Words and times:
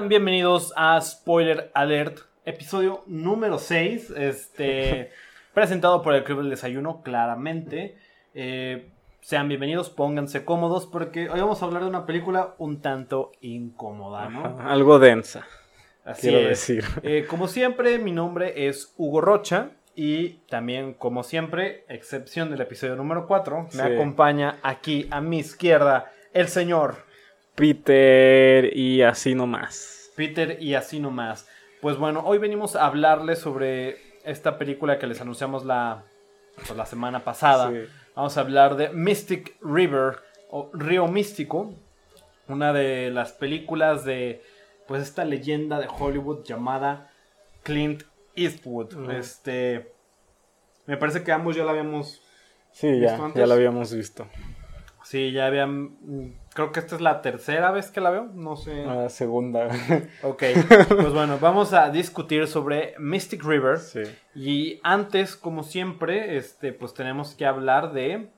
Sean 0.00 0.08
bienvenidos 0.08 0.72
a 0.76 0.98
Spoiler 1.02 1.70
Alert, 1.74 2.20
episodio 2.46 3.02
número 3.06 3.58
6, 3.58 4.14
este, 4.16 5.10
presentado 5.52 6.00
por 6.00 6.14
el 6.14 6.24
Club 6.24 6.38
del 6.38 6.48
Desayuno, 6.48 7.02
claramente. 7.02 7.98
Eh, 8.32 8.88
sean 9.20 9.48
bienvenidos, 9.48 9.90
pónganse 9.90 10.46
cómodos, 10.46 10.86
porque 10.86 11.28
hoy 11.28 11.38
vamos 11.38 11.60
a 11.60 11.66
hablar 11.66 11.82
de 11.82 11.90
una 11.90 12.06
película 12.06 12.54
un 12.56 12.80
tanto 12.80 13.32
incómoda, 13.42 14.30
¿no? 14.30 14.46
Ajá, 14.46 14.72
algo 14.72 14.98
densa. 14.98 15.46
Así 16.02 16.28
quiero 16.28 16.38
es. 16.38 16.48
decir. 16.48 16.82
Eh, 17.02 17.26
como 17.28 17.46
siempre, 17.46 17.98
mi 17.98 18.12
nombre 18.12 18.68
es 18.68 18.94
Hugo 18.96 19.20
Rocha. 19.20 19.72
Y 19.94 20.38
también, 20.48 20.94
como 20.94 21.24
siempre, 21.24 21.84
excepción 21.88 22.50
del 22.50 22.62
episodio 22.62 22.96
número 22.96 23.26
4, 23.26 23.68
me 23.74 23.82
acompaña 23.82 24.60
aquí 24.62 25.08
a 25.10 25.20
mi 25.20 25.40
izquierda 25.40 26.10
el 26.32 26.48
señor 26.48 27.09
Peter 27.60 28.76
y 28.76 29.02
así 29.02 29.34
nomás. 29.34 30.10
Peter 30.16 30.56
y 30.62 30.74
así 30.74 30.98
nomás. 30.98 31.46
Pues 31.82 31.96
bueno, 31.98 32.22
hoy 32.24 32.38
venimos 32.38 32.74
a 32.74 32.86
hablarles 32.86 33.38
sobre 33.38 33.98
esta 34.24 34.56
película 34.58 34.98
que 34.98 35.06
les 35.06 35.20
anunciamos 35.20 35.64
la, 35.64 36.04
pues, 36.56 36.70
la 36.74 36.86
semana 36.86 37.22
pasada. 37.22 37.70
Sí. 37.70 37.84
Vamos 38.16 38.36
a 38.36 38.40
hablar 38.40 38.76
de 38.76 38.88
Mystic 38.90 39.56
River 39.62 40.16
o 40.50 40.70
Río 40.72 41.06
Místico, 41.06 41.74
una 42.48 42.72
de 42.72 43.10
las 43.10 43.32
películas 43.32 44.04
de 44.04 44.42
pues 44.88 45.02
esta 45.02 45.24
leyenda 45.24 45.78
de 45.78 45.86
Hollywood 45.86 46.44
llamada 46.44 47.10
Clint 47.62 48.02
Eastwood. 48.34 49.10
Este 49.12 49.92
me 50.86 50.96
parece 50.96 51.22
que 51.22 51.30
ambos 51.30 51.54
ya 51.56 51.64
la 51.64 51.70
habíamos 51.70 52.22
Sí, 52.72 52.90
¿Visto 52.90 53.06
ya, 53.06 53.24
antes? 53.24 53.38
ya 53.40 53.46
lo 53.46 53.54
habíamos 53.54 53.94
visto. 53.94 54.26
Sí, 55.04 55.32
ya 55.32 55.46
habían 55.46 56.36
creo 56.54 56.72
que 56.72 56.80
esta 56.80 56.94
es 56.96 57.00
la 57.00 57.22
tercera 57.22 57.70
vez 57.70 57.90
que 57.90 58.00
la 58.00 58.10
veo, 58.10 58.30
no 58.34 58.56
sé. 58.56 58.84
La 58.84 59.08
segunda. 59.08 59.68
Ok, 60.22 60.42
pues 60.88 61.12
bueno, 61.12 61.38
vamos 61.40 61.72
a 61.72 61.90
discutir 61.90 62.46
sobre 62.46 62.94
Mystic 62.98 63.44
River. 63.44 63.78
sí. 63.78 64.02
Y 64.34 64.80
antes, 64.82 65.36
como 65.36 65.62
siempre, 65.62 66.36
este, 66.36 66.72
pues 66.72 66.94
tenemos 66.94 67.34
que 67.34 67.46
hablar 67.46 67.92
de, 67.92 68.30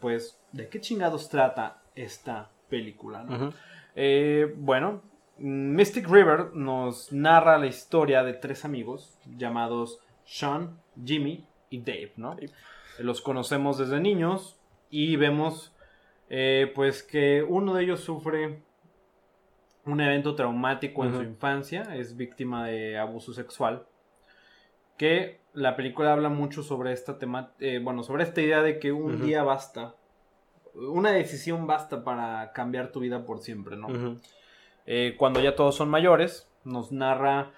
pues, 0.00 0.38
de 0.52 0.68
qué 0.68 0.80
chingados 0.80 1.28
trata 1.28 1.82
esta 1.94 2.50
película, 2.68 3.22
¿no? 3.24 3.52
Eh, 3.94 4.52
bueno, 4.56 5.02
Mystic 5.38 6.08
River 6.08 6.54
nos 6.54 7.12
narra 7.12 7.58
la 7.58 7.66
historia 7.66 8.22
de 8.22 8.34
tres 8.34 8.64
amigos 8.64 9.18
llamados 9.36 10.00
Sean, 10.24 10.78
Jimmy 11.04 11.46
y 11.70 11.80
Dave, 11.80 12.12
¿no? 12.16 12.30
Dave. 12.30 12.50
Los 12.98 13.20
conocemos 13.20 13.78
desde 13.78 14.00
niños 14.00 14.58
y 14.90 15.16
vemos, 15.16 15.72
eh, 16.28 16.72
pues, 16.74 17.02
que 17.02 17.42
uno 17.42 17.74
de 17.74 17.84
ellos 17.84 18.00
sufre 18.00 18.62
un 19.84 20.00
evento 20.00 20.34
traumático 20.34 21.04
en 21.04 21.14
su 21.14 21.22
infancia, 21.22 21.82
es 21.94 22.16
víctima 22.16 22.66
de 22.66 22.98
abuso 22.98 23.32
sexual, 23.32 23.86
que 24.96 25.40
la 25.52 25.76
película 25.76 26.12
habla 26.12 26.28
mucho 26.28 26.62
sobre 26.62 26.92
esta 26.92 27.18
tema, 27.18 27.52
eh, 27.60 27.80
bueno, 27.82 28.02
sobre 28.02 28.24
esta 28.24 28.40
idea 28.40 28.62
de 28.62 28.80
que 28.80 28.90
un 28.92 29.24
día 29.24 29.44
basta, 29.44 29.94
una 30.74 31.12
decisión 31.12 31.66
basta 31.66 32.02
para 32.02 32.52
cambiar 32.52 32.90
tu 32.90 33.00
vida 33.00 33.24
por 33.24 33.38
siempre, 33.38 33.76
¿no? 33.76 34.18
Eh, 34.86 35.14
cuando 35.16 35.40
ya 35.40 35.54
todos 35.54 35.76
son 35.76 35.88
mayores, 35.88 36.50
nos 36.64 36.92
narra 36.92 37.52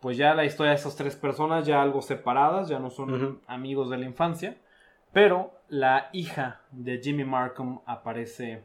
pues 0.00 0.16
ya 0.16 0.34
la 0.34 0.44
historia 0.44 0.70
de 0.70 0.76
esas 0.76 0.96
tres 0.96 1.16
personas 1.16 1.66
ya 1.66 1.82
algo 1.82 2.02
separadas, 2.02 2.68
ya 2.68 2.78
no 2.78 2.90
son 2.90 3.40
amigos 3.46 3.90
de 3.90 3.98
la 3.98 4.04
infancia, 4.04 4.56
pero 5.12 5.52
la 5.68 6.08
hija 6.12 6.62
de 6.70 6.98
Jimmy 6.98 7.24
Markham 7.24 7.80
aparece 7.86 8.62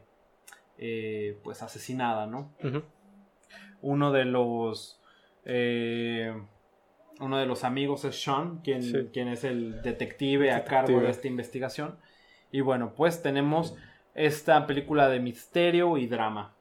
eh, 0.78 1.38
pues 1.42 1.62
asesinada, 1.62 2.26
¿no? 2.26 2.52
Uno 3.80 4.12
de 4.12 4.24
los 4.24 5.00
eh, 5.44 6.32
uno 7.20 7.38
de 7.38 7.46
los 7.46 7.64
amigos 7.64 8.04
es 8.04 8.20
Sean, 8.22 8.58
quien, 8.62 8.82
Sí. 8.82 9.10
quien 9.12 9.28
es 9.28 9.44
el 9.44 9.82
detective, 9.82 10.52
a 10.52 10.64
cargo 10.64 11.00
de 11.00 11.10
esta 11.10 11.28
investigación. 11.28 11.96
Y 12.50 12.60
bueno, 12.60 12.94
pues 12.96 13.22
tenemos 13.22 13.76
esta 14.14 14.66
película 14.66 15.08
de 15.08 15.20
misterio 15.20 15.96
y 15.98 16.06
drama. 16.06 16.54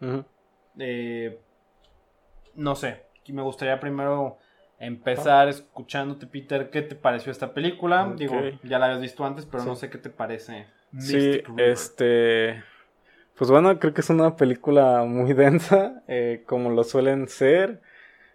Eh, 0.78 1.40
no 2.56 2.76
sé, 2.76 3.06
me 3.30 3.42
gustaría 3.42 3.80
primero 3.80 4.38
empezar 4.82 5.48
escuchándote, 5.48 6.28
Peter, 6.28 6.70
¿qué 6.70 6.82
te 6.82 6.96
pareció 6.96 7.32
esta 7.32 7.54
película? 7.54 8.14
Digo, 8.18 8.36
ya 8.64 8.80
la 8.80 8.88
habías 8.88 9.02
visto 9.02 9.24
antes, 9.26 9.46
pero 9.46 9.64
Sí. 9.64 9.70
no 9.70 9.76
sé 9.76 9.90
qué 9.90 9.98
te 9.98 10.10
parece. 10.10 10.68
Sí, 10.98 11.42
este. 11.58 12.64
Pues 13.38 13.50
bueno, 13.50 13.80
creo 13.80 13.94
que 13.94 14.02
es 14.02 14.10
una 14.10 14.36
película 14.36 15.04
muy 15.04 15.34
densa, 15.34 16.04
eh, 16.08 16.44
como 16.46 16.70
lo 16.72 16.84
suelen 16.84 17.28
ser 17.28 17.82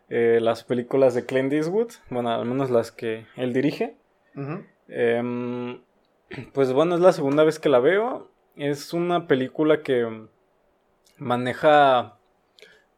eh, 0.08 0.38
las 0.40 0.62
películas 0.64 1.14
de 1.14 1.26
Clint 1.26 1.52
Eastwood, 1.52 1.90
bueno, 2.10 2.30
al 2.30 2.44
menos 2.46 2.70
las 2.70 2.92
que 2.92 3.26
él 3.36 3.52
dirige. 3.52 3.96
Em, 4.88 5.80
pues 6.52 6.72
bueno, 6.72 6.94
es 6.94 7.00
la 7.00 7.12
segunda 7.12 7.42
vez 7.44 7.58
que 7.58 7.68
la 7.68 7.78
veo. 7.80 8.30
Es 8.56 8.92
una 8.94 9.26
película 9.26 9.82
que 9.82 10.26
maneja 11.18 12.15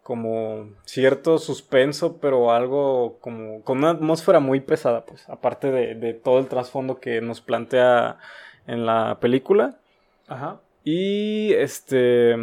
como 0.08 0.70
cierto 0.86 1.36
suspenso, 1.36 2.16
pero 2.16 2.50
algo 2.50 3.19
como 3.20 3.60
con 3.60 3.76
una 3.76 3.91
atmósfera 3.91 4.41
muy 4.41 4.60
pesada, 4.60 5.04
pues, 5.04 5.28
aparte 5.28 5.70
de, 5.70 5.94
de 5.96 6.14
todo 6.14 6.38
el 6.38 6.46
trasfondo 6.46 6.98
que 6.98 7.20
nos 7.20 7.42
plantea 7.42 8.16
en 8.66 8.86
la 8.86 9.18
película. 9.20 9.76
Ajá. 10.26 10.62
Y 10.82 11.52
este 11.52 12.36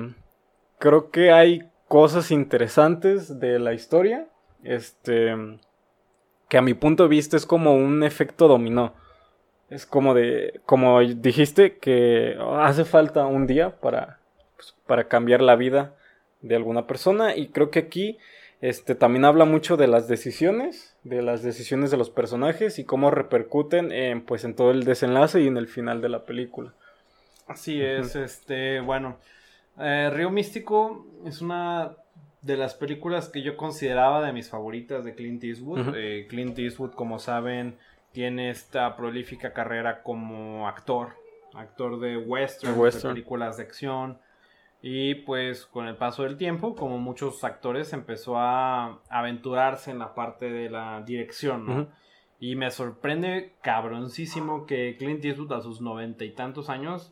creo 0.77 1.09
que 1.09 1.31
hay 1.31 1.67
cosas 1.87 2.29
interesantes 2.29 3.39
de 3.39 3.57
la 3.57 3.73
historia. 3.73 4.27
Este 4.63 5.33
que 6.47 6.59
a 6.59 6.61
mi 6.61 6.75
punto 6.75 7.01
de 7.01 7.09
vista 7.09 7.35
es 7.35 7.47
como 7.47 7.73
un 7.73 8.03
efecto 8.03 8.47
dominó. 8.47 8.93
Es 9.71 9.87
como 9.87 10.13
de 10.13 10.61
como 10.67 10.99
dijiste 10.99 11.79
que 11.79 12.37
hace 12.59 12.85
falta 12.85 13.25
un 13.25 13.47
día 13.47 13.79
para 13.79 14.19
pues, 14.55 14.75
para 14.85 15.07
cambiar 15.07 15.41
la 15.41 15.55
vida 15.55 15.94
de 16.47 16.55
alguna 16.55 16.87
persona 16.87 17.35
y 17.35 17.47
creo 17.47 17.71
que 17.71 17.79
aquí 17.79 18.17
este 18.61 18.95
también 18.95 19.25
habla 19.25 19.45
mucho 19.45 19.77
de 19.77 19.87
las 19.87 20.07
decisiones, 20.07 20.95
de 21.03 21.21
las 21.21 21.43
decisiones 21.43 21.91
de 21.91 21.97
los 21.97 22.09
personajes 22.09 22.79
y 22.79 22.85
cómo 22.85 23.11
repercuten 23.11 23.91
en 23.91 24.21
pues 24.21 24.43
en 24.43 24.55
todo 24.55 24.71
el 24.71 24.83
desenlace 24.83 25.41
y 25.41 25.47
en 25.47 25.57
el 25.57 25.67
final 25.67 26.01
de 26.01 26.09
la 26.09 26.25
película. 26.25 26.73
Así 27.47 27.81
es, 27.81 28.15
este, 28.15 28.79
bueno, 28.79 29.17
eh, 29.79 30.09
Río 30.11 30.31
Místico 30.31 31.05
es 31.25 31.41
una 31.41 31.95
de 32.41 32.57
las 32.57 32.75
películas 32.75 33.29
que 33.29 33.41
yo 33.41 33.57
consideraba 33.57 34.25
de 34.25 34.31
mis 34.31 34.49
favoritas 34.49 35.03
de 35.03 35.15
Clint 35.15 35.43
Eastwood. 35.43 35.95
Eh, 35.95 36.27
Clint 36.29 36.57
Eastwood, 36.57 36.91
como 36.91 37.19
saben, 37.19 37.75
tiene 38.11 38.49
esta 38.49 38.95
prolífica 38.95 39.51
carrera 39.51 40.01
como 40.01 40.67
actor, 40.67 41.09
actor 41.53 41.99
de 41.99 42.17
western. 42.17 42.79
de 42.79 43.01
películas 43.01 43.57
de 43.57 43.63
acción. 43.63 44.17
Y 44.87 45.15
pues 45.15 45.65
con 45.65 45.87
el 45.87 45.95
paso 45.95 46.21
del 46.21 46.37
tiempo, 46.37 46.75
como 46.75 46.99
muchos 46.99 47.43
actores, 47.43 47.91
empezó 47.91 48.37
a 48.37 49.01
aventurarse 49.09 49.89
en 49.89 49.97
la 49.97 50.13
parte 50.13 50.51
de 50.51 50.69
la 50.69 51.01
dirección, 51.01 51.65
¿no? 51.65 51.87
Y 52.39 52.55
me 52.55 52.69
sorprende 52.69 53.55
cabroncísimo 53.63 54.67
que 54.67 54.95
Clint 54.99 55.25
Eastwood 55.25 55.53
a 55.53 55.61
sus 55.61 55.81
noventa 55.81 56.23
y 56.23 56.35
tantos 56.35 56.69
años 56.69 57.11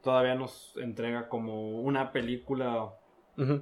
todavía 0.00 0.36
nos 0.36 0.76
entrega 0.76 1.28
como 1.28 1.80
una 1.80 2.12
película 2.12 2.94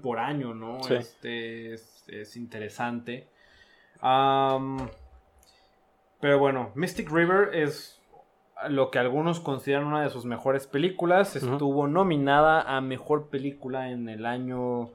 por 0.02 0.19
año, 0.19 0.52
¿no? 0.52 0.82
Sí. 0.82 0.93
Este 0.93 1.73
es, 1.73 2.05
es 2.09 2.37
interesante. 2.37 3.26
Pero 6.20 6.38
bueno, 6.38 6.73
Mystic 6.75 7.11
River 7.11 7.55
es 7.55 7.95
lo 8.69 8.91
que 8.91 8.99
algunos 8.99 9.41
consideran 9.41 9.85
una 9.85 10.03
de 10.03 10.11
sus 10.11 10.25
mejores 10.25 10.67
películas. 10.67 11.37
Estuvo 11.37 11.88
nominada 11.88 12.62
a 12.62 12.81
mejor 12.81 13.29
película 13.29 13.91
en 13.91 14.08
el 14.08 14.26
año 14.26 14.91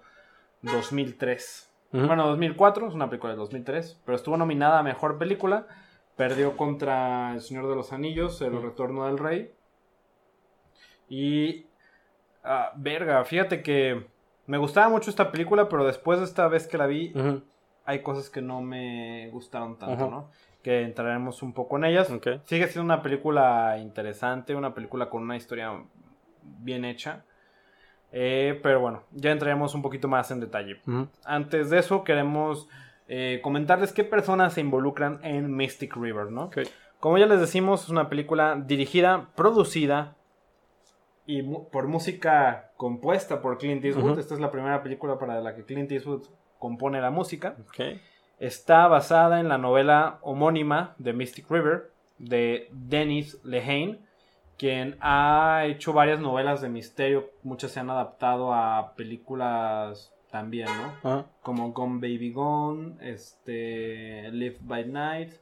2003. 0.61 1.71
Ujú. 1.93 2.07
Bueno, 2.07 2.27
2004, 2.27 2.87
es 2.87 2.93
una 2.93 3.09
película 3.09 3.33
de 3.33 3.37
2003, 3.37 4.01
pero 4.05 4.15
estuvo 4.15 4.37
nominada 4.37 4.79
a 4.79 4.83
Mejor 4.83 5.17
Película. 5.17 5.67
Perdió 6.15 6.55
contra 6.55 7.33
El 7.33 7.41
Señor 7.41 7.67
de 7.67 7.75
los 7.75 7.91
Anillos, 7.91 8.41
El. 8.41 8.61
Retorno 8.61 9.07
del 9.07 9.17
Rey. 9.17 9.53
Y... 11.09 11.65
ah, 12.43 12.71
verga, 12.77 13.23
fíjate 13.25 13.61
que 13.61 14.07
me 14.47 14.57
gustaba 14.57 14.89
mucho 14.89 15.09
esta 15.09 15.31
película, 15.31 15.67
pero 15.67 15.83
después 15.85 16.19
de 16.19 16.25
esta 16.25 16.47
vez 16.47 16.67
que 16.67 16.77
la 16.77 16.87
vi, 16.87 17.13
hay 17.85 18.01
cosas 18.01 18.29
que 18.29 18.41
no 18.41 18.61
me 18.61 19.29
gustaron 19.31 19.77
tanto. 19.77 20.09
¿no? 20.09 20.29
Que 20.63 20.81
entraremos 20.83 21.41
un 21.41 21.53
poco 21.53 21.77
en 21.77 21.85
ellas. 21.85 22.09
Sigue 22.45 22.67
siendo 22.67 22.83
una 22.93 23.01
película 23.01 23.77
interesante, 23.79 24.55
una 24.55 24.73
película 24.73 25.09
con 25.09 25.23
una 25.23 25.35
historia 25.35 25.71
bien 26.59 26.85
hecha. 26.85 27.23
Eh, 28.11 28.59
pero 28.61 28.79
bueno, 28.81 29.03
ya 29.11 29.31
entraremos 29.31 29.73
un 29.73 29.81
poquito 29.81 30.07
más 30.07 30.29
en 30.31 30.39
detalle. 30.41 30.81
Antes 31.25 31.69
de 31.69 31.79
eso, 31.79 32.03
queremos 32.03 32.67
eh, 33.07 33.39
comentarles 33.41 33.93
qué 33.93 34.03
personas 34.03 34.53
se 34.53 34.61
involucran 34.61 35.19
en 35.23 35.55
Mystic 35.55 35.95
River, 35.95 36.31
¿no? 36.31 36.49
Como 36.99 37.17
ya 37.17 37.25
les 37.25 37.39
decimos, 37.39 37.83
es 37.85 37.89
una 37.89 38.09
película 38.09 38.55
dirigida, 38.63 39.29
producida 39.35 40.15
y 41.25 41.41
mu- 41.41 41.69
por 41.69 41.87
música 41.87 42.71
compuesta 42.77 43.41
por 43.41 43.57
Clint 43.57 43.83
Eastwood. 43.85 44.11
Esta 44.19 44.33
es 44.35 44.39
la 44.39 44.51
primera 44.51 44.83
película 44.83 45.17
para 45.17 45.39
la 45.41 45.55
que 45.55 45.63
Clint 45.65 45.91
Eastwood 45.91 46.23
compone 46.59 47.01
la 47.01 47.09
música. 47.11 47.55
Está 48.41 48.87
basada 48.87 49.39
en 49.39 49.49
la 49.49 49.59
novela 49.59 50.17
homónima 50.23 50.95
de 50.97 51.13
Mystic 51.13 51.47
River 51.47 51.91
de 52.17 52.69
Dennis 52.71 53.37
Lehane, 53.43 53.99
quien 54.57 54.97
ha 54.99 55.65
hecho 55.67 55.93
varias 55.93 56.19
novelas 56.19 56.59
de 56.59 56.67
misterio. 56.67 57.29
Muchas 57.43 57.69
se 57.69 57.81
han 57.81 57.91
adaptado 57.91 58.51
a 58.51 58.95
películas 58.95 60.11
también, 60.31 60.65
¿no? 60.65 60.93
Ah, 61.03 61.25
Como 61.43 61.71
Gone 61.71 61.99
Baby 61.99 62.31
Gone, 62.31 62.95
este, 63.01 64.31
Live 64.31 64.57
by 64.61 64.87
Night. 64.87 65.33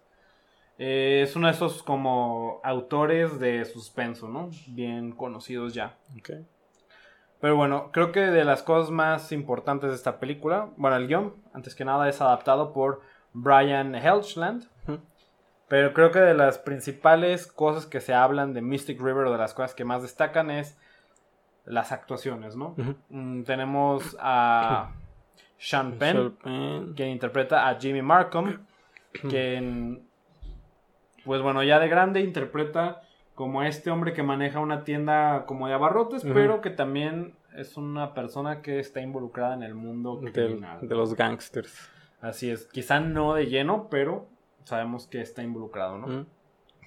Eh, 0.78 1.22
es 1.24 1.38
uno 1.38 1.48
de 1.48 1.54
esos 1.54 1.82
como 1.82 2.60
autores 2.66 3.40
de 3.40 3.64
suspenso, 3.64 4.28
¿no? 4.28 4.50
Bien 4.68 5.14
conocidos 5.14 5.74
ya. 5.74 5.96
ok. 6.18 6.32
Pero 7.42 7.56
bueno, 7.56 7.90
creo 7.92 8.12
que 8.12 8.20
de 8.20 8.44
las 8.44 8.64
cosas 8.64 8.92
más 8.92 9.32
importantes 9.32 9.90
de 9.90 9.96
esta 9.96 10.20
película, 10.20 10.70
bueno, 10.76 10.98
el 10.98 11.08
guion, 11.08 11.36
antes 11.54 11.74
que 11.74 11.86
nada, 11.86 12.10
es 12.10 12.20
adaptado 12.22 12.74
por 12.74 13.02
Brian 13.34 13.96
Helgeland. 13.96 14.68
Pero 15.68 15.94
creo 15.94 16.12
que 16.12 16.20
de 16.20 16.34
las 16.34 16.58
principales 16.58 17.46
cosas 17.46 17.86
que 17.86 18.02
se 18.02 18.14
hablan 18.14 18.54
de 18.54 18.62
Mystic 18.62 19.00
River 19.00 19.28
o 19.28 19.32
de 19.32 19.38
las 19.38 19.54
cosas 19.54 19.76
que 19.76 19.86
más 19.86 20.02
destacan 20.02 20.50
es 20.50 20.78
las 21.64 21.92
actuaciones, 21.92 22.56
¿no? 22.56 22.76
Mm, 23.10 23.44
tenemos 23.44 24.18
a 24.20 24.92
Sean 25.60 25.94
Penn, 25.94 26.16
Sean 26.16 26.32
Penn. 26.44 26.94
quien 26.96 27.10
interpreta 27.10 27.70
a 27.70 27.80
Jimmy 27.80 28.02
Markham, 28.02 28.66
quien, 29.30 30.08
pues 31.24 31.42
bueno, 31.44 31.62
ya 31.62 31.80
de 31.80 31.88
grande 31.88 32.22
interpreta 32.22 33.04
como 33.40 33.64
este 33.64 33.90
hombre 33.90 34.12
que 34.12 34.22
maneja 34.22 34.60
una 34.60 34.84
tienda 34.84 35.46
como 35.46 35.70
de 35.70 35.74
abarrotes, 35.74 36.26
pero 36.26 36.60
que 36.60 36.72
también 36.72 37.36
es 37.56 37.78
una 37.78 38.14
persona 38.14 38.62
que 38.62 38.80
está 38.80 39.00
involucrada 39.00 39.54
en 39.54 39.64
el 39.64 39.76
mundo 39.76 40.20
criminal. 40.34 40.86
de 40.86 40.94
los 40.94 41.16
gangsters. 41.16 41.90
Así 42.20 42.52
es, 42.52 42.66
quizá 42.66 43.00
no 43.00 43.36
de 43.36 43.46
lleno, 43.46 43.88
pero 43.90 44.28
sabemos 44.66 45.08
que 45.08 45.22
está 45.22 45.42
involucrado, 45.42 45.98
¿no? 45.98 46.26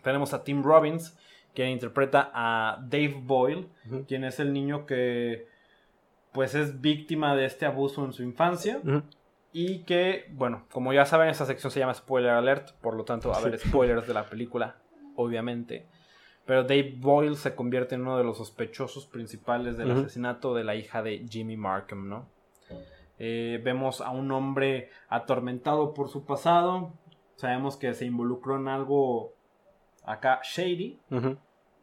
Tenemos 0.03 0.35
a 0.35 0.45
Tim 0.45 0.63
Robbins, 0.63 1.19
quien 1.55 1.71
interpreta 1.71 2.31
a 2.35 2.77
Dave 2.83 3.17
Boyle, 3.23 3.69
quien 4.07 4.23
es 4.25 4.39
el 4.39 4.53
niño 4.53 4.85
que 4.85 5.47
pues 6.33 6.55
es 6.55 6.83
víctima 6.83 7.35
de 7.35 7.47
este 7.47 7.65
abuso 7.65 8.05
en 8.05 8.13
su 8.13 8.23
infancia 8.23 8.83
y 9.55 9.85
que, 9.85 10.27
bueno, 10.33 10.67
como 10.71 10.93
ya 10.93 11.07
saben, 11.07 11.31
esta 11.31 11.47
sección 11.47 11.71
se 11.71 11.81
llama 11.81 11.95
Spoiler 11.95 12.33
Alert, 12.33 12.73
por 12.83 12.95
lo 12.95 13.05
tanto, 13.05 13.33
a 13.33 13.41
ver, 13.41 13.59
spoilers 13.59 14.07
de 14.07 14.13
la 14.13 14.29
película, 14.29 14.77
obviamente. 15.17 15.87
Pero 16.45 16.63
Dave 16.65 16.95
Boyle 16.97 17.37
se 17.37 17.55
convierte 17.55 17.95
en 17.95 18.03
uno 18.03 18.19
de 18.19 18.25
los 18.25 18.39
sospechosos 18.39 19.07
principales 19.07 19.77
del 19.77 19.93
asesinato 19.93 20.55
de 20.55 20.65
la 20.65 20.75
hija 20.75 21.03
de 21.03 21.25
Jimmy 21.29 21.57
Markham, 21.57 22.09
¿no? 22.09 22.27
Eh, 23.19 23.61
vemos 23.63 24.01
a 24.01 24.11
un 24.11 24.33
hombre 24.33 24.91
atormentado 25.09 25.95
por 25.95 26.09
su 26.09 26.25
pasado. 26.25 26.93
Sabemos 27.37 27.77
que 27.77 27.95
se 27.95 28.07
involucró 28.07 28.57
en 28.57 28.67
algo 28.69 29.33
acá 30.05 30.41
shady, 30.43 30.99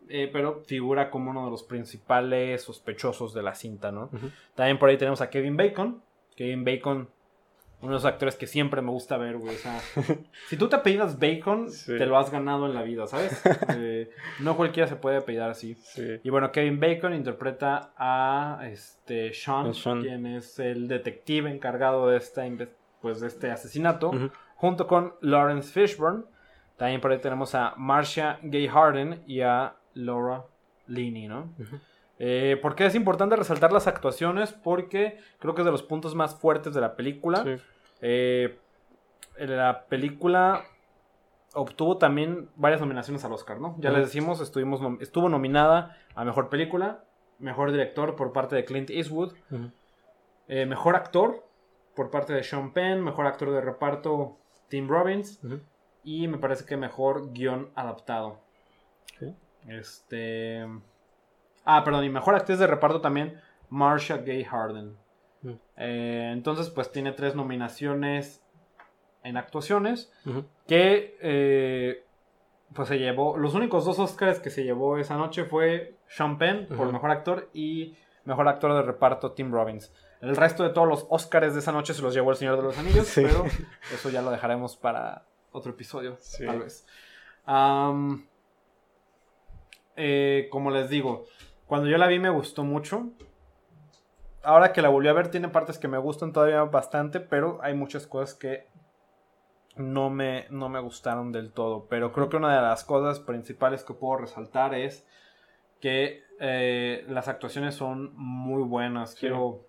eh, 0.10 0.30
pero 0.34 0.62
figura 0.66 1.10
como 1.10 1.32
uno 1.32 1.46
de 1.46 1.52
los 1.52 1.64
principales 1.64 2.64
sospechosos 2.64 3.34
de 3.34 3.44
la 3.44 3.56
cinta, 3.56 3.92
¿no? 3.92 4.10
También 4.56 4.78
por 4.78 4.90
ahí 4.90 4.98
tenemos 4.98 5.22
a 5.22 5.30
Kevin 5.30 5.56
Bacon. 5.56 6.02
Kevin 6.36 6.66
Bacon, 6.66 7.10
uno 7.82 7.92
de 7.92 7.96
los 7.96 8.06
actores 8.06 8.36
que 8.36 8.46
siempre 8.48 8.82
me 8.82 8.92
gusta 8.92 9.18
ver, 9.18 9.38
güey. 9.38 9.56
O 9.56 9.58
sea, 9.58 9.80
si 10.50 10.58
tú 10.58 10.68
te 10.68 10.76
apellidas 10.76 11.18
Bacon, 11.20 11.70
Sí. 11.72 11.98
te 11.98 12.06
lo 12.06 12.18
has 12.18 12.30
ganado 12.32 12.66
en 12.66 12.74
la 12.74 12.84
vida, 12.84 13.08
¿sabes? 13.08 13.42
Eh, 13.78 14.10
no 14.40 14.58
cualquiera 14.58 14.88
se 14.88 14.96
puede 14.96 15.18
apellidar 15.18 15.50
así. 15.50 15.76
Sí. 15.76 16.20
Y 16.24 16.30
bueno, 16.30 16.52
Kevin 16.52 16.80
Bacon 16.80 17.14
interpreta 17.14 17.94
a 17.98 18.60
este 18.66 19.34
Sean, 19.34 19.72
quien 20.02 20.26
es 20.26 20.60
el 20.60 20.88
detective 20.88 21.50
encargado 21.50 22.08
de 22.10 22.18
esta 22.18 22.44
pues 23.02 23.22
de 23.22 23.28
este 23.28 23.50
asesinato, 23.52 24.12
junto 24.56 24.86
con 24.88 25.14
Lawrence 25.22 25.72
Fishburne. 25.72 26.24
También 26.78 27.00
por 27.02 27.12
ahí 27.12 27.20
tenemos 27.20 27.56
a 27.56 27.74
Marcia 27.78 28.40
Gay 28.42 28.68
Harden 28.68 29.24
y 29.28 29.42
a 29.42 29.76
Laura 29.94 30.44
Linney, 30.88 31.28
¿no? 31.28 31.54
Ujú. 31.60 31.80
Eh, 32.20 32.58
¿Por 32.62 32.76
qué 32.76 32.86
es 32.86 32.96
importante 32.96 33.36
resaltar 33.38 33.72
las 33.72 33.88
actuaciones? 33.88 34.52
Porque 34.52 35.18
creo 35.40 35.56
que 35.56 35.62
es 35.62 35.66
de 35.66 35.72
los 35.72 35.84
puntos 35.84 36.16
más 36.16 36.36
fuertes 36.36 36.74
de 36.74 36.82
la 36.82 36.96
película. 36.96 37.44
Sí. 37.44 37.56
Eh, 38.02 38.58
la 39.38 39.86
película 39.86 40.64
obtuvo 41.54 41.98
también 41.98 42.50
varias 42.56 42.82
nominaciones 42.82 43.24
al 43.26 43.32
Oscar, 43.34 43.60
¿no? 43.60 43.76
Ya 43.80 43.90
les 43.90 44.02
decimos, 44.06 44.42
estuvimos 44.42 44.82
nom- 44.82 45.02
estuvo 45.02 45.30
nominada 45.30 45.98
a 46.14 46.24
Mejor 46.26 46.50
Película, 46.50 47.04
Mejor 47.40 47.72
Director 47.72 48.16
por 48.16 48.34
parte 48.34 48.56
de 48.56 48.66
Clint 48.66 48.90
Eastwood, 48.90 49.34
eh, 50.50 50.66
Mejor 50.66 50.96
Actor 50.98 51.44
por 51.96 52.12
parte 52.12 52.34
de 52.34 52.44
Sean 52.44 52.74
Penn, 52.74 53.02
Mejor 53.04 53.26
Actor 53.28 53.52
de 53.52 53.62
Reparto 53.62 54.38
Tim 54.68 54.88
Robbins 54.90 55.40
y 56.04 56.28
me 56.28 56.38
parece 56.38 56.66
que 56.66 56.76
Mejor 56.78 57.32
Guión 57.32 57.70
Adaptado. 57.76 58.42
Ok. 59.22 59.34
Este... 59.68 60.68
Ah, 61.66 61.84
perdón, 61.84 62.04
y 62.06 62.10
Mejor 62.10 62.36
Actriz 62.36 62.60
de 62.60 62.68
Reparto 62.68 63.02
también 63.02 63.40
Marsha 63.70 64.18
Gay 64.18 64.44
Harden. 64.44 64.98
Mm. 65.42 65.52
Eh, 65.78 66.30
entonces, 66.34 66.70
pues 66.70 66.92
tiene 66.92 67.12
tres 67.12 67.36
nominaciones 67.36 68.44
en 69.24 69.38
actuaciones. 69.38 70.12
Que 70.68 71.18
eh, 71.22 72.04
pues 72.74 72.88
se 72.88 72.98
llevó. 73.00 73.38
Los 73.38 73.54
únicos 73.56 73.86
dos 73.86 74.00
Oscars 74.00 74.40
que 74.40 74.50
se 74.50 74.64
llevó 74.64 74.98
esa 74.98 75.16
noche 75.18 75.44
fue 75.46 75.96
Sean 76.08 76.38
Penn 76.38 76.68
por 76.68 76.92
mejor 76.92 77.12
actor 77.12 77.50
y 77.54 77.96
mejor 78.26 78.48
actor 78.48 78.74
de 78.74 78.82
reparto 78.84 79.32
Tim 79.34 79.52
Robbins. 79.52 79.94
El 80.22 80.36
resto 80.36 80.64
de 80.64 80.70
todos 80.72 80.88
los 80.88 81.08
Oscars 81.10 81.54
de 81.54 81.60
esa 81.60 81.72
noche 81.72 81.94
se 81.94 82.02
los 82.02 82.14
llevó 82.14 82.32
el 82.32 82.38
Señor 82.38 82.58
de 82.58 82.64
los 82.64 82.78
Anillos, 82.78 83.08
Sí. 83.08 83.22
pero 83.24 83.44
eso 83.94 84.10
ya 84.10 84.22
lo 84.22 84.32
dejaremos 84.32 84.76
para 84.76 85.26
otro 85.52 85.72
episodio, 85.72 86.18
Sí. 86.20 86.46
tal 86.46 86.60
vez. 86.60 86.86
Eh, 89.96 90.48
como 90.52 90.72
les 90.72 90.90
digo, 90.90 91.26
cuando 91.70 91.88
yo 91.88 92.00
la 92.00 92.08
vi 92.08 92.18
me 92.18 92.32
gustó 92.32 92.64
mucho. 92.64 93.12
Ahora 94.42 94.74
que 94.74 94.82
la 94.82 94.90
volví 94.90 95.08
a 95.08 95.14
ver, 95.14 95.30
tiene 95.30 95.50
partes 95.50 95.78
que 95.78 95.88
me 95.88 96.00
gustan 96.00 96.34
todavía 96.34 96.64
bastante, 96.64 97.20
pero 97.20 97.60
hay 97.62 97.76
muchas 97.76 98.08
cosas 98.08 98.34
que 98.34 98.66
no 99.76 100.10
me, 100.10 100.48
no 100.50 100.68
me 100.68 100.80
gustaron 100.80 101.32
del 101.32 101.52
todo. 101.52 101.86
Pero 101.88 102.12
creo 102.12 102.28
que 102.28 102.38
una 102.38 102.56
de 102.56 102.62
las 102.64 102.84
cosas 102.84 103.20
principales 103.20 103.84
que 103.84 103.94
puedo 103.94 104.18
resaltar 104.18 104.74
es 104.74 105.06
que 105.80 106.24
eh, 106.40 107.06
las 107.08 107.28
actuaciones 107.28 107.76
son 107.76 108.16
muy 108.16 108.64
buenas. 108.64 109.12
Sí. 109.12 109.20
Quiero 109.20 109.68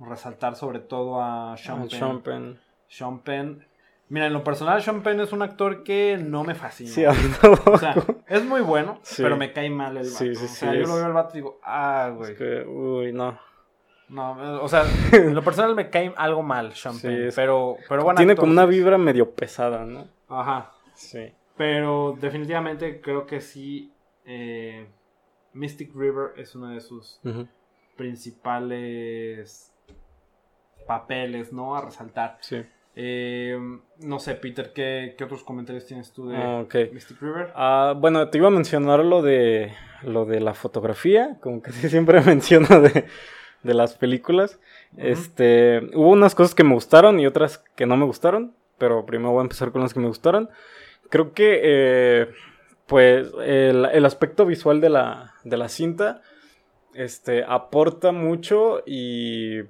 resaltar 0.00 0.56
sobre 0.56 0.80
todo 0.80 1.20
a 1.20 1.54
Sean 1.58 1.80
Penn. 1.80 1.90
Sean 1.90 2.22
Penn. 2.22 2.60
Sean 2.88 3.18
Penn. 3.18 3.66
Mira, 4.08 4.26
en 4.26 4.32
lo 4.32 4.42
personal, 4.42 4.82
Sean 4.82 5.02
Penn 5.02 5.20
es 5.20 5.34
un 5.34 5.42
actor 5.42 5.84
que 5.84 6.16
no 6.16 6.44
me 6.44 6.54
fascina. 6.54 6.90
Sí. 6.90 7.04
O 7.66 7.76
sea, 7.76 7.94
es 8.36 8.44
muy 8.44 8.60
bueno, 8.60 8.98
Sí. 9.02 9.22
pero 9.22 9.36
me 9.36 9.52
cae 9.52 9.70
mal 9.70 9.96
el 9.96 10.04
vato. 10.04 10.16
Sí, 10.18 10.34
sí, 10.34 10.44
o 10.44 10.48
sea, 10.48 10.74
yo 10.74 10.82
es- 10.82 10.88
lo 10.88 10.96
veo 10.96 11.04
al 11.06 11.12
vato 11.12 11.30
y 11.34 11.38
digo, 11.38 11.60
ah, 11.62 12.12
güey. 12.16 12.32
Es 12.32 12.38
que, 12.38 12.62
uy, 12.66 13.12
no. 13.12 13.38
No, 14.08 14.60
o 14.62 14.68
sea, 14.68 14.82
en 15.12 15.34
lo 15.34 15.42
personal 15.42 15.74
me 15.74 15.88
cae 15.88 16.12
algo 16.16 16.42
mal 16.42 16.72
Penn, 17.00 17.26
es- 17.28 17.34
pero, 17.34 17.76
pero 17.88 18.04
bueno. 18.04 18.16
Tiene 18.18 18.34
como 18.36 18.52
una 18.52 18.66
vibra 18.66 18.98
medio 18.98 19.30
pesada, 19.34 19.84
¿no? 19.84 20.06
Ajá. 20.28 20.72
Sí. 20.94 21.32
Pero 21.56 22.16
definitivamente 22.20 23.00
creo 23.00 23.26
que 23.26 23.40
sí. 23.40 23.92
eh, 24.24 24.86
Mystic 25.54 25.94
River 25.94 26.32
es 26.36 26.54
uno 26.54 26.68
de 26.68 26.80
sus 26.80 27.20
principales 27.96 29.72
papeles, 30.86 31.52
¿no? 31.52 31.76
A 31.76 31.82
resaltar. 31.82 32.38
Sí. 32.40 32.64
Eh, 32.94 33.58
no 34.00 34.18
sé, 34.18 34.34
Peter, 34.34 34.72
¿qué, 34.74 35.14
qué 35.16 35.24
otros 35.24 35.42
comentarios 35.44 35.86
tienes 35.86 36.12
tú 36.12 36.28
de 36.28 36.36
Ah, 36.36 36.60
ok. 36.60 36.74
Mystic 36.92 37.20
River? 37.20 37.50
Ah, 37.54 37.94
bueno, 37.96 38.28
te 38.28 38.38
iba 38.38 38.48
a 38.48 38.50
mencionar 38.50 39.04
lo 39.04 39.22
de 39.22 39.72
lo 40.02 40.24
de 40.24 40.40
la 40.40 40.52
fotografía, 40.54 41.38
como 41.40 41.62
que 41.62 41.72
sí 41.72 41.88
siempre 41.88 42.20
menciono 42.20 42.80
de, 42.80 43.06
de 43.62 43.74
las 43.74 43.94
películas. 43.94 44.58
Este, 44.96 45.80
hubo 45.94 46.10
unas 46.10 46.34
cosas 46.34 46.54
que 46.54 46.64
me 46.64 46.74
gustaron 46.74 47.18
y 47.20 47.26
otras 47.26 47.58
que 47.76 47.86
no 47.86 47.96
me 47.96 48.04
gustaron, 48.04 48.54
pero 48.78 49.06
primero 49.06 49.30
voy 49.30 49.40
a 49.40 49.42
empezar 49.44 49.72
con 49.72 49.80
las 49.82 49.94
que 49.94 50.00
me 50.00 50.08
gustaron. 50.08 50.50
Creo 51.08 51.32
que, 51.32 51.60
eh, 51.62 52.28
pues, 52.86 53.28
el, 53.44 53.86
el 53.86 54.04
aspecto 54.04 54.44
visual 54.44 54.80
de 54.80 54.90
la, 54.90 55.34
de 55.44 55.56
la 55.56 55.68
cinta, 55.68 56.20
este, 56.94 57.44
aporta 57.44 58.12
mucho 58.12 58.82
y 58.84 59.60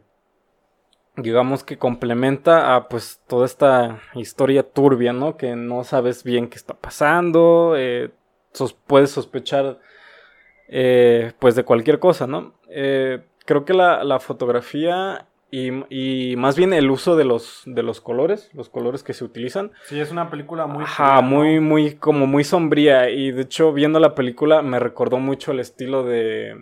digamos 1.16 1.62
que 1.64 1.78
complementa 1.78 2.74
a 2.74 2.88
pues 2.88 3.20
toda 3.26 3.46
esta 3.46 4.00
historia 4.14 4.62
turbia, 4.62 5.12
¿no? 5.12 5.36
Que 5.36 5.56
no 5.56 5.84
sabes 5.84 6.24
bien 6.24 6.48
qué 6.48 6.56
está 6.56 6.74
pasando, 6.74 7.74
eh, 7.76 8.10
sos- 8.52 8.74
puedes 8.74 9.10
sospechar 9.10 9.78
eh, 10.68 11.32
pues 11.38 11.54
de 11.54 11.64
cualquier 11.64 11.98
cosa, 11.98 12.26
¿no? 12.26 12.54
Eh, 12.70 13.20
creo 13.44 13.64
que 13.64 13.74
la, 13.74 14.04
la 14.04 14.20
fotografía 14.20 15.26
y, 15.50 15.70
y 15.90 16.34
más 16.36 16.56
bien 16.56 16.72
el 16.72 16.90
uso 16.90 17.14
de 17.14 17.24
los, 17.24 17.60
de 17.66 17.82
los 17.82 18.00
colores, 18.00 18.48
los 18.54 18.70
colores 18.70 19.02
que 19.02 19.12
se 19.12 19.22
utilizan, 19.24 19.72
Sí, 19.84 20.00
es 20.00 20.10
una 20.10 20.30
película 20.30 20.66
muy... 20.66 20.82
Ajá, 20.84 21.16
fría, 21.18 21.22
¿no? 21.22 21.28
muy, 21.28 21.60
muy, 21.60 21.94
como 21.96 22.26
muy 22.26 22.42
sombría. 22.42 23.10
Y 23.10 23.32
de 23.32 23.42
hecho, 23.42 23.74
viendo 23.74 24.00
la 24.00 24.14
película, 24.14 24.62
me 24.62 24.78
recordó 24.78 25.18
mucho 25.18 25.52
el 25.52 25.60
estilo 25.60 26.04
de. 26.04 26.56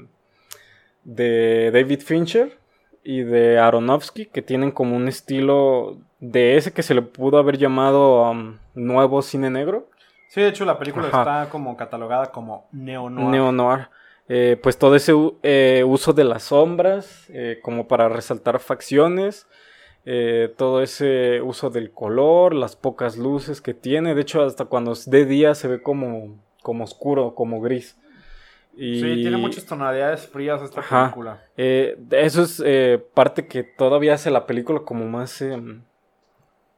de 1.05 1.71
David 1.73 2.01
Fincher. 2.01 2.59
Y 3.03 3.23
de 3.23 3.59
Aronofsky, 3.59 4.27
que 4.27 4.43
tienen 4.43 4.71
como 4.71 4.97
un 4.97 5.09
estilo 5.09 5.99
de 6.19 6.57
ese 6.57 6.73
que 6.73 6.83
se 6.83 6.95
le 6.95 7.03
pudo 7.03 7.39
haber 7.39 7.59
llamado 7.59 8.31
um, 8.31 8.59
nuevo 8.75 9.23
cine 9.23 9.51
negro. 9.51 9.89
Sí, 10.29 10.41
de 10.41 10.49
hecho 10.49 10.65
la 10.65 10.79
película 10.79 11.07
está 11.07 11.49
como 11.51 11.77
catalogada 11.77 12.31
como 12.31 12.69
neo-noir. 12.73 13.29
Neo-noir. 13.29 13.89
Eh, 14.29 14.57
pues 14.63 14.79
todo 14.79 14.95
ese 14.95 15.13
eh, 15.43 15.83
uso 15.85 16.13
de 16.13 16.23
las 16.23 16.45
sombras 16.45 17.29
eh, 17.31 17.59
como 17.63 17.89
para 17.89 18.09
resaltar 18.09 18.61
facciones, 18.61 19.49
todo 20.57 20.83
ese 20.83 21.43
uso 21.43 21.69
del 21.71 21.93
color, 21.93 22.55
las 22.55 22.75
pocas 22.75 23.17
luces 23.17 23.61
que 23.61 23.75
tiene, 23.75 24.15
de 24.15 24.23
hecho 24.23 24.43
hasta 24.43 24.65
cuando 24.65 24.93
es 24.93 25.09
de 25.09 25.25
día 25.25 25.55
se 25.55 25.69
ve 25.69 25.83
como, 25.83 26.39
como 26.63 26.85
oscuro, 26.85 27.35
como 27.35 27.61
gris. 27.61 27.97
Y... 28.83 29.01
Sí, 29.01 29.15
tiene 29.17 29.37
muchas 29.37 29.67
tonalidades 29.67 30.27
frías 30.27 30.63
esta 30.63 30.81
película. 30.81 31.45
eso 31.57 32.43
es 32.43 32.63
parte 33.13 33.47
que 33.47 33.63
todavía 33.63 34.15
hace 34.15 34.31
la 34.31 34.47
película 34.47 34.81
como 34.81 35.07
más 35.07 35.43
em, 35.43 35.83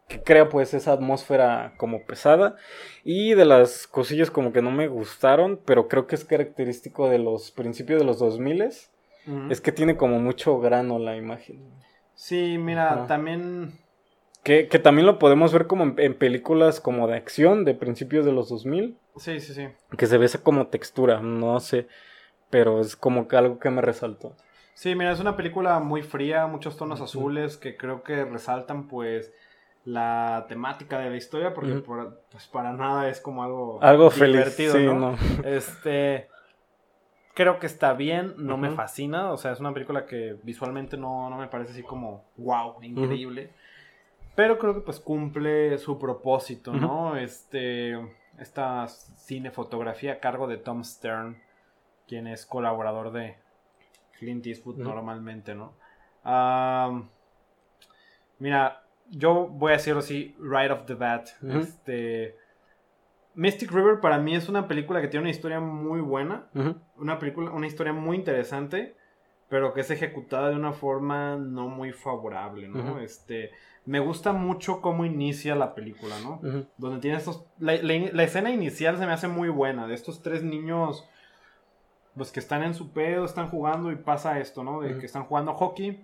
que 0.09 0.21
crea 0.21 0.49
pues 0.49 0.75
esa 0.75 0.93
atmósfera 0.93 1.75
como 1.77 2.05
pesada 2.05 2.57
y 3.05 3.35
de 3.35 3.45
las 3.45 3.87
cosillas 3.87 4.33
como 4.33 4.53
que 4.53 4.63
no 4.63 4.73
me 4.73 4.89
gustaron, 4.89 5.61
pero 5.65 5.87
creo 5.87 6.09
que 6.09 6.17
es 6.17 6.25
característico 6.25 7.09
de 7.09 7.19
los 7.19 7.53
principios 7.53 8.01
de 8.01 8.05
los 8.05 8.19
2000 8.19 8.63
es 9.51 9.61
que 9.61 9.71
tiene 9.71 9.97
como 9.97 10.19
mucho 10.19 10.59
grano 10.59 10.99
la 10.99 11.17
imagen. 11.17 11.63
Sí, 12.15 12.59
mira, 12.59 13.07
también... 13.07 13.79
Que, 14.43 14.65
también 14.65 15.07
lo 15.07 15.21
podemos 15.21 15.53
ver 15.53 15.69
como 15.69 15.95
en, 15.97 16.15
películas 16.15 16.81
como 16.81 17.07
de 17.07 17.17
acción 17.17 17.65
de 17.65 17.75
principios 17.75 18.25
de 18.25 18.33
los 18.33 18.49
2000. 18.49 18.97
Sí, 19.17 19.41
sí, 19.41 19.55
sí. 19.55 19.69
Que 19.97 20.07
se 20.07 20.19
ve 20.19 20.27
esa 20.27 20.43
como 20.43 20.67
textura, 20.69 21.21
no 21.21 21.61
sé, 21.61 21.87
pero 22.51 22.81
es 22.81 22.97
como 22.97 23.29
que 23.29 23.37
algo 23.37 23.59
que 23.59 23.71
me 23.71 23.83
resaltó. 23.83 24.35
Sí, 24.75 24.95
mira, 24.95 25.13
es 25.13 25.21
una 25.21 25.37
película 25.37 25.79
muy 25.81 26.03
fría, 26.03 26.47
muchos 26.47 26.77
tonos 26.77 27.01
azules 27.01 27.57
que 27.57 27.77
creo 27.77 28.03
que 28.03 28.25
resaltan 28.25 28.89
pues 28.89 29.33
la 29.85 30.47
temática 30.49 30.99
de 30.99 31.11
la 31.11 31.17
historia, 31.17 31.53
porque 31.55 31.83
pues 32.31 32.47
para 32.47 32.73
nada 32.73 33.09
es 33.09 33.21
como 33.21 33.43
algo, 33.43 33.83
algo 33.83 34.11
divertido, 34.11 34.79
¿no? 34.95 35.17
Este 35.45 36.29
creo 37.35 37.59
que 37.59 37.67
está 37.67 37.95
bien, 37.95 38.35
no 38.37 38.57
me 38.57 38.71
fascina, 38.71 39.33
o 39.33 39.37
sea, 39.37 39.53
es 39.53 39.61
una 39.61 39.73
película 39.73 40.07
que 40.07 40.37
visualmente 40.43 40.97
no, 40.97 41.31
me 41.31 41.49
parece 41.49 41.73
así 41.73 41.83
como 41.83 42.25
wow, 42.37 42.83
increíble. 42.83 43.51
Pero 44.35 44.59
creo 44.59 44.75
que 44.75 44.81
pues 44.81 44.99
cumple 45.01 45.77
su 45.79 45.99
propósito, 45.99 46.73
¿no? 46.73 47.17
Este 47.17 47.99
esta 48.39 48.87
cinefotografía 48.89 50.15
a 50.15 50.21
cargo 50.21 50.47
de 50.47 50.57
Tom 50.57 50.85
Stern, 50.85 51.41
quien 52.07 52.27
es 52.27 52.47
colaborador 52.47 53.13
de 53.13 53.37
Clint 54.19 54.47
Eastwood 54.47 54.79
normalmente, 54.79 55.55
¿no? 55.55 55.75
mira, 58.39 58.85
yo 59.11 59.49
voy 59.49 59.73
a 59.73 59.77
decirlo 59.77 60.01
así, 60.01 60.37
right 60.39 60.71
off 60.71 60.87
the 60.87 60.95
bat. 60.95 61.29
Este. 61.43 62.37
Mystic 63.35 63.73
River 63.73 64.01
para 64.01 64.19
mí 64.19 64.35
es 64.35 64.49
una 64.49 64.69
película 64.69 65.01
que 65.01 65.09
tiene 65.09 65.23
una 65.23 65.31
historia 65.31 65.61
muy 65.61 66.01
buena. 66.01 66.49
Una 66.97 67.19
película, 67.19 67.51
una 67.51 67.67
historia 67.67 67.93
muy 67.93 68.17
interesante. 68.17 68.95
Pero 69.53 69.75
que 69.75 69.83
es 69.83 69.91
ejecutada 69.91 70.49
de 70.49 70.57
una 70.57 70.73
forma 70.73 71.37
no 71.37 71.69
muy 71.69 71.93
favorable, 71.93 72.69
¿no? 72.69 72.99
Este. 73.01 73.51
Me 73.85 74.01
gusta 74.01 74.33
mucho 74.33 74.81
cómo 74.81 75.05
inicia 75.05 75.55
la 75.55 75.75
película, 75.75 76.15
¿no? 76.21 76.41
Donde 76.79 77.01
tiene 77.01 77.19
estos. 77.19 77.45
La, 77.59 77.75
escena 77.75 78.51
inicial 78.51 78.97
se 78.97 79.05
me 79.05 79.13
hace 79.13 79.29
muy 79.29 79.51
buena. 79.51 79.87
De 79.87 79.93
estos 79.93 80.23
tres 80.23 80.43
niños. 80.43 81.07
Pues 82.17 82.33
que 82.33 82.41
están 82.41 82.63
en 82.63 82.73
su 82.73 82.93
pedo, 82.93 83.27
están 83.27 83.51
jugando 83.51 83.93
y 83.93 83.97
pasa 83.97 84.39
esto, 84.39 84.65
¿no? 84.65 84.81
De 84.81 84.99
que 84.99 85.05
están 85.05 85.25
jugando 85.25 85.53
hockey 85.53 86.03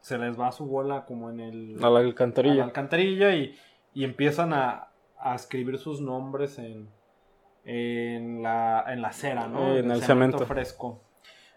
se 0.00 0.18
les 0.18 0.38
va 0.38 0.50
su 0.50 0.66
bola 0.66 1.04
como 1.06 1.30
en 1.30 1.38
el... 1.38 1.76
A 1.80 1.88
la 1.88 2.00
alcantarilla. 2.00 2.54
A 2.54 2.58
la 2.58 2.64
alcantarilla 2.64 3.36
y, 3.36 3.54
y 3.94 4.02
empiezan 4.02 4.52
a, 4.52 4.88
a, 5.16 5.36
escribir 5.36 5.78
sus 5.78 6.00
nombres 6.00 6.58
en, 6.58 6.88
en, 7.64 8.42
la, 8.42 8.84
en 8.88 9.00
la 9.00 9.08
acera, 9.08 9.46
¿no? 9.46 9.76
en, 9.76 9.92
el, 9.92 10.02
cemento. 10.02 10.44
fresco. 10.44 11.00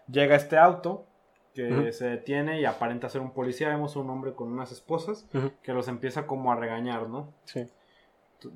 Llega 0.08 0.36
este 0.36 0.56
auto 0.56 1.06
que 1.54 1.90
se 1.92 2.06
detiene 2.06 2.60
y 2.60 2.66
aparenta 2.66 3.08
ser 3.08 3.22
un 3.22 3.32
policía. 3.32 3.68
Vemos 3.68 3.96
a 3.96 4.00
un 4.00 4.10
hombre 4.10 4.34
con 4.34 4.52
unas 4.52 4.72
esposas 4.72 5.28
que 5.62 5.72
los 5.72 5.88
empieza 5.88 6.26
como 6.26 6.52
a 6.52 6.56
regañar, 6.56 7.08
¿no? 7.08 7.32
Sí. 7.44 7.66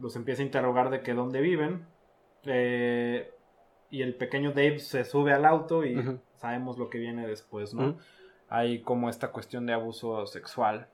Los 0.00 0.16
empieza 0.16 0.42
a 0.42 0.44
interrogar 0.44 0.90
de 0.90 1.00
que 1.00 1.14
dónde 1.14 1.40
viven. 1.40 1.86
Eh, 2.44 3.32
y 3.90 4.02
el 4.02 4.14
pequeño 4.14 4.50
Dave 4.50 4.78
se 4.78 5.04
sube 5.04 5.32
al 5.32 5.44
auto 5.44 5.84
y 5.84 6.20
sabemos 6.36 6.78
lo 6.78 6.90
que 6.90 6.98
viene 6.98 7.26
después, 7.26 7.74
¿no? 7.74 7.96
hay 8.50 8.80
como 8.82 9.08
esta 9.08 9.28
cuestión 9.28 9.64
de 9.64 9.72
abuso 9.72 10.26
sexual. 10.26 10.88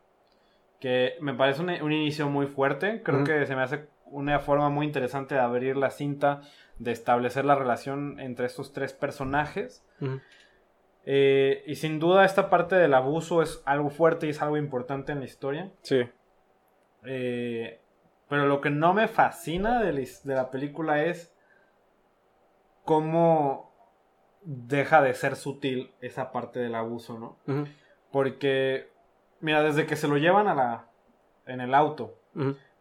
Que 0.78 1.14
me 1.20 1.32
parece 1.32 1.62
un, 1.62 1.70
inicio 1.92 2.28
muy 2.28 2.46
fuerte. 2.46 3.02
Creo 3.02 3.24
que 3.24 3.46
se 3.46 3.56
me 3.56 3.62
hace 3.62 3.88
una 4.04 4.38
forma 4.38 4.68
muy 4.68 4.86
interesante 4.86 5.34
de 5.34 5.40
abrir 5.40 5.76
la 5.76 5.90
cinta, 5.90 6.42
de 6.78 6.92
establecer 6.92 7.46
la 7.46 7.54
relación 7.54 8.20
entre 8.20 8.46
estos 8.46 8.74
tres 8.74 8.92
personajes. 8.92 9.82
Eh, 11.08 11.62
y 11.66 11.76
sin 11.76 12.00
duda 12.00 12.24
esta 12.24 12.50
parte 12.50 12.74
del 12.74 12.92
abuso 12.92 13.40
es 13.40 13.62
algo 13.64 13.90
fuerte 13.90 14.26
y 14.26 14.30
es 14.30 14.42
algo 14.42 14.56
importante 14.56 15.12
en 15.12 15.20
la 15.20 15.24
historia. 15.24 15.70
Sí. 15.82 16.02
Eh, 17.04 17.80
pero 18.28 18.46
lo 18.46 18.60
que 18.60 18.70
no 18.70 18.92
me 18.92 19.06
fascina 19.06 19.80
de 19.80 19.92
de 19.92 20.34
la 20.34 20.50
película 20.50 21.04
es 21.04 21.32
cómo 22.84 23.72
deja 24.42 25.02
de 25.02 25.14
ser 25.14 25.36
sutil 25.36 25.92
esa 26.00 26.32
parte 26.32 26.60
del 26.60 26.74
abuso, 26.74 27.18
¿no? 27.18 27.36
Porque, 28.10 28.90
mira, 29.40 29.62
desde 29.62 29.86
que 29.86 29.96
se 29.96 30.08
lo 30.08 30.16
llevan 30.16 30.48
a 30.48 30.54
la. 30.54 30.88
en 31.46 31.60
el 31.60 31.74
auto, 31.74 32.18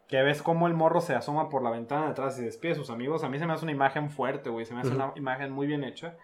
que 0.08 0.22
ves 0.24 0.42
cómo 0.42 0.68
el 0.68 0.74
morro 0.74 1.02
se 1.02 1.16
asoma 1.16 1.50
por 1.50 1.62
la 1.62 1.72
ventana 1.72 2.06
de 2.06 2.12
atrás 2.12 2.40
y 2.40 2.44
despide 2.46 2.74
a 2.74 2.76
sus 2.76 2.90
amigos, 2.90 3.24
a 3.24 3.30
mí 3.30 3.38
se 3.40 3.46
me 3.46 3.54
hace 3.54 3.66
una 3.66 3.72
imagen 3.72 4.10
fuerte, 4.10 4.50
güey, 4.50 4.66
se 4.66 4.74
me 4.74 4.82
hace 4.82 4.96
una 4.96 5.12
imagen 5.16 5.52
muy 5.52 5.68
bien 5.68 5.84
hecha. 5.84 6.16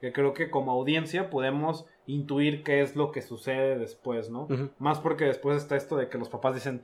Que 0.00 0.12
creo 0.12 0.34
que 0.34 0.50
como 0.50 0.72
audiencia 0.72 1.30
podemos 1.30 1.86
intuir 2.06 2.62
qué 2.62 2.82
es 2.82 2.96
lo 2.96 3.12
que 3.12 3.22
sucede 3.22 3.78
después, 3.78 4.30
¿no? 4.30 4.48
Más 4.78 4.98
porque 4.98 5.24
después 5.24 5.56
está 5.56 5.76
esto 5.76 5.96
de 5.96 6.08
que 6.08 6.18
los 6.18 6.28
papás 6.28 6.54
dicen, 6.54 6.82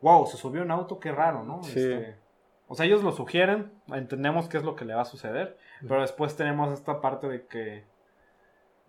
wow, 0.00 0.26
se 0.26 0.36
subió 0.36 0.62
un 0.62 0.70
auto, 0.70 1.00
qué 1.00 1.12
raro, 1.12 1.42
¿no? 1.42 1.62
Sí. 1.62 1.80
Este, 1.80 2.16
o 2.68 2.74
sea, 2.74 2.86
ellos 2.86 3.02
lo 3.02 3.10
sugieren, 3.10 3.72
entendemos 3.88 4.48
qué 4.48 4.58
es 4.58 4.64
lo 4.64 4.76
que 4.76 4.84
le 4.84 4.94
va 4.94 5.02
a 5.02 5.06
suceder, 5.06 5.58
pero 5.80 6.02
después 6.02 6.36
tenemos 6.36 6.72
esta 6.72 7.00
parte 7.00 7.28
de 7.28 7.46
que 7.46 7.84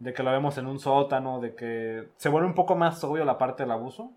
de 0.02 0.14
que 0.14 0.24
lo 0.24 0.32
vemos 0.32 0.58
en 0.58 0.66
un 0.66 0.80
sótano, 0.80 1.40
de 1.40 1.54
que 1.54 2.10
se 2.16 2.28
vuelve 2.30 2.48
un 2.48 2.56
poco 2.56 2.76
más 2.76 3.04
obvio 3.04 3.24
la 3.24 3.38
parte 3.38 3.64
del 3.64 3.72
abuso. 3.72 4.12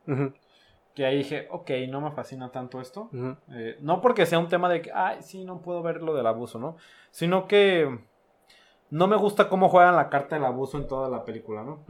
Que 0.95 1.05
ahí 1.05 1.19
dije, 1.19 1.47
ok, 1.51 1.71
no 1.91 2.01
me 2.01 2.11
fascina 2.11 2.51
tanto 2.51 2.81
esto. 2.81 3.11
Eh, 3.51 3.77
no 3.81 4.01
porque 4.01 4.25
sea 4.25 4.39
un 4.39 4.49
tema 4.49 4.71
de 4.71 4.81
que, 4.81 4.91
ay, 4.93 5.19
sí, 5.21 5.45
no 5.45 5.61
puedo 5.61 5.83
ver 5.83 6.03
lo 6.03 6.15
del 6.15 6.27
abuso, 6.27 6.59
¿no? 6.59 6.77
Sino 7.11 7.47
que 7.47 7.99
no 8.91 9.07
me 9.07 9.17
gusta 9.17 9.49
cómo 9.49 9.69
juegan 9.69 9.97
la 9.97 10.09
carta 10.09 10.37
del 10.37 10.45
abuso 10.45 10.79
en 10.79 10.87
toda 10.87 11.09
la 11.09 11.25
película, 11.25 11.63
¿no? 11.63 11.85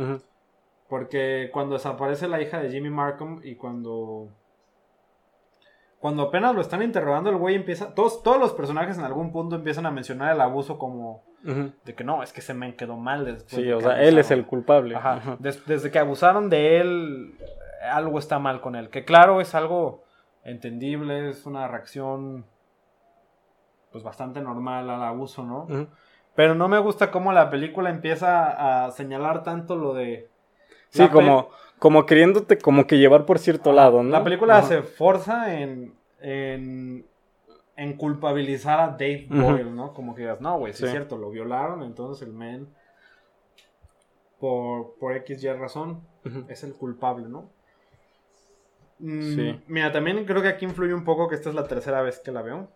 Porque 0.88 1.50
cuando 1.52 1.74
desaparece 1.74 2.28
la 2.28 2.40
hija 2.40 2.60
de 2.60 2.70
Jimmy 2.70 2.90
Markham 2.90 3.40
y 3.42 3.56
cuando 3.56 4.28
cuando 6.04 6.24
apenas 6.24 6.54
lo 6.54 6.60
están 6.60 6.82
interrogando, 6.82 7.30
el 7.30 7.38
güey 7.38 7.54
empieza. 7.54 7.94
Todos, 7.94 8.22
todos 8.22 8.38
los 8.38 8.52
personajes 8.52 8.98
en 8.98 9.04
algún 9.04 9.32
punto 9.32 9.56
empiezan 9.56 9.86
a 9.86 9.90
mencionar 9.90 10.34
el 10.34 10.40
abuso 10.42 10.78
como. 10.78 11.22
De 11.42 11.94
que 11.94 12.04
no, 12.04 12.22
es 12.22 12.30
que 12.30 12.42
se 12.42 12.52
me 12.52 12.76
quedó 12.76 12.98
mal 12.98 13.24
después. 13.24 13.54
Sí, 13.54 13.72
o 13.72 13.80
sea, 13.80 14.02
él 14.02 14.18
es 14.18 14.30
el 14.30 14.44
culpable. 14.44 14.96
Ajá. 14.96 15.38
desde 15.38 15.90
que 15.90 15.98
abusaron 15.98 16.50
de 16.50 16.78
él, 16.78 17.38
algo 17.90 18.18
está 18.18 18.38
mal 18.38 18.60
con 18.60 18.76
él. 18.76 18.90
Que 18.90 19.06
claro, 19.06 19.40
es 19.40 19.54
algo 19.54 20.04
entendible, 20.44 21.30
es 21.30 21.46
una 21.46 21.68
reacción. 21.68 22.44
Pues 23.90 24.04
bastante 24.04 24.42
normal 24.42 24.90
al 24.90 25.02
abuso, 25.04 25.42
¿no? 25.42 25.88
Pero 26.34 26.54
no 26.54 26.68
me 26.68 26.78
gusta 26.78 27.10
cómo 27.10 27.32
la 27.32 27.50
película 27.50 27.90
empieza 27.90 28.84
a 28.86 28.90
señalar 28.90 29.42
tanto 29.42 29.76
lo 29.76 29.94
de. 29.94 30.28
Sí, 30.90 31.08
como 31.08 31.50
como 31.84 32.06
queriéndote 32.06 32.56
como 32.56 32.86
que 32.86 32.96
llevar 32.98 33.26
por 33.26 33.38
cierto 33.38 33.72
lado, 33.72 34.02
¿no? 34.02 34.10
La 34.10 34.24
película 34.24 34.62
se 34.62 34.82
forza 34.82 35.60
en, 35.60 35.94
en, 36.18 37.04
culpabilizar 37.98 38.80
a 38.80 38.88
Dave 38.88 39.26
Boyle, 39.28 39.74
¿no? 39.74 39.92
Como 39.92 40.14
que 40.14 40.22
digas, 40.22 40.40
no, 40.40 40.58
güey, 40.58 40.72
sí, 40.72 40.84
es 40.84 40.90
cierto, 40.90 41.18
lo 41.18 41.30
violaron, 41.30 41.82
entonces 41.82 42.26
el 42.26 42.32
men, 42.32 42.68
por, 44.38 44.94
por 44.98 45.14
X 45.16 45.42
y 45.42 45.52
razón, 45.52 46.00
es 46.48 46.64
el 46.64 46.74
culpable, 46.74 47.28
¿no? 47.28 47.50
Mm, 49.00 49.34
sí. 49.34 49.60
Mira, 49.66 49.92
también 49.92 50.24
creo 50.24 50.40
que 50.40 50.48
aquí 50.48 50.64
influye 50.64 50.94
un 50.94 51.04
poco 51.04 51.28
que 51.28 51.34
esta 51.34 51.50
es 51.50 51.54
la 51.54 51.66
tercera 51.66 52.00
vez 52.00 52.18
que 52.20 52.32
la 52.32 52.42
veo. 52.42 52.68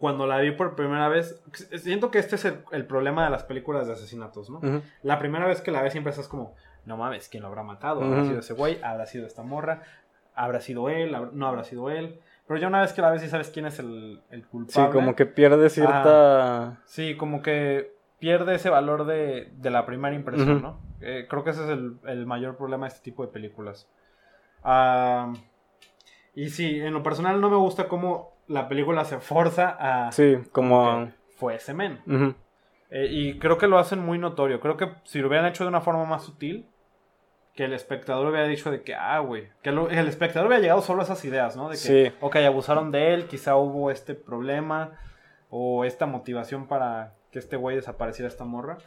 Cuando 0.00 0.26
la 0.26 0.38
vi 0.38 0.52
por 0.52 0.76
primera 0.76 1.08
vez, 1.08 1.42
siento 1.76 2.10
que 2.10 2.18
este 2.18 2.36
es 2.36 2.46
el, 2.46 2.86
problema 2.86 3.22
de 3.24 3.28
las 3.28 3.44
películas 3.44 3.86
de 3.86 3.92
asesinatos, 3.92 4.48
¿no? 4.48 4.60
La 5.02 5.18
primera 5.18 5.46
vez 5.46 5.60
que 5.60 5.70
la 5.70 5.82
ves 5.82 5.92
siempre 5.92 6.10
estás 6.10 6.26
como, 6.26 6.54
no 6.86 6.96
mames, 6.96 7.28
¿quién 7.28 7.42
lo 7.42 7.50
habrá 7.50 7.62
matado? 7.62 8.02
¿Habrá 8.02 8.24
sido 8.24 8.40
ese 8.40 8.54
güey? 8.54 8.82
¿Habrá 8.82 9.04
sido 9.04 9.26
esta 9.26 9.42
morra? 9.42 9.82
¿Habrá 10.34 10.62
sido 10.62 10.88
él? 10.88 11.14
¿No 11.32 11.46
habrá 11.46 11.64
sido 11.64 11.90
él? 11.90 12.18
Pero 12.46 12.58
ya 12.58 12.68
una 12.68 12.80
vez 12.80 12.94
que 12.94 13.02
la 13.02 13.10
ves 13.10 13.22
y 13.22 13.28
sabes 13.28 13.50
quién 13.50 13.66
es 13.66 13.78
el, 13.78 14.22
culpable. 14.50 14.88
Sí, 14.88 14.90
como 14.90 15.14
que 15.14 15.26
pierde 15.26 15.68
cierta... 15.68 16.80
sí, 16.86 17.14
como 17.18 17.42
que 17.42 17.92
pierde 18.18 18.54
ese 18.54 18.70
valor 18.70 19.04
de, 19.04 19.52
de 19.54 19.70
la 19.70 19.84
primera 19.84 20.16
impresión. 20.16 20.62
¿no? 20.62 20.80
Eh, 21.02 21.26
creo 21.28 21.44
que 21.44 21.50
ese 21.50 21.64
es 21.64 21.68
el, 21.68 21.98
el 22.06 22.24
mayor 22.24 22.56
problema 22.56 22.86
de 22.86 22.94
este 22.94 23.02
tipo 23.02 23.26
de 23.26 23.30
películas. 23.30 23.86
Ah, 24.64 25.34
y 26.34 26.48
sí, 26.48 26.80
en 26.80 26.94
lo 26.94 27.02
personal 27.02 27.38
no 27.38 27.50
me 27.50 27.56
gusta 27.56 27.86
cómo 27.86 28.32
la 28.50 28.68
película 28.68 29.04
se 29.04 29.18
forza 29.18 29.76
a... 29.78 30.12
Sí, 30.12 30.38
como... 30.52 31.10
Fue 31.36 31.54
ese 31.54 31.72
men. 31.72 32.00
Eh, 32.90 33.06
y 33.10 33.38
creo 33.38 33.56
que 33.56 33.66
lo 33.68 33.78
hacen 33.78 34.00
muy 34.00 34.18
notorio. 34.18 34.60
Creo 34.60 34.76
que 34.76 34.90
si 35.04 35.20
lo 35.20 35.28
hubieran 35.28 35.46
hecho 35.46 35.64
de 35.64 35.68
una 35.68 35.80
forma 35.80 36.04
más 36.04 36.24
sutil, 36.24 36.66
que 37.54 37.64
el 37.64 37.72
espectador 37.72 38.26
hubiera 38.28 38.46
dicho 38.46 38.70
de 38.70 38.82
que, 38.82 38.94
ah, 38.94 39.18
güey, 39.20 39.48
que 39.62 39.70
lo- 39.72 39.88
el 39.90 40.06
espectador 40.08 40.48
hubiera 40.48 40.60
llegado 40.62 40.82
solo 40.82 41.00
a 41.00 41.04
esas 41.04 41.24
ideas, 41.24 41.56
¿no? 41.56 41.68
De 41.68 41.74
que, 41.76 42.10
Sí. 42.10 42.12
ok, 42.20 42.36
abusaron 42.36 42.90
de 42.90 43.14
él, 43.14 43.26
quizá 43.26 43.56
hubo 43.56 43.90
este 43.90 44.14
problema 44.14 44.92
o 45.50 45.84
esta 45.84 46.06
motivación 46.06 46.66
para 46.66 47.14
que 47.30 47.38
este 47.38 47.56
güey 47.56 47.76
desapareciera 47.76 48.28
esta 48.28 48.44
morra. 48.44 48.78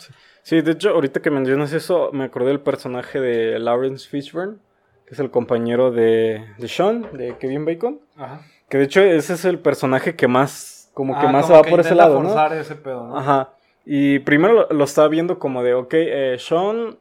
Sí, 0.42 0.62
de 0.62 0.72
hecho, 0.72 0.90
ahorita 0.92 1.22
que 1.22 1.32
mencionas 1.32 1.72
eso, 1.74 2.10
me 2.14 2.26
acordé 2.26 2.48
del 2.50 2.60
personaje 2.62 3.20
de 3.22 3.58
Lawrence 3.60 4.08
Fishburne, 4.10 4.58
que 5.06 5.14
es 5.14 5.20
el 5.20 5.32
compañero 5.32 5.92
de, 5.92 6.46
de 6.58 6.68
Sean, 6.68 7.08
de 7.14 7.38
Kevin 7.38 7.66
Bacon. 7.66 8.00
Ajá. 8.18 8.42
Que 8.74 8.80
de 8.80 8.86
hecho 8.86 9.02
ese 9.02 9.34
es 9.34 9.46
el 9.46 9.60
personaje 9.60 10.16
que 10.16 10.28
más, 10.28 10.90
como 10.96 11.14
que 11.14 11.28
Ah, 11.28 11.32
más 11.32 11.44
como 11.46 11.58
va 11.58 11.62
que 11.62 11.70
por 11.70 11.80
ese 11.80 11.94
lado, 11.94 12.24
¿no? 12.24 12.54
ese 12.56 12.74
pedo, 12.74 13.06
¿no? 13.06 13.16
Ajá. 13.20 13.52
Y 13.86 14.18
primero 14.18 14.66
lo, 14.68 14.84
estaba 14.84 15.08
viendo 15.10 15.38
como 15.38 15.62
de, 15.62 15.76
ok, 15.76 15.94
eh, 15.94 16.38
Sean, 16.40 16.98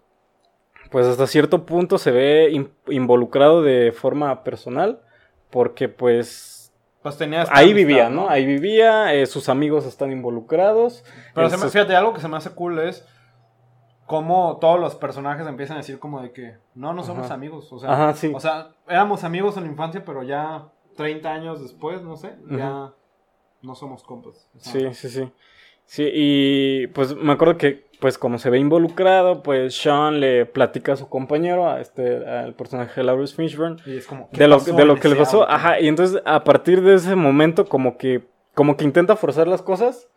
pues 0.91 1.07
hasta 1.07 1.27
cierto 1.27 1.65
punto 1.65 1.97
se 1.97 2.11
ve 2.11 2.51
in- 2.51 2.71
involucrado 2.89 3.63
de 3.63 3.91
forma 3.93 4.45
personal, 4.45 5.01
porque 5.49 5.89
pues 5.89 6.75
Pues 7.03 7.17
tenía 7.17 7.45
esta 7.45 7.57
ahí 7.57 7.71
amistad, 7.71 7.77
vivía, 7.89 8.09
¿no? 8.11 8.29
Ahí 8.29 8.45
vivía, 8.45 9.15
eh, 9.15 9.25
sus 9.25 9.49
amigos 9.49 9.87
están 9.87 10.13
involucrados. 10.13 11.03
Pero 11.35 11.49
se 11.49 11.57
me- 11.57 11.71
fíjate, 11.71 11.97
algo 11.97 12.13
que 12.13 12.21
se 12.21 12.29
me 12.29 12.37
hace 12.37 12.51
cool 12.51 12.81
es 12.81 13.09
cómo 14.05 14.59
todos 14.61 14.79
los 14.79 14.95
personajes 14.95 15.47
empiezan 15.47 15.79
a 15.79 15.81
decir 15.81 15.99
como 15.99 16.21
de 16.21 16.33
que 16.33 16.59
no, 16.75 16.93
no 16.93 17.03
somos 17.03 17.25
Ajá. 17.25 17.35
amigos. 17.35 17.73
O 17.73 17.79
sea, 17.79 17.91
Ajá, 17.95 18.13
sí. 18.13 18.31
o 18.35 18.41
sea, 18.41 18.73
éramos 18.87 19.25
amigos 19.25 19.57
en 19.57 19.63
la 19.65 19.71
infancia, 19.71 20.05
pero 20.05 20.23
ya 20.23 20.67
30 21.03 21.33
años 21.33 21.63
después, 21.63 22.03
no 22.03 22.17
sé, 22.17 22.35
ya 22.51 22.93
no 23.63 23.75
somos 23.75 24.03
compas. 24.03 24.49
Sí, 24.59 24.81
sí, 24.93 25.09
sí. 25.09 25.31
Sí, 25.85 26.09
y 26.13 26.87
pues 26.89 27.15
me 27.17 27.33
acuerdo 27.33 27.59
que, 27.59 27.85
pues 28.01 28.17
como 28.17 28.39
se 28.39 28.51
ve 28.51 28.59
involucrado, 28.59 29.43
pues 29.43 29.75
Sean 29.75 30.21
le 30.21 30.47
platica 30.47 30.93
a 30.93 30.97
su 30.97 31.09
compañero, 31.09 31.69
a 31.69 31.81
este, 31.81 32.27
al 32.27 32.55
personaje 32.55 33.01
de 33.01 33.05
Lawrence 33.05 33.35
Fishburne, 33.35 33.77
Y 33.85 33.99
es 33.99 34.07
como, 34.07 34.31
¿qué 34.31 34.41
de 34.41 34.49
lo, 34.49 34.59
de 34.59 35.01
que 35.01 35.09
le 35.09 35.17
pasó. 35.17 35.43
auto? 35.43 35.53
Ajá, 35.53 35.81
y 35.81 35.89
entonces 35.89 36.23
a 36.25 36.45
partir 36.45 36.83
de 36.83 36.95
ese 36.95 37.15
momento 37.15 37.67
como 37.67 37.99
que, 37.99 38.23
como 38.55 38.77
que 38.77 38.85
intenta 38.85 39.17
forzar 39.17 39.49
las 39.49 39.63
cosas. 39.63 40.09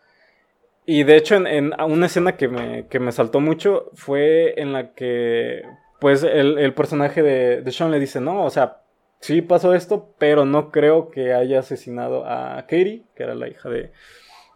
Y 0.86 1.04
de 1.04 1.18
hecho 1.18 1.36
en, 1.36 1.48
en 1.48 1.74
una 1.82 2.06
escena 2.06 2.38
que 2.38 2.48
me, 2.48 2.88
que 2.88 3.00
me 3.00 3.12
saltó 3.12 3.40
mucho 3.40 3.90
fue 3.96 4.54
en 4.62 4.72
la 4.72 4.94
que, 4.94 5.64
pues 6.00 6.24
el, 6.24 6.60
el 6.60 6.74
personaje 6.74 7.24
de, 7.24 7.62
de 7.64 7.72
Sean 7.72 7.92
le 7.92 8.00
dice, 8.00 8.22
no, 8.22 8.46
o 8.46 8.50
sea, 8.50 8.84
sí 9.26 9.42
pasó 9.42 9.74
esto, 9.74 10.14
pero 10.18 10.46
no 10.46 10.72
creo 10.72 11.10
que 11.10 11.34
haya 11.34 11.60
asesinado 11.60 12.26
a 12.26 12.62
Katie, 12.62 13.04
que 13.16 13.24
era 13.24 13.34
la 13.34 13.48
hija 13.48 13.70
de, 13.70 13.92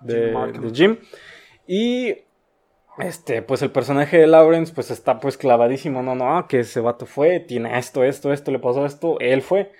de, 0.02 0.26
Jim 0.26 0.34
Markham. 0.34 0.62
de 0.68 0.76
Jim. 0.76 0.98
Y 1.68 2.18
este, 3.00 3.42
pues 3.42 3.62
el 3.62 3.72
personaje 3.72 4.20
de 4.20 4.28
Lawrence, 4.28 4.74
pues 4.74 4.92
está 4.92 5.20
pues 5.20 5.38
clavadísimo, 5.38 6.04
no, 6.04 6.16
no, 6.16 6.48
que 6.48 6.60
ese 6.60 6.82
vato 6.82 7.06
fue, 7.06 7.40
tiene 7.40 7.78
esto, 7.80 8.04
esto, 8.04 8.32
esto, 8.32 8.52
le 8.52 8.60
pasó 8.60 8.86
esto, 8.86 9.20
él 9.20 9.42
fue. 9.42 9.72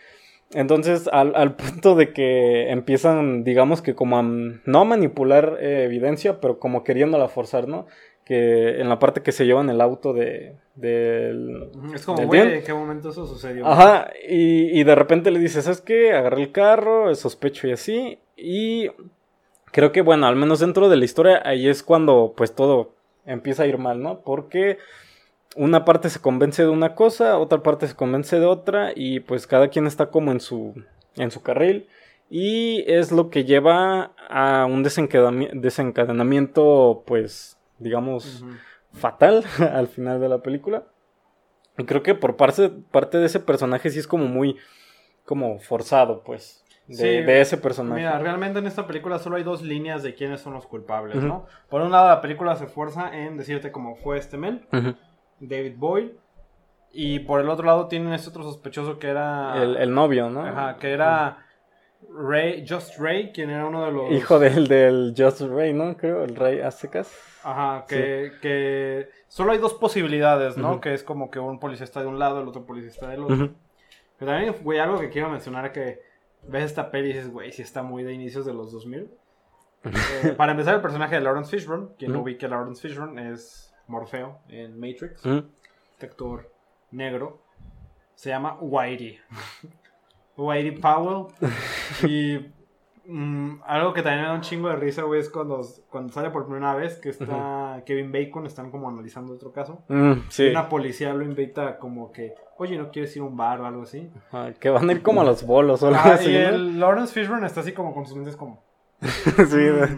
Entonces, 0.54 1.08
al, 1.12 1.36
al 1.36 1.56
punto 1.58 1.96
de 1.96 2.12
que 2.12 2.72
empiezan, 2.72 3.44
digamos 3.44 3.82
que 3.82 3.94
como 3.94 4.18
a 4.18 4.24
no 4.24 4.80
a 4.80 4.86
manipular 4.86 5.58
eh, 5.62 5.84
evidencia, 5.84 6.40
pero 6.42 6.60
como 6.60 6.84
queriéndola 6.84 7.28
forzar, 7.28 7.68
¿no? 7.68 7.86
Que 8.30 8.80
en 8.80 8.90
la 8.90 9.00
parte 9.00 9.24
que 9.24 9.32
se 9.32 9.48
llevan 9.48 9.72
el 9.72 9.82
auto 9.82 10.14
de, 10.14 10.54
del... 10.76 11.72
Es 11.96 12.06
como, 12.06 12.28
güey. 12.28 12.58
¿en 12.58 12.64
qué 12.64 12.74
momento 12.74 13.10
eso 13.10 13.26
sucedió? 13.26 13.66
Ajá, 13.66 14.12
y, 14.30 14.80
y 14.80 14.84
de 14.84 14.94
repente 14.94 15.32
le 15.32 15.40
dices, 15.40 15.66
¿sabes 15.66 15.82
qué? 15.82 16.14
Agarré 16.14 16.44
el 16.44 16.52
carro, 16.52 17.16
sospecho 17.16 17.68
y 17.68 17.72
así. 17.72 18.20
Y 18.38 18.92
creo 19.72 19.92
que, 19.92 20.04
bueno, 20.04 20.28
al 20.28 20.36
menos 20.36 20.60
dentro 20.60 20.90
de 20.90 20.98
la 20.98 21.06
historia, 21.06 21.42
ahí 21.44 21.68
es 21.68 21.82
cuando 21.82 22.36
pues 22.38 22.54
todo 22.54 22.94
empieza 23.26 23.64
a 23.64 23.68
ir 23.68 23.80
mal, 23.80 24.04
¿no? 24.04 24.22
Porque 24.22 24.78
una 25.56 25.84
parte 25.84 26.12
se 26.12 26.22
convence 26.22 26.62
de 26.62 26.70
una 26.70 26.94
cosa, 26.94 27.40
otra 27.40 27.64
parte 27.64 27.88
se 27.88 27.96
convence 27.96 28.40
de 28.40 28.46
otra, 28.46 28.92
y 28.96 29.22
pues 29.22 29.48
cada 29.48 29.70
quien 29.70 29.88
está 29.88 30.12
como 30.12 30.32
en 30.32 30.40
su, 30.40 30.76
en 31.16 31.32
su 31.32 31.42
carril. 31.42 31.88
Y 32.30 32.84
es 32.88 33.12
lo 33.12 33.32
que 33.32 33.44
lleva 33.44 34.12
a 34.30 34.66
un 34.66 34.84
desencadenamiento, 34.84 37.02
pues, 37.08 37.56
digamos, 37.80 38.44
fatal 38.94 39.44
al 39.74 39.88
final 39.88 40.20
de 40.20 40.30
la 40.30 40.40
película. 40.40 40.84
Y 41.78 41.86
creo 41.86 42.04
que 42.04 42.14
por 42.14 42.36
parte, 42.36 42.70
parte 42.70 43.18
de 43.18 43.26
ese 43.26 43.40
personaje 43.40 43.90
sí 43.90 44.00
es 44.00 44.08
como 44.08 44.26
muy 44.26 44.58
como 45.26 45.60
forzado, 45.60 46.24
pues. 46.24 46.66
De, 46.88 46.96
Sí, 46.96 47.04
de 47.04 47.42
ese 47.42 47.58
personaje. 47.58 48.02
Mira, 48.02 48.18
realmente 48.18 48.58
en 48.58 48.66
esta 48.66 48.88
película 48.88 49.20
solo 49.20 49.36
hay 49.36 49.44
dos 49.44 49.62
líneas 49.62 50.02
de 50.02 50.16
quiénes 50.16 50.42
son 50.42 50.54
los 50.54 50.66
culpables. 50.66 51.18
¿no? 51.18 51.46
Por 51.70 51.82
un 51.82 51.92
lado, 51.92 52.08
la 52.08 52.20
película 52.20 52.56
se 52.56 52.66
esfuerza 52.66 53.16
en 53.16 53.38
decirte 53.38 53.72
cómo 53.72 53.96
fue 53.96 54.18
este 54.18 54.38
men. 54.38 54.66
David 55.40 55.76
Boyle. 55.78 56.18
Y 56.92 57.20
por 57.20 57.42
el 57.42 57.50
otro 57.50 57.68
lado 57.68 57.88
tienen 57.88 58.12
este 58.14 58.30
otro 58.30 58.42
sospechoso 58.42 58.98
que 58.98 59.08
era... 59.08 59.62
el, 59.62 59.78
el 59.78 59.94
novio, 59.94 60.32
¿no? 60.32 60.44
Ajá, 60.44 60.78
que 60.78 60.92
era 60.92 61.46
Ray, 62.08 62.66
Just 62.68 62.98
Ray, 62.98 63.32
quien 63.32 63.50
era 63.50 63.66
uno 63.66 63.86
de 63.86 63.92
los... 63.92 64.12
Hijo 64.12 64.40
del, 64.40 64.68
del 64.68 65.14
Just 65.18 65.42
Rey, 65.42 65.74
¿no? 65.74 65.96
Creo, 65.98 66.24
el 66.24 66.36
rey 66.36 66.62
aztecas. 66.62 67.12
Ajá, 67.44 67.86
que, 67.88 68.32
que 68.42 69.10
solo 69.28 69.52
hay 69.52 69.58
dos 69.60 69.74
posibilidades, 69.74 70.58
¿no? 70.58 70.80
Que 70.82 70.94
es 70.94 71.04
como 71.04 71.30
que 71.30 71.40
un 71.40 71.60
policía 71.60 71.84
está 71.84 72.02
de 72.02 72.08
un 72.08 72.20
lado, 72.20 72.42
el 72.42 72.48
otro 72.48 72.66
policía 72.66 72.90
está 72.90 73.10
del 73.10 73.24
otro. 73.24 73.50
Pero 74.18 74.32
también, 74.32 74.56
güey, 74.62 74.80
algo 74.80 75.00
que 75.00 75.10
quiero 75.10 75.30
mencionar 75.30 75.72
que 75.72 76.02
ves 76.44 76.66
esta 76.66 76.92
peli 76.92 77.10
y 77.10 77.14
dices, 77.14 77.32
güey, 77.32 77.52
sí 77.52 77.62
está 77.62 77.84
muy 77.84 78.04
de 78.04 78.14
inicios 78.14 78.46
de 78.46 78.54
los 78.54 78.72
2000. 78.72 79.10
Eh, 80.24 80.34
para 80.36 80.52
empezar, 80.52 80.76
el 80.76 80.82
personaje 80.82 81.16
de 81.16 81.22
Lawrence 81.22 81.50
Fishburne, 81.50 81.88
quien 81.98 82.12
no 82.12 82.18
Ujú. 82.18 82.26
ubique 82.26 82.46
a 82.46 82.50
Lawrence 82.50 82.86
Fishburne, 82.86 83.32
es 83.32 83.74
Morfeo 83.88 84.40
en 84.50 84.78
Matrix, 84.78 85.26
este 85.26 86.06
actor 86.06 86.52
negro. 86.92 87.40
Se 88.14 88.30
llama 88.30 88.58
Whitey. 88.60 89.20
Whitey 90.40 90.72
Powell. 90.80 91.28
Y 92.08 92.40
mm, 93.06 93.62
algo 93.66 93.94
que 93.94 94.02
también 94.02 94.22
me 94.24 94.28
da 94.30 94.34
un 94.36 94.42
chingo 94.42 94.70
de 94.70 94.76
risa, 94.76 95.04
güey, 95.04 95.20
es 95.20 95.30
cuando, 95.30 95.62
cuando 95.90 96.14
sale 96.14 96.30
por 96.30 96.46
primera 96.46 96.76
vez 96.76 96.98
que 96.98 97.10
está 97.10 97.82
Kevin 97.86 98.12
Bacon, 98.12 98.46
están 98.46 98.72
como 98.72 98.90
analizando 98.90 99.34
otro 99.34 99.52
caso. 99.52 99.84
Mm, 99.88 100.14
Y 100.38 100.48
una 100.50 100.70
policía 100.70 101.14
lo 101.14 101.24
invita 101.24 101.78
como 101.78 102.12
que, 102.12 102.36
oye, 102.58 102.78
¿no 102.78 102.92
quieres 102.92 103.16
ir 103.16 103.22
a 103.22 103.26
un 103.26 103.36
bar 103.38 103.62
o 103.62 103.66
algo 103.66 103.84
así? 103.84 104.10
Ajá, 104.32 104.54
que 104.54 104.70
van 104.70 104.90
a 104.90 104.94
ir 104.94 105.02
como 105.02 105.22
a 105.22 105.24
los 105.26 105.44
bolos 105.46 105.82
o 105.84 105.88
algo 105.88 106.00
Ah, 106.04 106.14
así, 106.14 106.30
y 106.32 106.36
el 106.36 106.80
Lawrence 106.80 107.14
Fishburne 107.14 107.46
está 107.46 107.62
así 107.62 107.72
como 107.74 107.94
con 107.94 108.06
sus 108.06 108.16
lentes 108.16 108.36
como... 108.36 108.64
sí, 109.02 109.58
"Mm, 109.58 109.98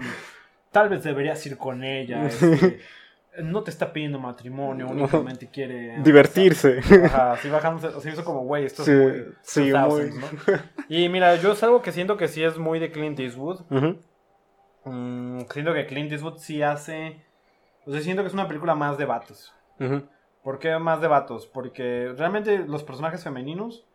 tal 0.71 0.89
vez 0.89 1.03
deberías 1.03 1.45
ir 1.47 1.57
con 1.57 1.83
ella. 1.83 2.25
este, 2.27 2.79
no 3.39 3.63
te 3.63 3.71
está 3.71 3.93
pidiendo 3.93 4.19
matrimonio, 4.19 4.87
únicamente 4.89 5.47
quiere... 5.49 5.99
divertirse. 6.03 6.79
Ajá, 7.05 7.33
así 7.33 7.49
bajándose, 7.49 7.87
así 7.97 8.09
hizo 8.09 8.23
como, 8.25 8.41
güey, 8.41 8.65
esto 8.65 8.83
Sí, 8.83 8.91
es 8.91 8.97
muy... 8.97 9.33
sí, 9.41 9.61
2000s, 9.71 9.87
muy- 9.89 10.19
¿no? 10.19 10.27
Y 10.89 11.07
mira, 11.09 11.35
yo 11.37 11.53
es 11.53 11.63
algo 11.63 11.81
que 11.81 11.91
siento 11.91 12.17
que 12.17 12.27
sí 12.27 12.43
es 12.43 12.57
muy 12.57 12.79
de 12.79 12.91
Clint 12.91 13.19
Eastwood. 13.19 13.61
Mm, 14.83 15.41
siento 15.51 15.73
que 15.73 15.85
Clint 15.85 16.11
Eastwood 16.11 16.37
sí 16.37 16.61
hace... 16.61 17.23
O 17.85 17.91
sea, 17.91 18.01
siento 18.01 18.21
que 18.23 18.27
es 18.27 18.33
una 18.33 18.47
película 18.47 18.75
más 18.75 18.97
de 18.97 19.05
vatos. 19.05 19.53
¿Por 20.43 20.59
qué 20.59 20.77
más 20.77 21.01
de 21.01 21.07
vatos? 21.07 21.47
Porque 21.47 22.13
realmente 22.17 22.59
los 22.59 22.83
personajes 22.83 23.23
femeninos, 23.23 23.85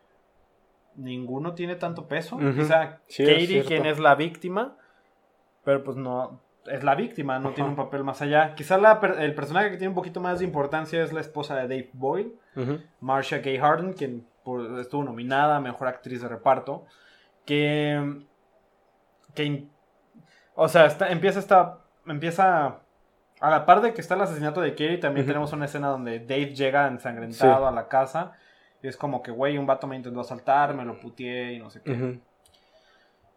ninguno 0.97 1.55
tiene 1.55 1.77
tanto 1.77 2.09
peso. 2.09 2.37
Ujú. 2.37 2.55
Quizá 2.55 3.01
Sí, 3.07 3.23
es 3.25 3.29
Katie, 3.29 3.65
quien 3.65 3.87
es 3.87 3.99
la 3.99 4.15
víctima, 4.15 4.77
pero 5.65 5.85
pues 5.85 5.97
no, 5.97 6.41
es 6.69 6.83
la 6.85 6.95
víctima, 6.95 7.39
no 7.39 7.51
tiene 7.53 7.71
un 7.71 7.77
papel 7.77 8.05
más 8.05 8.21
allá. 8.23 8.55
Quizá 8.55 8.79
la 8.79 9.01
el 9.19 9.35
personaje 9.35 9.71
que 9.71 9.77
tiene 9.77 9.89
un 9.91 9.95
poquito 9.95 10.21
más 10.21 10.39
de 10.41 10.45
importancia 10.45 11.03
es 11.03 11.13
la 11.13 11.21
esposa 11.21 11.55
de 11.57 11.63
Dave 11.63 11.91
Boyle. 11.93 12.33
Marcia 13.01 13.39
Gay 13.39 13.59
Harden, 13.59 13.93
quien 13.93 14.27
por- 14.45 14.79
estuvo 14.81 15.05
nominada 15.05 15.57
a 15.57 15.61
Mejor 15.61 15.89
Actriz 15.89 16.23
de 16.23 16.29
Reparto, 16.29 16.85
que... 17.45 18.23
que 19.35 19.67
o 20.55 20.69
sea, 20.69 20.87
está- 20.87 21.11
empieza 21.11 21.39
esta... 21.39 21.79
Empieza... 22.07 22.79
A 23.41 23.51
la 23.51 23.67
par 23.67 23.83
de 23.83 23.93
que 23.93 24.01
está 24.01 24.15
el 24.15 24.23
asesinato 24.23 24.63
de 24.63 24.71
Katie, 24.71 24.97
también 24.97 25.27
tenemos 25.27 25.53
una 25.53 25.67
escena 25.67 25.89
donde 25.89 26.21
Dave 26.21 26.55
llega 26.55 26.87
ensangrentado 26.87 27.59
Sí. 27.59 27.69
a 27.69 27.71
la 27.71 27.87
casa. 27.89 28.33
Y 28.83 28.89
es 28.89 28.97
como 28.97 29.23
que, 29.23 29.31
güey, 29.31 29.59
un 29.59 29.67
vato 29.67 29.87
me 29.87 29.95
intentó 29.97 30.21
asaltar, 30.21 30.73
me 30.75 30.87
lo 30.87 30.99
puteé 30.99 31.53
y 31.53 31.59
no 31.59 31.69
sé 31.69 31.83
qué. 31.83 32.19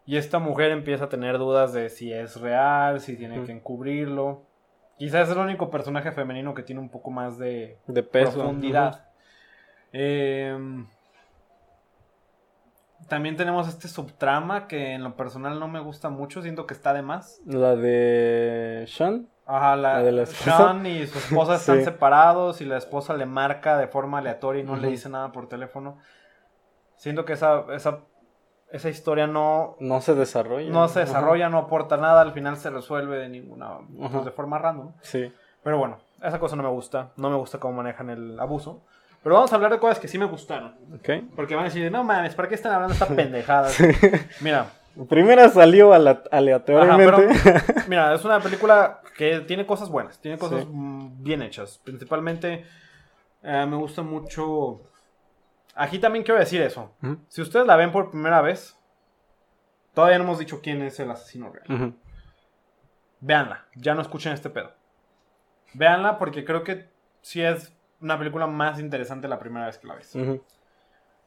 Y 0.10 0.17
esta 0.17 0.39
mujer 0.39 0.72
empieza 0.72 1.04
a 1.06 1.10
tener 1.10 1.38
dudas 1.38 1.72
de 1.72 1.88
si 1.89 2.12
es 2.12 2.41
real, 2.41 3.00
si 3.00 3.15
tiene 3.15 3.43
que 3.43 3.52
encubrirlo. 3.52 4.41
Quizás 4.98 5.30
es 5.30 5.36
el 5.36 5.39
único 5.41 5.69
personaje 5.69 6.12
femenino 6.12 6.56
que 6.56 6.63
tiene 6.63 6.82
un 6.82 6.89
poco 6.89 7.12
más 7.12 7.38
de, 7.38 7.78
De 7.86 8.02
peso. 8.02 8.34
profundidad. 8.34 9.06
Em, 9.93 10.88
también 13.08 13.38
tenemos 13.38 13.67
este 13.67 13.88
subtrama 13.88 14.67
que 14.67 14.93
en 14.93 15.04
lo 15.04 15.15
personal 15.15 15.60
no 15.60 15.67
me 15.67 15.80
gusta 15.80 16.10
mucho, 16.10 16.41
siento 16.41 16.65
que 16.65 16.74
está 16.74 16.91
de 16.93 17.04
más. 17.04 17.39
La 17.45 17.76
de 17.76 18.86
Sean. 18.88 19.30
Ajá, 19.45 19.76
la, 19.76 19.93
La 19.93 20.04
de 20.04 20.12
la 20.12 20.24
esposa. 20.24 20.58
Sean 20.58 20.86
y 20.88 21.06
su 21.06 21.19
esposa 21.19 21.54
están 21.58 21.78
Sí. 21.78 21.84
separados 21.86 22.62
y 22.62 22.65
la 22.65 22.78
esposa 22.78 23.13
le 23.15 23.28
marca 23.28 23.78
de 23.78 23.88
forma 23.88 24.17
aleatoria 24.17 24.63
y 24.63 24.65
no 24.65 24.76
le 24.76 24.88
dice 24.89 25.08
nada 25.08 25.32
por 25.32 25.48
teléfono. 25.48 26.00
Siento 26.95 27.26
que 27.26 27.34
esa, 27.34 27.63
esa, 27.76 28.00
esa 28.72 28.90
historia 28.90 29.28
no, 29.28 29.76
No 29.80 30.02
se 30.02 30.14
desarrolla. 30.16 30.70
no 30.70 30.88
se 30.88 31.02
Ajá. 31.02 31.08
desarrolla, 31.08 31.50
no 31.50 31.58
aporta 31.58 31.98
nada, 31.98 32.22
al 32.22 32.34
final 32.34 32.58
se 32.58 32.70
resuelve 32.70 33.18
de 33.18 33.30
ninguna, 33.30 33.78
pues, 34.12 34.26
de 34.26 34.32
forma 34.32 34.58
random. 34.60 34.92
Sí. 35.02 35.32
Pero 35.64 35.78
bueno, 35.78 35.98
esa 36.24 36.40
cosa 36.40 36.56
no 36.56 36.64
me 36.64 36.70
gusta, 36.70 37.10
no 37.18 37.30
me 37.30 37.36
gusta 37.38 37.58
cómo 37.60 37.74
manejan 37.76 38.10
el 38.10 38.40
abuso. 38.40 38.82
Pero 39.22 39.36
vamos 39.36 39.52
a 39.52 39.56
hablar 39.56 39.72
de 39.74 39.80
cosas 39.80 40.00
que 40.00 40.08
sí 40.08 40.18
me 40.18 40.26
gustaron. 40.26 40.76
Ok. 40.96 41.10
Porque 41.36 41.54
van 41.56 41.66
a 41.66 41.68
decir, 41.68 41.92
no 41.92 42.04
mames, 42.04 42.36
¿para 42.36 42.48
qué 42.48 42.56
están 42.56 42.72
hablando 42.74 42.94
esta 42.94 43.08
pendejada? 43.08 43.70
Mira, 44.42 44.68
Primera 45.08 45.48
salió 45.50 45.94
Ajá, 45.94 46.22
aleatoriamente. 46.32 47.14
pero, 47.44 47.62
mira, 47.88 48.14
es 48.14 48.26
una 48.26 48.40
película 48.42 49.00
que 49.16 49.40
tiene 49.42 49.66
cosas 49.66 49.88
buenas, 49.90 50.20
tiene 50.20 50.38
cosas 50.38 50.62
Sí. 50.62 50.68
mm, 50.70 51.24
bien 51.24 51.42
hechas. 51.42 51.80
Principalmente 51.84 52.66
eh, 53.44 53.66
me 53.70 53.78
gusta 53.78 54.02
mucho... 54.02 54.82
Aquí 55.82 55.98
también 56.00 56.26
quiero 56.26 56.39
decir 56.39 56.62
eso. 56.62 56.92
Si 57.30 57.42
ustedes 57.42 57.65
la 57.65 57.76
ven 57.78 57.92
por 57.92 58.12
primera 58.12 58.42
vez, 58.42 58.78
todavía 59.94 60.18
no 60.18 60.26
hemos 60.26 60.39
dicho 60.39 60.60
quién 60.62 60.82
es 60.82 61.00
el 61.00 61.10
asesino 61.10 61.52
real. 61.52 61.65
ujú. 61.84 61.96
Véanla, 63.22 63.65
ya 63.76 63.96
no 63.96 64.02
escuchen 64.02 64.34
este 64.34 64.50
pedo. 64.50 64.72
Véanla 65.74 66.18
porque 66.18 66.44
creo 66.46 66.63
que 66.63 66.89
sí 67.22 67.42
es 67.42 67.76
una 68.02 68.18
película 68.18 68.48
más 68.48 68.80
interesante 68.80 69.28
la 69.28 69.39
primera 69.39 69.65
vez 69.68 69.78
que 69.78 69.88
la 69.88 69.96
ves. 69.96 70.15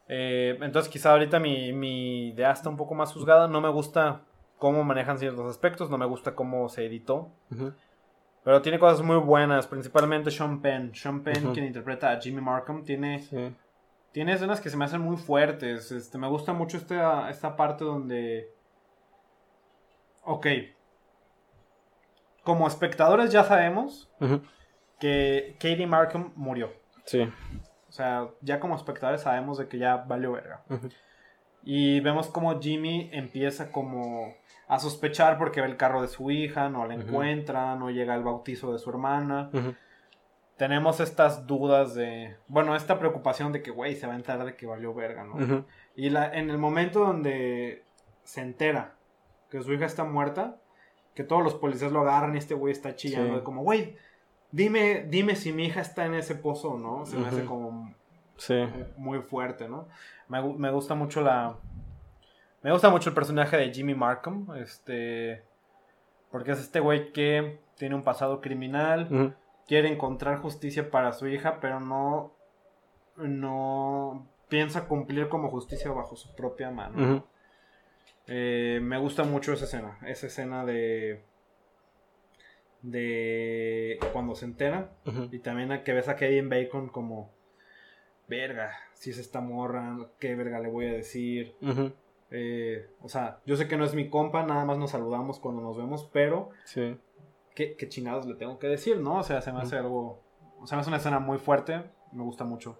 Eh, 0.07 0.57
entonces 0.61 0.91
quizá 0.91 1.11
ahorita 1.11 1.39
mi, 1.39 1.71
mi 1.71 2.29
idea 2.29 2.51
está 2.51 2.69
un 2.69 2.77
poco 2.77 2.93
más 2.95 3.11
juzgada. 3.13 3.47
No 3.47 3.61
me 3.61 3.69
gusta 3.69 4.21
cómo 4.57 4.83
manejan 4.83 5.17
ciertos 5.17 5.49
aspectos, 5.49 5.89
no 5.89 5.97
me 5.97 6.05
gusta 6.05 6.35
cómo 6.35 6.67
se 6.69 6.85
editó. 6.85 7.31
Pero 8.43 8.61
tiene 8.61 8.77
cosas 8.79 9.01
muy 9.01 9.17
buenas, 9.17 9.67
principalmente 9.67 10.29
Sean 10.29 10.61
Penn. 10.61 10.93
Sean 10.93 11.21
Penn, 11.23 11.53
quien 11.53 11.65
interpreta 11.65 12.11
a 12.11 12.19
Jimmy 12.19 12.41
Markham, 12.41 12.83
tiene, 12.83 13.19
Sí. 13.21 13.55
Tiene 14.13 14.33
escenas 14.33 14.61
que 14.61 14.69
se 14.69 14.77
me 14.77 14.85
hacen 14.85 15.01
muy 15.01 15.17
fuertes. 15.17 15.91
Este, 15.91 16.17
me 16.17 16.27
gusta 16.27 16.53
mucho 16.53 16.77
esta, 16.77 17.29
esta 17.29 17.57
parte 17.57 17.83
donde... 17.83 18.53
Ok. 20.23 20.47
Como 22.43 22.67
espectadores 22.67 23.31
ya 23.31 23.43
sabemos 23.43 24.09
que 24.99 25.55
Katie 25.59 25.87
Markham 25.87 26.31
murió. 26.35 26.71
Sí. 27.05 27.21
O 27.89 27.91
sea, 27.91 28.29
ya 28.41 28.59
como 28.59 28.75
espectadores 28.75 29.21
sabemos 29.21 29.57
de 29.57 29.67
que 29.67 29.79
ya 29.79 29.97
valió 29.97 30.33
verga. 30.33 30.63
Y 31.63 31.99
vemos 32.01 32.27
como 32.27 32.59
Jimmy 32.61 33.09
empieza 33.13 33.71
como 33.71 34.35
a 34.67 34.79
sospechar 34.79 35.37
porque 35.37 35.61
ve 35.61 35.67
el 35.67 35.77
carro 35.77 36.01
de 36.01 36.07
su 36.07 36.29
hija, 36.29 36.69
no 36.69 36.85
la 36.85 36.93
encuentra, 36.93 37.75
no 37.75 37.89
llega 37.89 38.13
al 38.13 38.23
bautizo 38.23 38.73
de 38.73 38.79
su 38.79 38.89
hermana. 38.89 39.49
Ujú. 39.53 39.73
Tenemos 40.57 40.99
estas 40.99 41.47
dudas 41.47 41.95
de, 41.95 42.35
bueno, 42.47 42.75
esta 42.75 42.99
preocupación 42.99 43.51
de 43.51 43.61
que, 43.63 43.71
güey, 43.71 43.95
se 43.95 44.05
va 44.07 44.13
a 44.13 44.15
enterar 44.15 44.45
de 44.45 44.55
que 44.55 44.65
valió 44.67 44.93
verga, 44.93 45.23
¿no? 45.23 45.65
Y 45.95 46.09
la, 46.09 46.31
en 46.33 46.49
el 46.49 46.57
momento 46.57 46.99
donde 46.99 47.83
se 48.23 48.41
entera 48.41 48.93
que 49.49 49.61
su 49.61 49.73
hija 49.73 49.85
está 49.85 50.03
muerta, 50.03 50.57
que 51.15 51.23
todos 51.23 51.43
los 51.43 51.55
policías 51.55 51.91
lo 51.91 52.01
agarran 52.01 52.35
y 52.35 52.37
este 52.37 52.53
güey 52.53 52.71
está 52.71 52.95
chillando 52.95 53.29
Sí. 53.33 53.35
de 53.39 53.43
como, 53.43 53.63
güey, 53.63 53.97
dime, 54.51 55.05
dime 55.07 55.35
si 55.35 55.51
mi 55.51 55.65
hija 55.65 55.81
está 55.81 56.05
en 56.05 56.13
ese 56.15 56.35
pozo 56.35 56.71
o 56.73 56.77
no. 56.79 57.05
Se 57.05 57.17
me 57.17 57.27
hace 57.27 57.45
como 57.45 57.93
Sí. 58.37 58.55
muy 58.97 59.19
fuerte, 59.19 59.67
¿no? 59.67 59.87
Me, 60.27 60.41
me 60.41 60.71
gusta 60.71 60.95
mucho 60.95 61.21
la... 61.21 61.55
Me 62.61 62.71
gusta 62.71 62.89
mucho 62.89 63.09
el 63.09 63.15
personaje 63.15 63.57
de 63.57 63.71
Jimmy 63.73 63.93
Markham, 63.95 64.47
este... 64.55 65.43
Porque 66.31 66.51
es 66.51 66.59
este 66.59 66.79
güey 66.79 67.11
que 67.11 67.59
tiene 67.75 67.93
un 67.95 68.03
pasado 68.03 68.39
criminal, 68.41 69.07
Ujú. 69.11 69.33
Quiere 69.67 69.89
encontrar 69.91 70.39
justicia 70.39 70.89
para 70.91 71.13
su 71.13 71.27
hija, 71.27 71.59
pero 71.59 71.79
no... 71.79 72.33
No 73.17 74.27
piensa 74.49 74.87
cumplir 74.87 75.29
como 75.29 75.49
justicia 75.49 75.91
bajo 75.91 76.15
su 76.15 76.33
propia 76.35 76.71
mano. 76.71 77.23
Eh, 78.27 78.79
me 78.81 78.97
gusta 78.97 79.23
mucho 79.23 79.53
esa 79.53 79.65
escena, 79.65 79.97
esa 80.05 80.27
escena 80.27 80.65
de... 80.65 81.23
De 82.81 83.97
cuando 84.11 84.35
se 84.35 84.45
entera. 84.45 84.91
Y 85.31 85.39
también 85.39 85.71
a 85.71 85.83
que 85.83 85.93
ves 85.93 86.09
a 86.09 86.15
Kevin 86.17 86.49
Bacon 86.49 86.89
como, 86.89 87.31
verga, 88.27 88.73
si 88.93 89.11
es 89.11 89.17
esta 89.17 89.39
morra, 89.41 89.97
qué 90.19 90.35
verga 90.35 90.59
le 90.59 90.69
voy 90.69 90.87
a 90.87 90.93
decir. 90.93 91.55
Eh, 92.31 92.89
o 93.01 93.07
sea, 93.07 93.39
yo 93.45 93.55
sé 93.55 93.67
que 93.67 93.77
no 93.77 93.85
es 93.85 93.93
mi 93.93 94.09
compa, 94.09 94.43
nada 94.43 94.65
más 94.65 94.77
nos 94.77 94.91
saludamos 94.91 95.39
cuando 95.39 95.61
nos 95.61 95.77
vemos, 95.77 96.09
pero 96.11 96.49
Sí. 96.65 96.97
¿Qué, 97.55 97.75
qué 97.75 97.89
chingados 97.89 98.25
le 98.25 98.35
tengo 98.35 98.59
que 98.59 98.67
decir, 98.67 98.97
no? 98.99 99.19
O 99.19 99.23
sea, 99.23 99.41
se 99.41 99.51
me 99.51 99.61
hace 99.61 99.77
algo, 99.77 100.19
o 100.59 100.67
sea, 100.67 100.75
me 100.77 100.81
hace 100.81 100.89
una 100.89 100.97
escena 100.97 101.19
muy 101.19 101.37
fuerte, 101.37 101.83
me 102.11 102.23
gusta 102.23 102.43
mucho. 102.45 102.79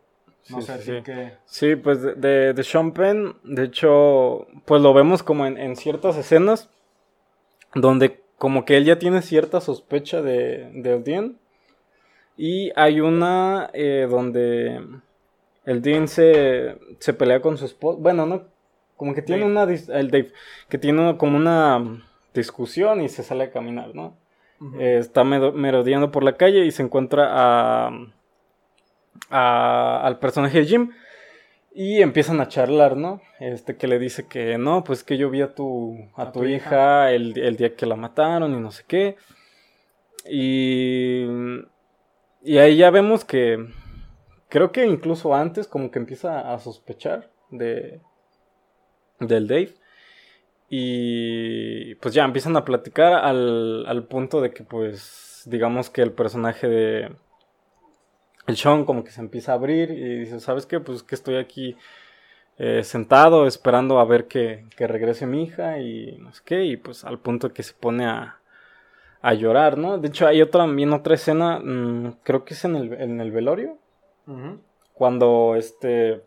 No 0.49 0.61
Sí, 0.61 0.61
sé, 0.61 0.79
sí, 0.79 0.91
que... 1.03 1.33
Sí, 1.45 1.75
pues 1.77 2.01
de, 2.01 2.15
de, 2.15 2.53
de 2.53 2.63
Sean 2.63 2.91
Penn, 2.91 3.37
de 3.43 3.63
hecho, 3.63 4.47
pues 4.65 4.81
lo 4.81 4.93
vemos 4.93 5.23
como 5.23 5.45
en, 5.45 5.57
en 5.57 5.75
ciertas 5.75 6.17
escenas 6.17 6.69
donde 7.75 8.21
como 8.37 8.65
que 8.65 8.77
él 8.77 8.85
ya 8.85 8.99
tiene 8.99 9.21
cierta 9.21 9.61
sospecha 9.61 10.21
de, 10.21 10.69
del 10.73 11.03
Dean. 11.03 11.37
Y 12.35 12.71
hay 12.75 12.99
una 12.99 13.69
eh, 13.73 14.07
donde 14.09 14.81
el 15.65 15.81
Dean 15.81 16.07
se, 16.07 16.77
se 16.99 17.13
pelea 17.13 17.41
con 17.41 17.57
su 17.57 17.65
esposa. 17.65 17.99
Bueno, 18.01 18.25
no, 18.25 18.43
como 18.97 19.13
que 19.13 19.21
tiene 19.21 19.43
Dave. 19.43 19.51
una... 19.51 19.63
El 19.99 20.11
Dave, 20.11 20.31
que 20.69 20.77
tiene 20.77 21.17
como 21.17 21.37
una 21.37 22.03
discusión 22.33 23.01
y 23.01 23.09
se 23.09 23.23
sale 23.23 23.45
a 23.45 23.51
caminar, 23.51 23.93
¿no? 23.95 24.17
Eh, 24.79 24.97
está 24.99 25.23
merodeando 25.23 26.11
por 26.11 26.23
la 26.23 26.33
calle 26.37 26.65
y 26.65 26.71
se 26.71 26.83
encuentra 26.83 27.27
a, 27.31 27.91
a- 29.29 30.01
al 30.05 30.19
personaje 30.19 30.59
de 30.59 30.65
Jim 30.65 30.91
y 31.75 32.01
empiezan 32.01 32.39
a 32.39 32.47
charlar, 32.47 32.95
¿no? 32.95 33.21
Este 33.39 33.75
que 33.77 33.87
le 33.87 33.97
dice 33.99 34.27
que 34.27 34.57
no, 34.57 34.83
pues 34.83 35.03
que 35.03 35.17
yo 35.17 35.29
vi 35.29 35.41
a 35.41 35.53
tu, 35.55 35.97
a 36.15 36.23
A 36.23 36.31
tu, 36.31 36.41
tu 36.41 36.45
hija, 36.45 36.67
hija. 36.67 37.11
el, 37.11 37.37
el 37.37 37.57
día 37.57 37.75
que 37.75 37.85
la 37.85 37.95
mataron 37.95 38.53
y 38.53 38.59
no 38.59 38.71
sé 38.71 38.83
qué. 38.87 39.15
Y, 40.29 41.25
y 42.43 42.57
ahí 42.57 42.77
ya 42.77 42.89
vemos 42.91 43.25
que 43.25 43.57
creo 44.49 44.71
que 44.71 44.85
incluso 44.85 45.33
antes 45.35 45.67
como 45.67 45.91
que 45.91 45.99
empieza 45.99 46.53
a 46.53 46.59
sospechar 46.59 47.29
de 47.49 47.99
del 49.19 49.47
Dave. 49.47 49.73
Y 50.75 51.93
pues 51.95 52.15
ya 52.15 52.23
empiezan 52.23 52.57
a 52.57 52.65
platicar 52.65 53.13
al, 53.13 53.85
al 53.85 54.05
punto 54.05 54.41
de 54.41 54.49
que 54.49 54.63
pues 54.63 55.43
digamos 55.45 55.91
que 55.91 56.01
el 56.01 56.11
personaje 56.13 56.67
de 56.67 57.11
el 58.47 58.57
Sean 58.57 58.83
como 58.83 59.03
que 59.03 59.11
se 59.11 59.21
empieza 59.21 59.51
a 59.51 59.55
abrir 59.55 59.91
y 59.91 60.21
dice, 60.21 60.39
¿sabes 60.39 60.65
qué? 60.65 60.79
Pues 60.79 61.03
que 61.03 61.13
estoy 61.13 61.35
aquí 61.35 61.77
eh, 62.57 62.83
sentado 62.83 63.45
esperando 63.45 63.99
a 63.99 64.05
ver 64.05 64.25
que, 64.27 64.65
que 64.75 64.87
regrese 64.87 65.27
mi 65.27 65.43
hija 65.43 65.77
y 65.77 66.17
no 66.17 66.33
sé 66.33 66.41
qué. 66.43 66.63
Y 66.63 66.77
pues 66.77 67.03
al 67.05 67.19
punto 67.19 67.53
que 67.53 67.61
se 67.61 67.75
pone 67.75 68.07
a, 68.07 68.39
a 69.21 69.33
llorar, 69.35 69.77
¿no? 69.77 69.99
De 69.99 70.07
hecho 70.07 70.25
hay 70.25 70.41
otra, 70.41 70.63
también 70.63 70.91
otra 70.91 71.13
escena, 71.13 71.59
mm, 71.59 72.17
creo 72.23 72.45
que 72.45 72.55
es 72.55 72.65
en 72.65 72.75
el, 72.77 72.93
en 72.93 73.21
el 73.21 73.31
velorio 73.31 73.77
cuando 74.93 75.55
este 75.55 76.23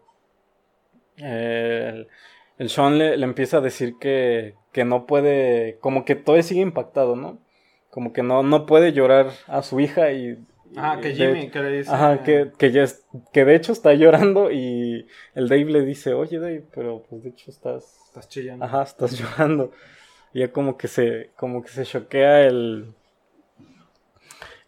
eh, 1.16 1.88
el, 1.94 2.08
el 2.58 2.68
Sean 2.70 2.98
le, 2.98 3.16
le 3.16 3.24
empieza 3.24 3.58
a 3.58 3.60
decir 3.60 3.94
que, 4.00 4.54
que 4.72 4.84
no 4.84 5.06
puede, 5.06 5.78
como 5.80 6.04
que 6.04 6.14
todavía 6.14 6.42
sigue 6.42 6.60
impactado, 6.62 7.16
¿no? 7.16 7.38
Como 7.90 8.12
que 8.12 8.22
no, 8.22 8.42
no 8.42 8.66
puede 8.66 8.92
llorar 8.92 9.30
a 9.46 9.62
su 9.62 9.80
hija 9.80 10.12
y... 10.12 10.38
Ah, 10.76 10.98
que 11.00 11.14
Jimmy, 11.14 11.40
hecho- 11.42 11.52
que 11.52 11.60
le 11.60 11.70
dice... 11.78 11.90
Ajá, 11.90 12.22
que, 12.22 12.50
que 12.58 12.72
ya 12.72 12.82
es, 12.82 13.04
que 13.32 13.44
de 13.44 13.54
hecho 13.54 13.72
está 13.72 13.94
llorando 13.94 14.50
y 14.50 15.06
el 15.34 15.48
Dave 15.48 15.64
le 15.66 15.80
dice, 15.82 16.12
oye 16.12 16.38
Dave, 16.38 16.64
pero 16.74 17.02
pues 17.08 17.22
de 17.22 17.30
hecho 17.30 17.50
estás, 17.50 17.96
Estás 18.08 18.28
chillando. 18.28 18.64
ajá, 18.64 18.82
estás 18.82 19.12
llorando. 19.18 19.72
Y 20.34 20.40
ya 20.40 20.52
como 20.52 20.76
que 20.76 20.88
se, 20.88 21.30
como 21.36 21.62
que 21.62 21.68
se 21.68 21.84
choquea 21.84 22.42
el, 22.46 22.92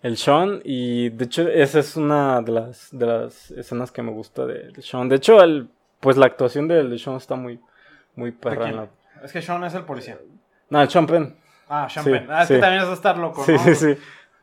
el 0.03 0.17
Sean 0.17 0.61
y 0.65 1.11
de 1.11 1.25
hecho 1.25 1.49
esa 1.49 1.81
es 1.81 1.97
una 1.97 2.41
de 2.43 2.53
las, 2.53 2.89
de 2.93 3.07
las 3.07 3.51
escenas 3.51 3.91
que 3.91 4.03
me 4.03 4.13
gusta 4.13 4.47
de, 4.47 4.71
de 4.71 4.83
Sean. 4.83 5.09
De 5.09 5.17
hecho, 5.17 5.43
el, 5.43 5.69
pues 6.01 6.17
la 6.17 6.27
actuación 6.27 6.69
de 6.69 6.97
Sean 6.99 7.17
está 7.17 7.35
muy, 7.35 7.59
muy 8.19 8.31
¿De 8.33 8.37
perra. 8.37 8.57
quién? 8.65 8.71
en 8.71 8.77
la- 8.77 8.89
Es 9.25 9.33
que 9.33 9.41
Sean 9.43 9.65
es 9.65 9.75
el 9.75 9.83
policía. 9.85 10.19
No, 10.71 10.83
el 10.83 10.89
Sean 10.91 11.07
Penn. 11.07 11.37
Ah, 11.69 11.89
Sean 11.89 12.05
Sí, 12.05 12.11
Penn. 12.11 12.27
Ah, 12.31 12.43
es 12.43 12.49
sí. 12.49 12.55
que 12.55 12.61
también 12.61 12.83
es 12.83 12.89
estar 12.91 13.17
loco, 13.19 13.45
Sí, 13.45 13.53
¿no? 13.53 13.59
sí, 13.59 13.75
sí. 13.75 13.95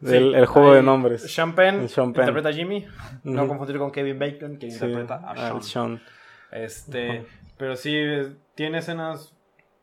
Sí, 0.03 0.15
El, 0.15 0.35
el 0.35 0.45
juego 0.45 0.73
de 0.73 0.83
nombres. 0.83 1.31
Sean 1.33 1.55
Penn, 1.55 1.81
El 1.81 1.89
Sean 1.89 2.11
Penn. 2.13 2.23
interpreta 2.23 2.49
a 2.49 2.53
Jimmy. 2.53 2.85
No 3.23 3.47
confundir 3.47 3.77
con 3.77 3.91
Kevin 3.91 4.19
Bacon, 4.19 4.57
que 4.57 4.67
interpreta 4.67 5.15
a 5.25 5.35
Sean. 5.35 5.63
Sean. 5.63 6.01
Este, 6.51 7.25
pero 7.57 7.75
sí, 7.75 7.95
tiene 8.55 8.79
escenas 8.79 9.35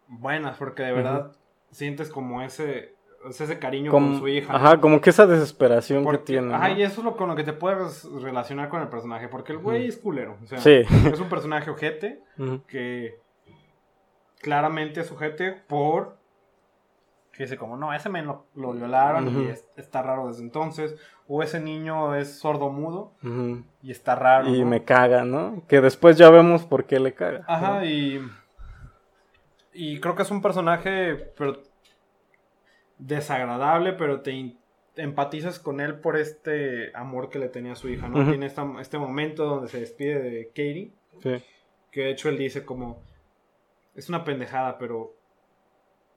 buenas, 0.08 0.56
porque 0.58 0.82
de 0.82 0.92
verdad 0.92 1.32
sientes 1.70 2.08
como 2.10 2.42
ese, 2.42 2.94
ese 3.28 3.58
cariño 3.58 3.90
Como- 3.90 4.10
con 4.12 4.18
su 4.20 4.28
hija. 4.28 4.54
Ajá, 4.54 4.80
como 4.80 5.00
que 5.00 5.10
esa 5.10 5.26
desesperación 5.26 6.04
Porque- 6.04 6.18
que 6.20 6.24
tiene. 6.24 6.54
Ajá, 6.54 6.68
¿no? 6.68 6.76
y 6.78 6.82
eso 6.82 7.00
es 7.00 7.04
lo 7.04 7.16
con 7.16 7.28
lo 7.28 7.34
que 7.34 7.44
te 7.44 7.52
puedes 7.54 8.04
relacionar 8.22 8.68
con 8.68 8.82
el 8.82 8.88
personaje, 8.88 9.28
porque 9.28 9.52
el 9.52 9.58
güey 9.58 9.86
es 9.88 9.96
culero. 9.96 10.36
O 10.42 10.46
sea, 10.46 10.58
Sí. 10.58 10.82
es 11.12 11.20
un 11.20 11.28
personaje 11.28 11.70
ojete 11.70 12.20
que 12.68 13.16
claramente 14.42 15.00
es 15.00 15.10
ojete 15.10 15.52
por 15.52 16.20
que 17.32 17.44
dice 17.44 17.56
como, 17.56 17.78
no, 17.78 17.94
ese 17.94 18.10
men 18.10 18.26
lo, 18.26 18.44
lo 18.54 18.72
violaron 18.74 19.26
y 19.42 19.48
es- 19.48 19.64
está 19.78 20.02
raro 20.02 20.28
desde 20.28 20.42
entonces. 20.42 20.94
O 21.26 21.42
ese 21.42 21.60
niño 21.60 22.14
es 22.14 22.38
sordo 22.38 22.68
mudo 22.68 23.14
y 23.82 23.90
está 23.90 24.14
raro. 24.14 24.48
Y 24.54 24.60
¿no? 24.60 24.66
me 24.68 24.84
caga, 24.84 25.24
¿no? 25.24 25.62
Que 25.66 25.80
después 25.80 26.18
ya 26.18 26.28
vemos 26.28 26.64
por 26.66 26.84
qué 26.84 27.00
le 27.00 27.14
caga. 27.14 27.42
Ajá, 27.48 27.86
y. 27.86 28.20
Y 29.72 29.98
creo 30.00 30.14
que 30.14 30.22
es 30.24 30.30
un 30.30 30.42
personaje 30.42 31.14
pero, 31.38 31.62
desagradable, 32.98 33.94
pero 33.94 34.20
te 34.20 34.54
empatizas 34.96 35.58
con 35.58 35.80
él 35.80 35.94
por 36.00 36.16
este 36.18 36.94
amor 36.94 37.30
que 37.30 37.38
le 37.38 37.48
tenía 37.48 37.72
a 37.72 37.76
su 37.76 37.88
hija, 37.88 38.08
¿no? 38.08 38.28
Tiene 38.28 38.44
esta- 38.46 38.70
este 38.80 38.98
momento 38.98 39.46
donde 39.46 39.68
se 39.68 39.80
despide 39.80 40.20
de 40.20 40.46
Katie, 40.48 40.92
Sí. 41.22 41.42
que 41.90 42.02
de 42.02 42.10
hecho 42.10 42.28
él 42.28 42.36
dice 42.38 42.64
como. 42.64 43.00
Es 43.94 44.08
una 44.08 44.24
pendejada, 44.24 44.78
pero. 44.78 45.14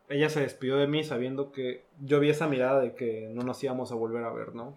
Ella 0.07 0.29
se 0.29 0.39
despidió 0.41 0.77
de 0.77 0.85
mí 0.85 1.03
sabiendo 1.03 1.51
que 1.51 1.83
yo 1.99 2.19
vi 2.19 2.29
esa 2.29 2.47
mirada 2.47 2.79
de 2.79 2.93
que 2.93 3.27
no 3.33 3.41
nos 3.41 3.63
íbamos 3.63 3.91
a 3.91 3.95
volver 3.95 4.23
a 4.23 4.31
ver, 4.31 4.53
¿no? 4.53 4.75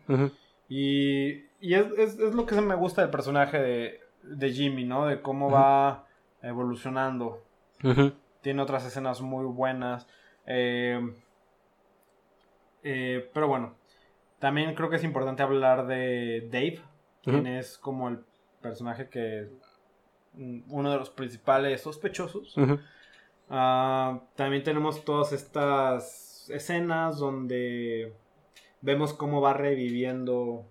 Y, 0.71 1.45
y 1.61 1.75
es, 1.75 1.87
es- 1.99 2.19
es 2.19 2.35
lo 2.35 2.47
que 2.47 2.59
me 2.63 2.75
gusta 2.75 3.03
del 3.03 3.11
personaje 3.11 3.59
de, 3.59 4.01
de 4.23 4.51
Jimmy, 4.53 4.85
¿no? 4.85 5.05
De 5.07 5.21
cómo 5.21 5.51
va 5.51 6.07
evolucionando. 6.43 7.43
Tiene 8.41 8.63
otras 8.63 8.87
escenas 8.87 9.21
muy 9.21 9.45
buenas. 9.45 10.07
eh, 10.47 10.99
eh, 12.83 13.29
pero 13.35 13.49
bueno, 13.49 13.75
también 14.39 14.75
creo 14.75 14.89
que 14.89 14.97
es 14.97 15.05
importante 15.05 15.43
hablar 15.43 15.87
de 15.87 16.49
Dave, 16.51 16.81
quien 17.23 17.47
es 17.47 17.77
como 17.79 18.09
el 18.09 18.21
personaje 18.63 19.09
que... 19.09 19.49
Uno 20.39 20.91
de 20.91 20.99
los 20.99 21.11
principales 21.11 21.81
sospechosos. 21.81 22.55
Ah, 23.51 24.21
también 24.37 24.63
tenemos 24.63 25.05
todas 25.05 25.33
estas 25.33 26.49
escenas 26.51 27.19
donde 27.19 28.13
vemos 28.81 29.13
cómo 29.13 29.41
va 29.41 29.53
reviviendo 29.55 30.65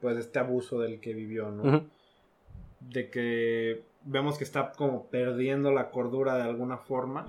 pues 0.00 0.18
este 0.18 0.38
abuso 0.38 0.80
del 0.80 1.00
que 1.00 1.14
vivió, 1.14 1.50
¿no? 1.50 1.86
De 2.80 3.10
que 3.10 3.84
vemos 4.04 4.38
que 4.38 4.44
está 4.44 4.72
como 4.72 5.06
perdiendo 5.06 5.70
la 5.70 5.90
cordura 5.90 6.36
de 6.36 6.42
alguna 6.42 6.78
forma, 6.78 7.26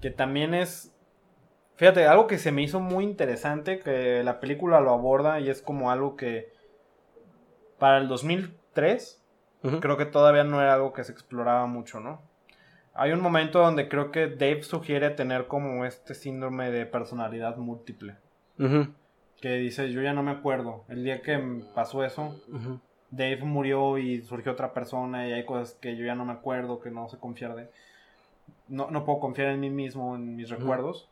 que 0.00 0.10
también 0.10 0.54
es 0.54 0.92
fíjate, 1.80 2.06
algo 2.06 2.26
que 2.26 2.36
se 2.36 2.52
me 2.52 2.62
hizo 2.62 2.78
muy 2.78 3.04
interesante 3.04 3.78
que 3.78 4.22
la 4.22 4.38
película 4.38 4.80
lo 4.80 4.90
aborda 4.90 5.40
y 5.40 5.48
es 5.48 5.62
como 5.62 5.90
algo 5.90 6.14
que 6.14 6.52
para 7.78 7.96
el 7.96 8.06
2003 8.06 9.19
Creo 9.62 9.96
que 9.96 10.06
todavía 10.06 10.44
no 10.44 10.60
era 10.60 10.74
algo 10.74 10.92
que 10.92 11.04
se 11.04 11.12
exploraba 11.12 11.66
mucho, 11.66 12.00
¿no? 12.00 12.22
Hay 12.94 13.12
un 13.12 13.20
momento 13.20 13.60
donde 13.60 13.88
creo 13.88 14.10
que 14.10 14.28
Dave 14.28 14.62
sugiere 14.62 15.10
tener 15.10 15.46
como 15.46 15.84
este 15.84 16.14
síndrome 16.14 16.70
de 16.70 16.86
personalidad 16.86 17.56
múltiple. 17.56 18.16
Que 19.40 19.54
dice, 19.56 19.90
yo 19.90 20.02
ya 20.02 20.12
no 20.12 20.22
me 20.22 20.32
acuerdo. 20.32 20.84
El 20.88 21.04
día 21.04 21.22
que 21.22 21.38
pasó 21.74 22.04
eso. 22.04 22.36
Dave 23.10 23.42
murió 23.44 23.98
y 23.98 24.22
surgió 24.22 24.52
otra 24.52 24.72
persona 24.72 25.28
y 25.28 25.32
hay 25.32 25.44
cosas 25.44 25.74
que 25.74 25.96
yo 25.96 26.04
ya 26.04 26.14
no 26.14 26.24
me 26.24 26.32
acuerdo, 26.32 26.80
que 26.80 26.90
no 26.90 27.08
sé 27.08 27.18
confiar 27.18 27.54
de... 27.54 27.70
No, 28.68 28.90
no 28.90 29.04
puedo 29.04 29.20
confiar 29.20 29.48
en 29.48 29.60
mí 29.60 29.70
mismo, 29.70 30.14
en 30.14 30.36
mis 30.36 30.48
recuerdos. 30.48 31.08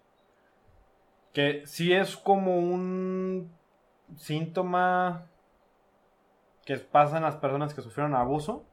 Que 1.33 1.63
sí 1.67 1.93
es 1.93 2.17
como 2.17 2.59
un 2.59 3.51
síntoma 4.17 5.27
que 6.69 6.77
pasa 6.77 7.17
en 7.17 7.23
las 7.23 7.37
personas 7.37 7.73
que 7.73 7.81
sufrieron 7.81 8.15
abuso 8.15 8.67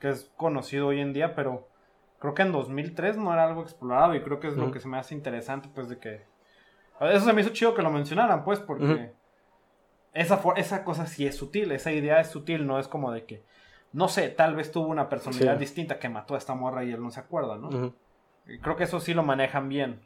que 0.00 0.08
es 0.08 0.32
conocido 0.36 0.88
hoy 0.88 1.00
en 1.00 1.12
día, 1.12 1.36
pero 1.36 1.68
creo 2.18 2.34
que 2.34 2.42
en 2.42 2.50
2003 2.50 3.16
no 3.18 3.32
era 3.32 3.44
algo 3.44 3.62
explorado 3.62 4.16
y 4.16 4.20
creo 4.20 4.40
que 4.40 4.48
es 4.48 4.56
lo 4.56 4.72
que 4.72 4.80
se 4.80 4.88
me 4.88 4.98
hace 4.98 5.14
interesante, 5.14 5.68
pues 5.72 5.88
de 5.88 5.98
que... 6.00 6.24
Eso 7.00 7.24
se 7.24 7.32
me 7.32 7.42
hizo 7.42 7.50
chido 7.50 7.72
que 7.74 7.82
lo 7.82 7.90
mencionaran, 7.90 8.42
pues, 8.42 8.58
porque 8.58 9.12
esa, 10.12 10.42
esa 10.56 10.82
cosa 10.82 11.06
sí 11.06 11.24
es 11.24 11.36
sutil, 11.36 11.70
esa 11.70 11.92
idea 11.92 12.18
es 12.20 12.28
sutil, 12.30 12.66
no 12.66 12.80
es 12.80 12.88
como 12.88 13.12
de 13.12 13.24
que, 13.26 13.44
no 13.92 14.08
sé, 14.08 14.28
tal 14.28 14.56
vez 14.56 14.72
tuvo 14.72 14.88
una 14.88 15.08
personalidad 15.08 15.54
Sí. 15.54 15.60
distinta 15.60 15.98
que 16.00 16.08
mató 16.08 16.34
a 16.34 16.38
esta 16.38 16.54
morra 16.56 16.82
y 16.84 16.90
él 16.90 17.00
no 17.00 17.10
se 17.12 17.20
acuerda, 17.20 17.56
¿no? 17.58 17.68
Creo 18.60 18.74
que 18.76 18.84
eso 18.84 18.98
sí 18.98 19.14
lo 19.14 19.22
manejan 19.22 19.68
bien. 19.68 20.04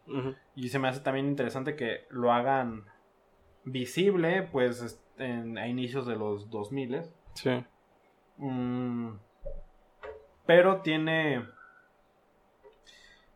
Y 0.55 0.68
se 0.68 0.79
me 0.79 0.88
hace 0.88 1.00
también 1.00 1.26
interesante 1.26 1.74
que 1.74 2.07
lo 2.11 2.33
hagan 2.33 2.85
visible, 3.64 4.42
pues, 4.42 5.00
en- 5.16 5.59
a 5.59 5.68
inicios 5.68 6.07
de 6.07 6.16
los 6.16 6.50
2000 6.50 7.03
Sí. 7.42 7.64
Mm, 8.38 9.12
pero 10.46 10.81
tiene. 10.83 11.44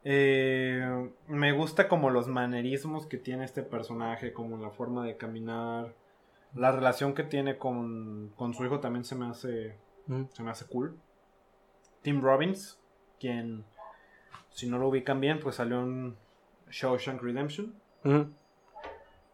eh, 0.05 1.11
me 1.29 1.53
gusta 1.53 1.89
como 1.89 2.11
los 2.11 2.29
manerismos 2.29 3.07
que 3.07 3.17
tiene 3.17 3.45
este 3.45 3.63
personaje, 3.63 4.33
como 4.33 4.59
la 4.59 4.71
forma 4.71 5.05
de 5.05 5.17
caminar. 5.17 5.95
La 6.55 6.71
relación 6.71 7.15
que 7.15 7.25
tiene 7.25 7.59
con, 7.59 8.33
con 8.37 8.55
su 8.55 8.65
hijo 8.65 8.81
también 8.81 9.05
se 9.05 9.15
me 9.15 9.27
hace. 9.27 9.77
Ujú. 10.09 10.29
Se 10.33 10.43
me 10.43 10.51
hace 10.51 10.67
cool. 10.67 10.97
Tim 12.03 12.21
Robbins, 12.23 12.79
quien, 13.19 13.65
si 14.51 14.69
no 14.69 14.79
lo 14.79 14.89
ubican 14.89 15.21
bien, 15.21 15.41
pues 15.41 15.57
salió 15.57 15.81
en 15.83 16.17
Shawshank 16.71 17.23
Redemption. 17.23 17.75
Ujú. 18.05 18.31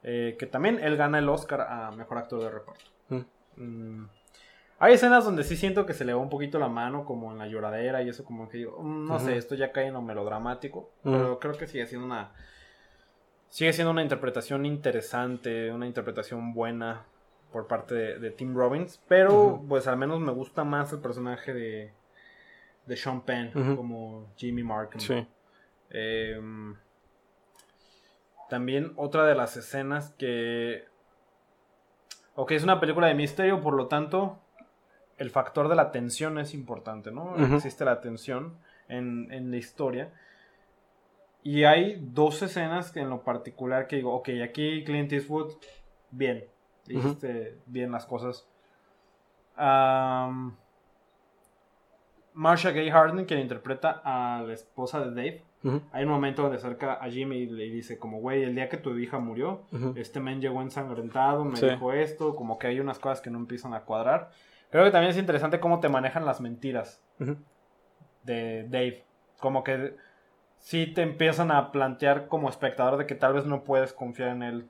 eh, 0.04 0.36
que 0.38 0.46
también 0.46 0.78
él 0.78 0.96
gana 0.96 1.18
el 1.18 1.28
Oscar 1.28 1.62
a 1.62 1.90
mejor 1.90 2.18
actor 2.18 2.40
de 2.40 2.50
reparto. 2.50 2.84
Mm, 3.56 4.04
Hay 4.82 4.94
escenas 4.94 5.24
donde 5.24 5.44
sí 5.44 5.56
siento 5.56 5.84
que 5.86 5.92
se 5.92 6.04
le 6.06 6.14
va 6.14 6.20
un 6.20 6.30
poquito 6.30 6.58
la 6.58 6.68
mano, 6.68 7.04
como 7.04 7.30
en 7.30 7.38
la 7.38 7.46
lloradera 7.46 8.02
y 8.02 8.08
eso, 8.08 8.24
como 8.24 8.48
que 8.48 8.56
digo, 8.58 8.82
"Mm, 8.82 9.06
no 9.06 9.18
sé, 9.20 9.36
esto 9.36 9.54
ya 9.54 9.70
cae 9.72 9.86
en 9.88 9.92
lo 9.94 10.00
melodramático, 10.02 10.90
pero 11.04 11.38
creo 11.38 11.52
que 11.54 11.66
sigue 11.66 11.86
siendo 11.86 12.06
una. 12.06 12.32
Sigue 13.50 13.72
siendo 13.72 13.90
una 13.90 14.02
interpretación 14.02 14.64
interesante, 14.64 15.70
una 15.70 15.86
interpretación 15.86 16.54
buena 16.54 17.04
por 17.52 17.66
parte 17.66 17.94
de, 17.94 18.18
de 18.18 18.30
Tim 18.30 18.56
Robbins, 18.56 19.00
pero 19.06 19.62
pues 19.68 19.86
al 19.86 19.96
menos 19.96 20.18
me 20.20 20.32
gusta 20.32 20.64
más 20.64 20.92
el 20.92 21.00
personaje 21.00 21.52
de, 21.52 21.92
de 22.86 22.96
Sean 22.96 23.20
Penn 23.22 23.76
como 23.76 24.28
Jimmy 24.36 24.62
Markham. 24.62 25.00
Sí. 25.00 25.26
Em, 25.90 26.76
también 28.48 28.92
otra 28.96 29.26
de 29.26 29.34
las 29.34 29.56
escenas 29.56 30.14
que... 30.16 30.84
Ok, 32.36 32.52
es 32.52 32.62
una 32.64 32.80
película 32.80 33.08
de 33.08 33.14
misterio, 33.14 33.60
por 33.60 33.74
lo 33.74 33.88
tanto, 33.88 34.38
el 35.20 35.30
factor 35.30 35.68
de 35.68 35.76
la 35.76 35.92
tensión 35.92 36.38
es 36.38 36.54
importante, 36.54 37.10
¿no? 37.12 37.36
Existe 37.54 37.84
la 37.84 38.00
tensión 38.00 38.54
en, 38.88 39.28
en 39.32 39.50
la 39.50 39.56
historia. 39.58 40.10
Y 41.42 41.64
hay 41.64 41.98
dos 42.00 42.42
escenas 42.42 42.90
que 42.90 43.00
en 43.00 43.08
lo 43.10 43.22
particular 43.22 43.86
que 43.86 43.96
digo, 43.96 44.12
ok, 44.14 44.30
aquí 44.44 44.82
Clint 44.84 45.12
Eastwood, 45.12 45.52
bien, 46.10 46.44
hiciste 46.88 47.58
bien 47.66 47.92
las 47.92 48.04
cosas. 48.06 48.46
Am, 49.56 50.56
Marsha 52.34 52.70
Gay 52.70 52.90
Harden, 52.90 53.24
quien 53.26 53.40
interpreta 53.40 54.00
a 54.04 54.42
la 54.46 54.52
esposa 54.54 55.00
de 55.00 55.10
Dave, 55.10 55.44
hay 55.92 56.04
un 56.04 56.10
momento 56.10 56.42
donde 56.42 56.56
acerca 56.56 56.94
a 56.94 57.10
Jimmy 57.10 57.38
y 57.38 57.46
le 57.46 57.64
dice 57.64 57.98
como, 57.98 58.20
güey, 58.20 58.42
el 58.42 58.54
día 58.54 58.68
que 58.70 58.78
tu 58.78 58.96
hija 58.96 59.18
murió, 59.18 59.62
este 59.96 60.20
men 60.20 60.40
llegó 60.40 60.62
ensangrentado, 60.62 61.44
me 61.44 61.56
Sí. 61.56 61.68
dijo 61.68 61.92
esto, 61.92 62.34
como 62.34 62.58
que 62.58 62.68
hay 62.68 62.80
unas 62.80 62.98
cosas 62.98 63.20
que 63.20 63.28
no 63.30 63.38
empiezan 63.38 63.74
a 63.74 63.80
cuadrar. 63.80 64.30
Creo 64.70 64.84
que 64.84 64.90
también 64.90 65.10
es 65.10 65.18
interesante 65.18 65.60
cómo 65.60 65.80
te 65.80 65.88
manejan 65.88 66.24
las 66.24 66.40
mentiras 66.40 67.02
de 68.22 68.66
Dave. 68.68 69.04
Como 69.40 69.64
que 69.64 69.94
sí 70.58 70.86
te 70.86 71.02
empiezan 71.02 71.50
a 71.50 71.72
plantear 71.72 72.28
como 72.28 72.48
espectador 72.48 72.98
de 72.98 73.06
que 73.06 73.14
tal 73.14 73.32
vez 73.34 73.46
no 73.46 73.64
puedes 73.64 73.92
confiar 73.92 74.30
en 74.30 74.42
él. 74.42 74.66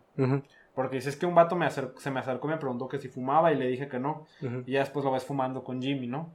Porque 0.75 0.97
dices 0.97 1.17
que 1.17 1.27
un 1.27 1.35
vato 1.35 1.57
me 1.57 1.69
se 1.69 2.11
me 2.11 2.21
acercó 2.21 2.47
y 2.49 2.53
me 2.53 2.57
preguntó 2.57 2.89
que 2.89 2.99
si 2.99 3.09
fumaba 3.09 3.53
y 3.53 3.57
le 3.57 3.67
dije 3.67 3.89
que 3.89 3.99
no. 3.99 4.27
Y 4.67 4.73
ya 4.73 4.81
después 4.81 5.05
lo 5.05 5.11
ves 5.11 5.25
fumando 5.25 5.63
con 5.65 5.83
Jimmy, 5.83 6.07
¿no? 6.07 6.33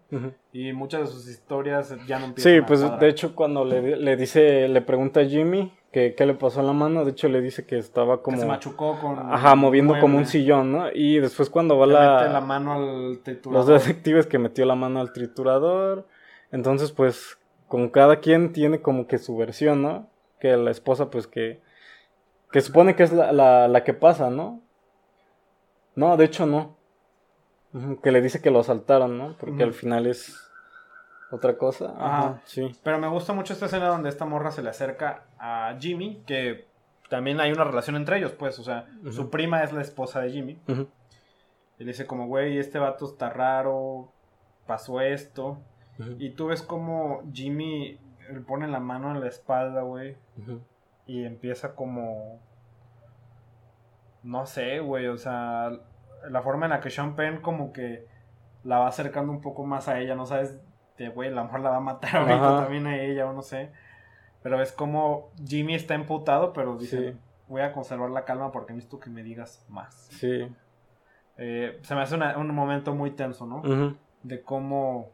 Y 0.52 0.72
muchas 0.74 1.02
de 1.02 1.08
sus 1.08 1.28
historias 1.28 1.96
ya 2.06 2.20
no 2.20 2.26
empiezan 2.26 2.54
Sí, 2.54 2.62
pues 2.62 2.82
de 3.00 3.08
hecho 3.08 3.34
cuando 3.36 3.66
le, 3.66 3.96
le 3.96 4.16
dice, 4.16 4.68
le 4.68 4.82
pregunta 4.82 5.22
a 5.22 5.26
Jimmy 5.26 5.72
que 5.96 6.26
le 6.26 6.34
pasó 6.34 6.60
en 6.60 6.68
la 6.68 6.74
mano, 6.74 7.06
de 7.06 7.12
hecho 7.12 7.30
le 7.30 7.42
dice 7.42 7.66
que 7.66 7.78
estaba 7.78 8.18
Que 8.18 8.24
como... 8.24 8.38
se 8.38 8.46
machucó 8.46 9.00
con... 9.00 9.18
Ajá, 9.18 9.56
moviendo 9.56 9.98
como 10.00 10.18
un 10.18 10.26
sillón, 10.26 10.72
¿no? 10.72 10.92
Y 10.94 11.20
después 11.20 11.50
cuando 11.50 11.78
va 11.78 11.88
la... 11.88 12.18
mete 12.18 12.34
la 12.34 12.42
mano 12.42 12.74
al 12.74 13.20
triturador. 13.24 13.70
los 13.70 13.86
detectives 13.86 14.28
que 14.28 14.38
metió 14.38 14.66
la 14.66 14.76
mano 14.76 15.00
al 15.00 15.14
triturador. 15.14 16.06
Entonces, 16.52 16.92
pues, 16.92 17.38
como 17.70 17.92
cada 17.92 18.20
quien 18.20 18.52
tiene 18.52 18.82
como 18.82 19.08
que 19.08 19.18
su 19.18 19.38
versión, 19.38 19.82
¿no? 19.82 20.10
Que 20.40 20.58
la 20.58 20.72
esposa, 20.72 21.10
pues, 21.10 21.28
que... 21.28 21.62
Que 22.52 22.60
supone 22.60 22.96
que 22.98 23.04
es 23.04 23.14
la, 23.14 23.32
la, 23.32 23.68
la 23.70 23.84
que 23.84 23.94
pasa, 23.94 24.30
¿no? 24.30 24.62
No, 25.96 26.18
de 26.18 26.26
hecho 26.26 26.46
no. 26.46 26.76
Que 28.04 28.12
le 28.12 28.22
dice 28.22 28.42
que 28.42 28.52
lo 28.52 28.60
asaltaron, 28.60 29.18
¿no? 29.18 29.36
Porque 29.38 29.64
al 29.64 29.74
final 29.74 30.08
es 30.08 30.45
otra 31.36 31.58
cosa. 31.58 31.94
Ajá, 31.98 32.18
Ajá. 32.18 32.42
sí. 32.46 32.72
Pero 32.84 33.00
me 33.00 33.08
gusta 33.08 33.34
mucho 33.34 33.54
esta 33.54 33.66
escena 33.68 33.88
donde 33.88 34.10
esta 34.10 34.26
morra 34.26 34.52
se 34.52 34.62
le 34.64 34.70
acerca 34.70 35.26
a 35.38 35.76
Jimmy, 35.80 36.24
que 36.26 36.68
también 37.10 37.40
hay 37.40 37.52
una 37.52 37.64
relación 37.64 37.96
entre 37.96 38.18
ellos, 38.18 38.32
pues, 38.34 38.58
o 38.60 38.64
sea, 38.64 38.88
su 39.12 39.30
prima 39.30 39.64
es 39.64 39.72
la 39.74 39.82
esposa 39.82 40.22
de 40.22 40.32
Jimmy. 40.32 40.60
Ujú, 40.68 40.88
Y 41.78 41.84
le 41.84 41.92
dice 41.92 42.08
como, 42.08 42.28
güey, 42.28 42.58
este 42.58 42.80
vato 42.80 43.06
está 43.06 43.30
raro, 43.30 44.12
pasó 44.66 45.02
esto. 45.02 45.60
Y 46.20 46.32
tú 46.32 46.48
ves 46.48 46.62
como 46.62 47.22
Jimmy 47.32 48.00
le 48.32 48.42
pone 48.42 48.68
la 48.68 48.80
mano 48.80 49.12
en 49.12 49.22
la 49.22 49.28
espalda, 49.28 49.82
güey, 49.84 50.18
y 51.06 51.24
empieza 51.26 51.76
como 51.76 52.40
No 54.24 54.46
sé, 54.48 54.80
güey, 54.80 55.08
o 55.08 55.18
sea, 55.18 55.70
la 56.30 56.42
forma 56.42 56.66
en 56.66 56.72
la 56.72 56.80
que 56.80 56.90
Sean 56.90 57.16
Penn 57.16 57.42
como 57.42 57.72
que 57.72 58.08
la 58.64 58.80
va 58.80 58.88
acercando 58.88 59.32
un 59.32 59.42
poco 59.42 59.64
más 59.66 59.88
a 59.88 60.00
ella, 60.00 60.16
no 60.16 60.26
sabes, 60.26 60.60
de 60.98 61.10
güey, 61.10 61.30
a 61.30 61.34
lo 61.34 61.44
mejor 61.44 61.60
la 61.62 61.70
va 61.72 61.78
a 61.78 61.82
matar 61.82 62.16
ahorita 62.18 62.36
Ajá. 62.56 62.64
también 62.64 62.88
a 62.88 62.98
ella 63.02 63.28
o 63.30 63.34
no 63.34 63.42
sé. 63.42 63.72
Pero 64.44 64.62
es 64.62 64.72
como 64.72 65.32
Jimmy 65.46 65.76
está 65.76 65.96
emputado, 65.96 66.54
pero 66.54 66.78
dice, 66.78 67.12
Sí. 67.14 67.18
voy 67.48 67.62
a 67.62 67.72
conservar 67.74 68.10
la 68.12 68.26
calma 68.26 68.52
porque 68.52 68.74
necesito 68.74 69.00
que 69.00 69.10
me 69.10 69.24
digas 69.24 69.66
más. 69.70 70.08
Sí. 70.12 70.48
Eh, 71.38 71.80
se 71.82 71.96
me 71.96 72.02
hace 72.02 72.16
una- 72.16 72.38
un 72.38 72.54
momento 72.54 72.94
muy 72.96 73.12
tenso, 73.12 73.46
¿no? 73.46 73.96
De 74.24 74.42
cómo 74.42 75.10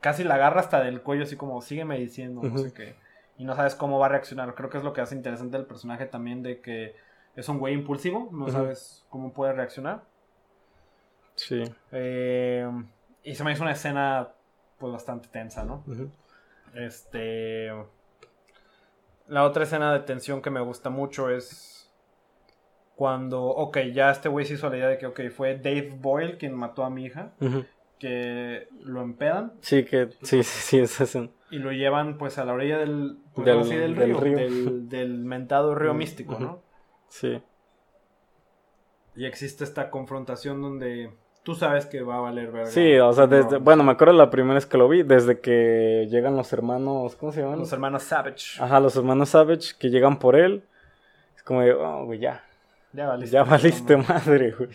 casi 0.00 0.24
la 0.24 0.36
agarra 0.36 0.60
hasta 0.60 0.80
del 0.82 1.02
cuello, 1.02 1.24
así 1.24 1.36
como 1.36 1.60
sígueme 1.60 1.98
diciendo, 1.98 2.40
no 2.42 2.56
sé 2.58 2.72
qué. 2.72 2.94
Y 3.36 3.44
no 3.44 3.54
sabes 3.54 3.74
cómo 3.74 3.98
va 3.98 4.06
a 4.06 4.08
reaccionar. 4.10 4.54
Creo 4.54 4.68
que 4.70 4.78
es 4.78 4.84
lo 4.84 4.92
que 4.92 5.00
hace 5.02 5.14
interesante 5.14 5.56
el 5.56 5.66
personaje 5.66 6.06
también, 6.06 6.42
de 6.42 6.60
que 6.60 6.94
es 7.36 7.48
un 7.48 7.58
güey 7.58 7.74
impulsivo, 7.74 8.28
no 8.32 8.48
sabes 8.48 9.04
cómo 9.10 9.32
puede 9.32 9.52
reaccionar. 9.52 10.02
Sí. 11.36 11.62
Eh, 11.92 12.68
y 13.22 13.34
se 13.34 13.44
me 13.44 13.52
hizo 13.52 13.62
una 13.62 13.72
escena, 13.72 14.28
pues 14.80 14.92
bastante 14.92 15.28
tensa, 15.28 15.62
¿no? 15.64 15.84
Ujú. 15.86 16.10
Este. 16.74 17.70
La 19.28 19.44
otra 19.44 19.62
escena 19.64 19.92
de 19.92 20.00
tensión 20.00 20.42
que 20.42 20.50
me 20.50 20.60
gusta 20.60 20.90
mucho 20.90 21.30
es 21.30 21.92
cuando, 22.96 23.44
ok, 23.44 23.78
ya 23.92 24.10
este 24.10 24.28
güey 24.28 24.44
se 24.44 24.54
hizo 24.54 24.68
la 24.68 24.76
idea 24.76 24.88
de 24.88 24.98
que, 24.98 25.06
ok, 25.06 25.20
fue 25.34 25.56
Dave 25.56 25.96
Boyle 26.00 26.36
quien 26.36 26.54
mató 26.54 26.84
a 26.84 26.90
mi 26.90 27.04
hija, 27.04 27.32
Ujú. 27.40 27.64
que 27.98 28.68
lo 28.80 29.02
empedan 29.02 29.52
Sí, 29.60 29.84
que 29.84 30.10
sí, 30.22 30.42
sí, 30.42 30.62
sí, 30.62 30.78
es 30.80 31.00
eso. 31.00 31.28
y 31.50 31.58
lo 31.60 31.70
llevan 31.72 32.18
pues 32.18 32.38
a 32.38 32.44
la 32.44 32.52
orilla 32.54 32.78
del, 32.78 33.18
pues, 33.34 33.46
Del- 33.46 33.68
del 33.68 33.94
del 33.94 34.06
río, 34.06 34.20
río. 34.20 34.36
Del, 34.38 34.88
del 34.88 35.18
mentado 35.24 35.74
río 35.74 35.94
místico. 35.94 36.38
¿no? 36.38 36.60
Sí. 37.08 37.40
Y 39.16 39.26
existe 39.26 39.64
esta 39.64 39.90
confrontación 39.90 40.60
donde 40.60 41.10
tú 41.42 41.54
sabes 41.54 41.86
que 41.86 42.02
va 42.02 42.16
a 42.16 42.20
valer 42.20 42.50
verga. 42.50 42.70
Sí, 42.70 42.98
o 42.98 43.12
sea, 43.12 43.26
desde, 43.26 43.52
No, 43.52 43.60
bueno, 43.60 43.82
me 43.82 43.92
acuerdo 43.92 44.14
la 44.14 44.30
primera 44.30 44.54
vez 44.54 44.66
que 44.66 44.78
lo 44.78 44.88
vi, 44.88 45.02
desde 45.02 45.40
que 45.40 46.06
llegan 46.10 46.36
los 46.36 46.52
hermanos, 46.52 47.16
¿cómo 47.16 47.32
se 47.32 47.40
llaman? 47.42 47.58
Los 47.58 47.72
hermanos 47.72 48.02
Savage. 48.02 48.62
Ajá, 48.62 48.80
los 48.80 48.96
hermanos 48.96 49.30
Savage 49.30 49.74
que 49.78 49.90
llegan 49.90 50.18
por 50.18 50.36
él. 50.36 50.62
Es 51.36 51.42
como 51.42 51.62
de, 51.62 51.72
oh, 51.72 52.04
güey, 52.04 52.18
ya, 52.18 52.44
Ya 52.92 53.06
valiste. 53.06 53.34
ya 53.34 53.44
valiste 53.44 53.96
madre. 53.96 54.50
güey. 54.52 54.70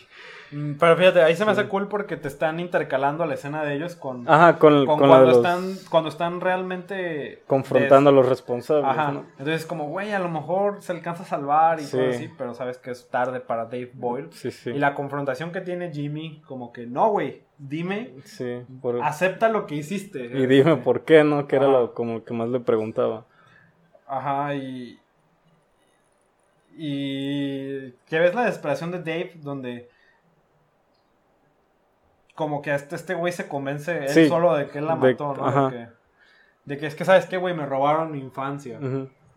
Mm, 0.52 0.76
Pero 0.80 0.96
fíjate, 0.96 1.22
ahí 1.24 1.36
se 1.36 1.44
me 1.44 1.52
hace 1.52 1.68
cool 1.68 1.88
porque 1.90 2.16
te 2.18 2.28
están 2.28 2.60
intercalando 2.60 3.26
la 3.26 3.34
escena 3.34 3.64
de 3.66 3.74
ellos 3.76 3.96
con, 3.96 4.30
Ajá, 4.30 4.58
con, 4.58 4.86
cuando, 4.86 5.20
los... 5.26 5.38
están, 5.38 5.74
cuando 5.90 6.10
están 6.10 6.40
realmente... 6.40 7.42
confrontando 7.48 8.12
a 8.12 8.14
los 8.14 8.30
responsables, 8.30 8.86
Ajá. 8.86 9.12
¿no? 9.12 9.26
Entonces 9.40 9.66
como, 9.66 9.90
güey, 9.90 10.14
a 10.14 10.20
lo 10.20 10.30
mejor 10.30 10.82
se 10.82 10.92
alcanza 10.94 11.24
a 11.24 11.26
salvar 11.26 11.80
y 11.80 11.84
Sí. 11.84 11.98
todo 11.98 12.10
así, 12.10 12.30
pero 12.38 12.54
sabes 12.54 12.78
que 12.78 12.92
es 12.92 13.10
tarde 13.10 13.40
para 13.42 13.66
Dave 13.66 13.92
Boyle. 13.96 14.32
Sí, 14.32 14.52
sí. 14.52 14.70
Y 14.70 14.78
la 14.78 14.94
confrontación 14.94 15.52
que 15.52 15.62
tiene 15.62 15.92
Jimmy, 15.92 16.42
como 16.48 16.72
que, 16.72 16.86
no, 16.86 17.10
güey, 17.10 17.42
dime, 17.58 18.14
Sí, 18.24 18.62
por- 18.82 19.02
acepta 19.02 19.50
lo 19.50 19.66
que 19.66 19.76
hiciste. 19.76 20.26
y 20.26 20.46
dime 20.46 20.78
por 20.78 21.04
qué, 21.04 21.24
¿no? 21.24 21.48
Que 21.48 21.56
era 21.58 21.68
lo 21.68 21.94
como 21.94 22.24
que 22.24 22.34
más 22.34 22.48
le 22.50 22.60
preguntaba. 22.60 23.26
Ajá, 24.08 24.54
y... 24.56 25.00
Y 26.78 27.92
que 28.08 28.20
ves 28.20 28.36
la 28.36 28.44
desesperación 28.46 28.92
de 28.92 29.00
Dave 29.00 29.32
donde 29.36 29.90
como 32.36 32.62
que 32.62 32.72
hasta 32.72 32.96
este 32.96 33.14
güey 33.14 33.32
se 33.32 33.48
convence 33.48 33.98
él 33.98 34.10
Sí, 34.10 34.28
solo 34.28 34.56
de 34.56 34.68
que 34.68 34.80
él 34.80 34.86
la 34.88 34.96
de- 34.98 35.12
mató, 35.12 35.34
¿no? 35.34 35.70
De 35.70 35.78
que, 35.78 35.88
de 36.66 36.78
que 36.78 36.88
es 36.88 36.96
que, 36.96 37.06
¿sabes 37.06 37.26
qué, 37.28 37.38
güey? 37.38 37.56
Me 37.56 37.66
robaron 37.66 38.12
mi 38.12 38.20
infancia, 38.20 38.80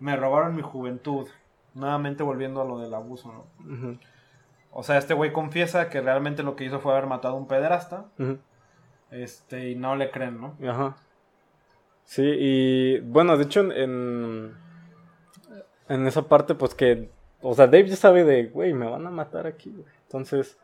me 0.00 0.16
robaron 0.16 0.54
mi 0.56 0.62
juventud. 0.62 1.28
Nuevamente 1.74 2.24
volviendo 2.24 2.60
a 2.60 2.64
lo 2.64 2.78
del 2.80 2.92
abuso, 2.94 3.32
¿no? 3.32 3.98
O 4.72 4.82
sea, 4.82 4.98
este 4.98 5.14
güey 5.14 5.32
confiesa 5.32 5.88
que 5.90 6.00
realmente 6.00 6.42
lo 6.42 6.56
que 6.56 6.64
hizo 6.64 6.80
fue 6.80 6.92
haber 6.92 7.06
matado 7.06 7.34
a 7.34 7.38
un 7.38 7.46
pederasta, 7.46 8.06
este, 9.12 9.70
y 9.70 9.74
no 9.76 9.94
le 9.94 10.10
creen, 10.10 10.40
¿no? 10.40 10.56
Ajá. 10.68 10.96
Sí, 12.04 12.22
y 12.24 13.00
bueno, 13.00 13.36
de 13.36 13.44
hecho 13.44 13.60
en, 13.70 14.54
en 15.88 16.06
esa 16.06 16.22
parte 16.22 16.54
pues 16.56 16.74
que, 16.74 17.10
o 17.42 17.54
sea, 17.54 17.66
Dave 17.66 17.88
ya 17.88 17.96
sabe 17.96 18.24
de, 18.24 18.46
güey, 18.46 18.72
me 18.74 18.88
van 18.88 19.06
a 19.06 19.10
matar 19.10 19.46
aquí. 19.46 19.72
Entonces, 20.06 20.58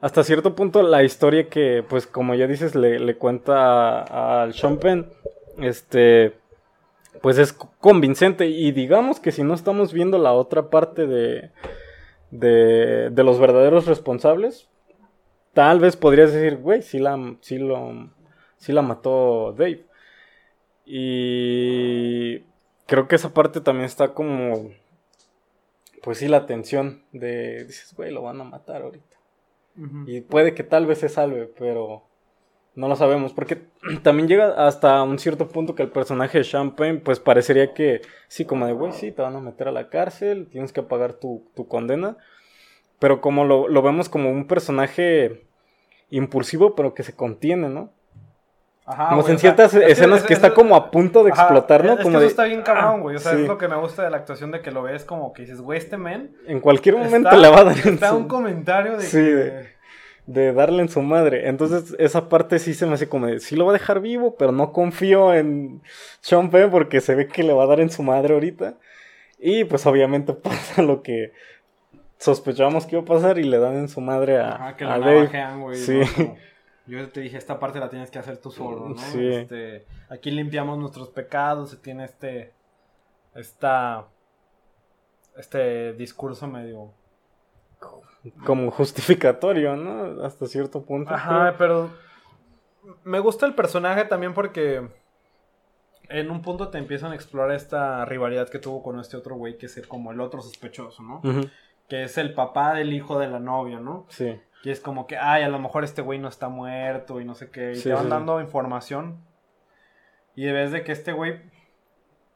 hasta 0.00 0.24
cierto 0.24 0.54
punto 0.54 0.82
la 0.82 1.02
historia 1.02 1.48
que, 1.48 1.84
pues 1.88 2.06
como 2.06 2.34
ya 2.34 2.46
dices, 2.46 2.74
le, 2.74 2.98
le 2.98 3.16
cuenta 3.16 4.42
al 4.42 4.54
Sean 4.54 4.78
Penn, 4.78 5.08
este, 5.58 6.34
pues 7.22 7.38
es 7.38 7.52
convincente 7.52 8.46
y 8.46 8.72
digamos 8.72 9.20
que 9.20 9.32
si 9.32 9.42
no 9.42 9.54
estamos 9.54 9.92
viendo 9.92 10.18
la 10.18 10.32
otra 10.32 10.70
parte 10.70 11.06
de, 11.06 11.50
de, 12.30 13.10
de 13.10 13.24
los 13.24 13.38
verdaderos 13.38 13.86
responsables, 13.86 14.68
tal 15.54 15.80
vez 15.80 15.96
podrías 15.96 16.32
decir, 16.32 16.58
güey, 16.58 16.82
sí 16.82 16.98
la, 16.98 17.36
sí 17.40 17.58
lo, 17.58 18.10
sí 18.58 18.72
la 18.72 18.82
mató 18.82 19.52
Dave. 19.52 19.86
Y 20.84 22.40
creo 22.86 23.08
que 23.08 23.16
esa 23.16 23.34
parte 23.34 23.60
también 23.60 23.86
está 23.86 24.14
como, 24.14 24.70
pues 26.06 26.18
sí, 26.18 26.28
la 26.28 26.46
tensión 26.46 27.02
de, 27.10 27.64
dices, 27.64 27.92
güey, 27.96 28.12
lo 28.12 28.22
van 28.22 28.40
a 28.40 28.44
matar 28.44 28.82
ahorita. 28.82 29.16
Y 30.06 30.20
puede 30.20 30.54
que 30.54 30.62
tal 30.62 30.86
vez 30.86 30.98
se 30.98 31.08
salve, 31.08 31.52
pero 31.58 32.04
no 32.76 32.86
lo 32.86 32.94
sabemos. 32.94 33.32
Porque 33.32 33.64
también 34.04 34.28
llega 34.28 34.68
hasta 34.68 35.02
un 35.02 35.18
cierto 35.18 35.48
punto 35.48 35.74
que 35.74 35.82
el 35.82 35.90
personaje 35.90 36.38
de 36.38 36.44
Champagne, 36.44 37.00
pues 37.00 37.18
parecería 37.18 37.74
que 37.74 38.02
sí, 38.28 38.44
como 38.44 38.66
de, 38.66 38.72
güey, 38.72 38.92
sí, 38.92 39.10
te 39.10 39.20
van 39.20 39.34
a 39.34 39.40
meter 39.40 39.66
a 39.66 39.72
la 39.72 39.88
cárcel, 39.88 40.46
tienes 40.46 40.72
que 40.72 40.84
pagar 40.84 41.14
tu, 41.14 41.50
tu 41.56 41.66
condena. 41.66 42.16
Pero 43.00 43.20
como 43.20 43.44
lo, 43.44 43.66
lo 43.66 43.82
vemos 43.82 44.08
como 44.08 44.30
un 44.30 44.46
personaje 44.46 45.48
impulsivo, 46.10 46.76
pero 46.76 46.94
que 46.94 47.02
se 47.02 47.16
contiene, 47.16 47.68
¿no? 47.68 47.90
Ajá, 48.88 49.08
como 49.08 49.22
güey, 49.22 49.30
en 49.32 49.36
o 49.36 49.38
sea, 49.38 49.50
ciertas 49.54 49.74
es 49.74 49.90
escenas 49.98 50.20
es- 50.20 50.26
que 50.26 50.32
es- 50.34 50.38
está 50.38 50.54
como 50.54 50.76
a 50.76 50.90
punto 50.92 51.24
de 51.24 51.30
explotar, 51.30 51.84
¿no? 51.84 51.94
Es, 51.94 52.00
como 52.00 52.12
que 52.12 52.18
de, 52.20 52.26
eso 52.26 52.30
está 52.30 52.44
bien 52.44 52.62
cabrón, 52.62 53.00
güey. 53.00 53.16
O 53.16 53.18
sea, 53.18 53.32
sí. 53.32 53.42
es 53.42 53.48
lo 53.48 53.58
que 53.58 53.66
me 53.68 53.76
gusta 53.76 54.04
de 54.04 54.10
la 54.10 54.16
actuación 54.18 54.52
de 54.52 54.60
que 54.62 54.70
lo 54.70 54.82
ves 54.84 55.04
como 55.04 55.32
que 55.32 55.42
dices, 55.42 55.60
güey, 55.60 55.78
este 55.78 55.96
men. 55.96 56.36
En 56.46 56.60
cualquier 56.60 56.96
momento 56.96 57.28
está- 57.28 57.36
le 57.36 57.48
va 57.48 57.60
a 57.60 57.64
dar 57.64 57.76
en 57.84 57.94
Está 57.94 58.10
su- 58.10 58.16
un 58.16 58.28
comentario 58.28 58.96
de 58.96 59.02
Sí, 59.02 59.16
que. 59.18 59.22
de- 59.34 59.76
de 60.26 60.52
darle 60.52 60.82
en 60.82 60.88
su 60.88 61.02
madre. 61.02 61.48
Entonces, 61.48 61.94
esa 61.98 62.28
parte 62.28 62.58
sí 62.58 62.74
se 62.74 62.84
me 62.86 62.94
hace 62.94 63.08
como 63.08 63.26
de, 63.26 63.38
sí 63.40 63.54
lo 63.56 63.64
va 63.66 63.70
a 63.70 63.74
dejar 63.74 64.00
vivo, 64.00 64.34
pero 64.36 64.50
no 64.52 64.72
confío 64.72 65.32
en 65.34 65.82
Sean 66.20 66.50
Penn 66.50 66.70
porque 66.70 67.00
se 67.00 67.14
ve 67.14 67.28
que 67.28 67.42
le 67.44 67.52
va 67.52 67.62
a 67.64 67.66
dar 67.68 67.78
en 67.80 67.90
su 67.90 68.02
madre 68.02 68.34
ahorita. 68.34 68.74
Y 69.38 69.64
pues 69.64 69.84
obviamente 69.86 70.32
pasa 70.74 70.82
lo 70.82 71.02
que 71.02 71.32
sospechábamos 72.18 72.86
que 72.86 72.96
iba 72.96 73.02
a 73.02 73.06
pasar 73.06 73.38
y 73.38 73.44
le 73.44 73.58
dan 73.58 73.76
en 73.76 73.88
su 73.88 74.00
madre 74.00 74.38
a, 74.38 74.50
Ajá, 74.54 74.76
que 74.76 74.84
a 74.84 74.96
lo 74.96 75.04
Dave. 75.04 75.16
navajean, 75.20 75.60
güey. 75.60 75.76
Sí. 75.76 76.00
¿no? 76.00 76.06
Como, 76.16 76.36
Yo 76.86 77.08
te 77.08 77.20
dije, 77.20 77.36
esta 77.36 77.58
parte 77.58 77.80
la 77.80 77.90
tienes 77.90 78.10
que 78.10 78.18
hacer 78.18 78.38
tú 78.38 78.50
solo, 78.50 78.88
¿no? 78.88 78.98
Sí. 78.98 79.26
Este, 79.26 79.86
aquí 80.08 80.30
limpiamos 80.30 80.78
nuestros 80.78 81.08
pecados, 81.08 81.70
se 81.70 81.76
tiene 81.76 82.04
este. 82.04 82.52
Esta. 83.34 84.06
Este 85.36 85.92
discurso 85.94 86.46
medio. 86.46 86.92
Como 88.44 88.70
justificatorio, 88.70 89.76
¿no? 89.76 90.24
Hasta 90.24 90.46
cierto 90.46 90.84
punto. 90.84 91.12
Ajá, 91.12 91.54
pero. 91.58 91.90
Me 93.02 93.18
gusta 93.18 93.46
el 93.46 93.54
personaje 93.54 94.04
también 94.04 94.32
porque. 94.32 94.88
En 96.08 96.30
un 96.30 96.40
punto 96.40 96.68
te 96.68 96.78
empiezan 96.78 97.10
a 97.10 97.14
explorar 97.16 97.50
esta 97.50 98.04
rivalidad 98.04 98.48
que 98.48 98.60
tuvo 98.60 98.80
con 98.80 99.00
este 99.00 99.16
otro 99.16 99.34
güey, 99.34 99.58
que 99.58 99.66
es 99.66 99.84
como 99.88 100.12
el 100.12 100.20
otro 100.20 100.40
sospechoso, 100.40 101.02
¿no? 101.02 101.20
Que 101.88 102.04
es 102.04 102.16
el 102.16 102.32
papá 102.32 102.74
del 102.74 102.92
hijo 102.92 103.18
de 103.18 103.26
la 103.26 103.40
novia, 103.40 103.80
¿no? 103.80 104.06
Sí. 104.08 104.40
Y 104.62 104.70
es 104.70 104.80
como 104.80 105.06
que, 105.06 105.16
ay, 105.16 105.42
a 105.42 105.48
lo 105.48 105.58
mejor 105.58 105.84
este 105.84 106.02
güey 106.02 106.18
no 106.18 106.28
está 106.28 106.48
muerto 106.48 107.20
y 107.20 107.24
no 107.24 107.34
sé 107.34 107.50
qué. 107.50 107.72
Y 107.72 107.76
Sí, 107.76 107.84
te 107.84 107.92
van 107.94 108.04
sí. 108.04 108.10
dando 108.10 108.40
información. 108.40 109.24
Y 110.34 110.44
de 110.44 110.52
vez 110.52 110.72
de 110.72 110.82
que 110.82 110.92
este 110.92 111.12
güey, 111.12 111.40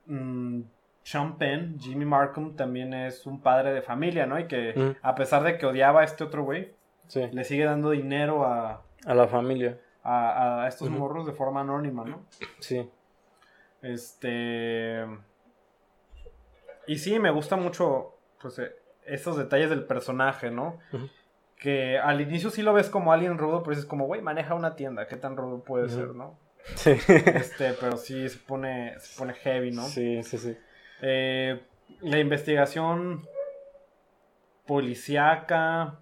mm, 0.07 0.63
Sean 1.03 1.39
Penn, 1.39 1.79
Jimmy 1.81 2.05
Markham, 2.05 2.55
también 2.57 2.95
es 2.95 3.27
un 3.27 3.41
padre 3.41 3.73
de 3.73 3.83
familia, 3.83 4.27
¿no? 4.27 4.39
Y 4.39 4.47
que 4.47 4.75
Mm. 4.77 4.97
a 5.03 5.15
pesar 5.15 5.43
de 5.43 5.59
que 5.59 5.67
odiaba 5.67 6.03
a 6.03 6.05
este 6.05 6.23
otro 6.25 6.45
güey, 6.45 6.73
le 7.33 7.43
sigue 7.45 7.65
dando 7.65 7.91
dinero 7.91 8.45
a, 8.45 8.83
A 9.07 9.15
la 9.15 9.27
familia. 9.27 9.79
a, 10.05 10.63
a 10.65 10.69
estos 10.69 10.89
morros 10.91 11.27
de 11.27 11.33
forma 11.33 11.63
anónima, 11.63 12.05
¿no? 12.05 12.25
Sí. 12.61 12.89
Este. 13.83 15.05
Y 16.87 16.99
sí, 16.99 17.19
me 17.19 17.31
gusta 17.31 17.57
mucho, 17.57 18.17
pues, 18.41 18.59
eh, 18.59 18.73
estos 19.07 19.37
detalles 19.37 19.71
del 19.71 19.85
personaje, 19.85 20.51
¿no? 20.51 20.79
Ujú. 20.93 21.09
Que 21.61 21.99
al 21.99 22.21
inicio 22.21 22.51
sí 22.51 22.63
lo 22.63 22.73
ves 22.73 22.89
como 22.89 23.13
alguien 23.13 23.37
rudo, 23.37 23.63
pero 23.63 23.77
dices 23.77 23.87
como, 23.87 24.07
güey, 24.07 24.23
maneja 24.23 24.55
una 24.55 24.77
tienda, 24.77 25.07
¿qué 25.07 25.17
tan 25.17 25.37
rudo 25.37 25.63
puede 25.63 25.89
ser, 25.89 26.15
no? 26.15 26.39
Sí. 26.75 26.91
Este, 26.91 27.75
pero 27.75 27.97
sí 27.97 28.29
se 28.29 28.39
pone, 28.39 28.99
se 28.99 29.19
pone 29.19 29.35
heavy, 29.35 29.71
¿no? 29.71 29.83
Sí, 29.85 30.23
sí, 30.23 30.39
sí. 30.39 30.57
Eh, 31.03 31.61
la 32.01 32.19
investigación 32.19 33.27
policíaca. 34.67 35.99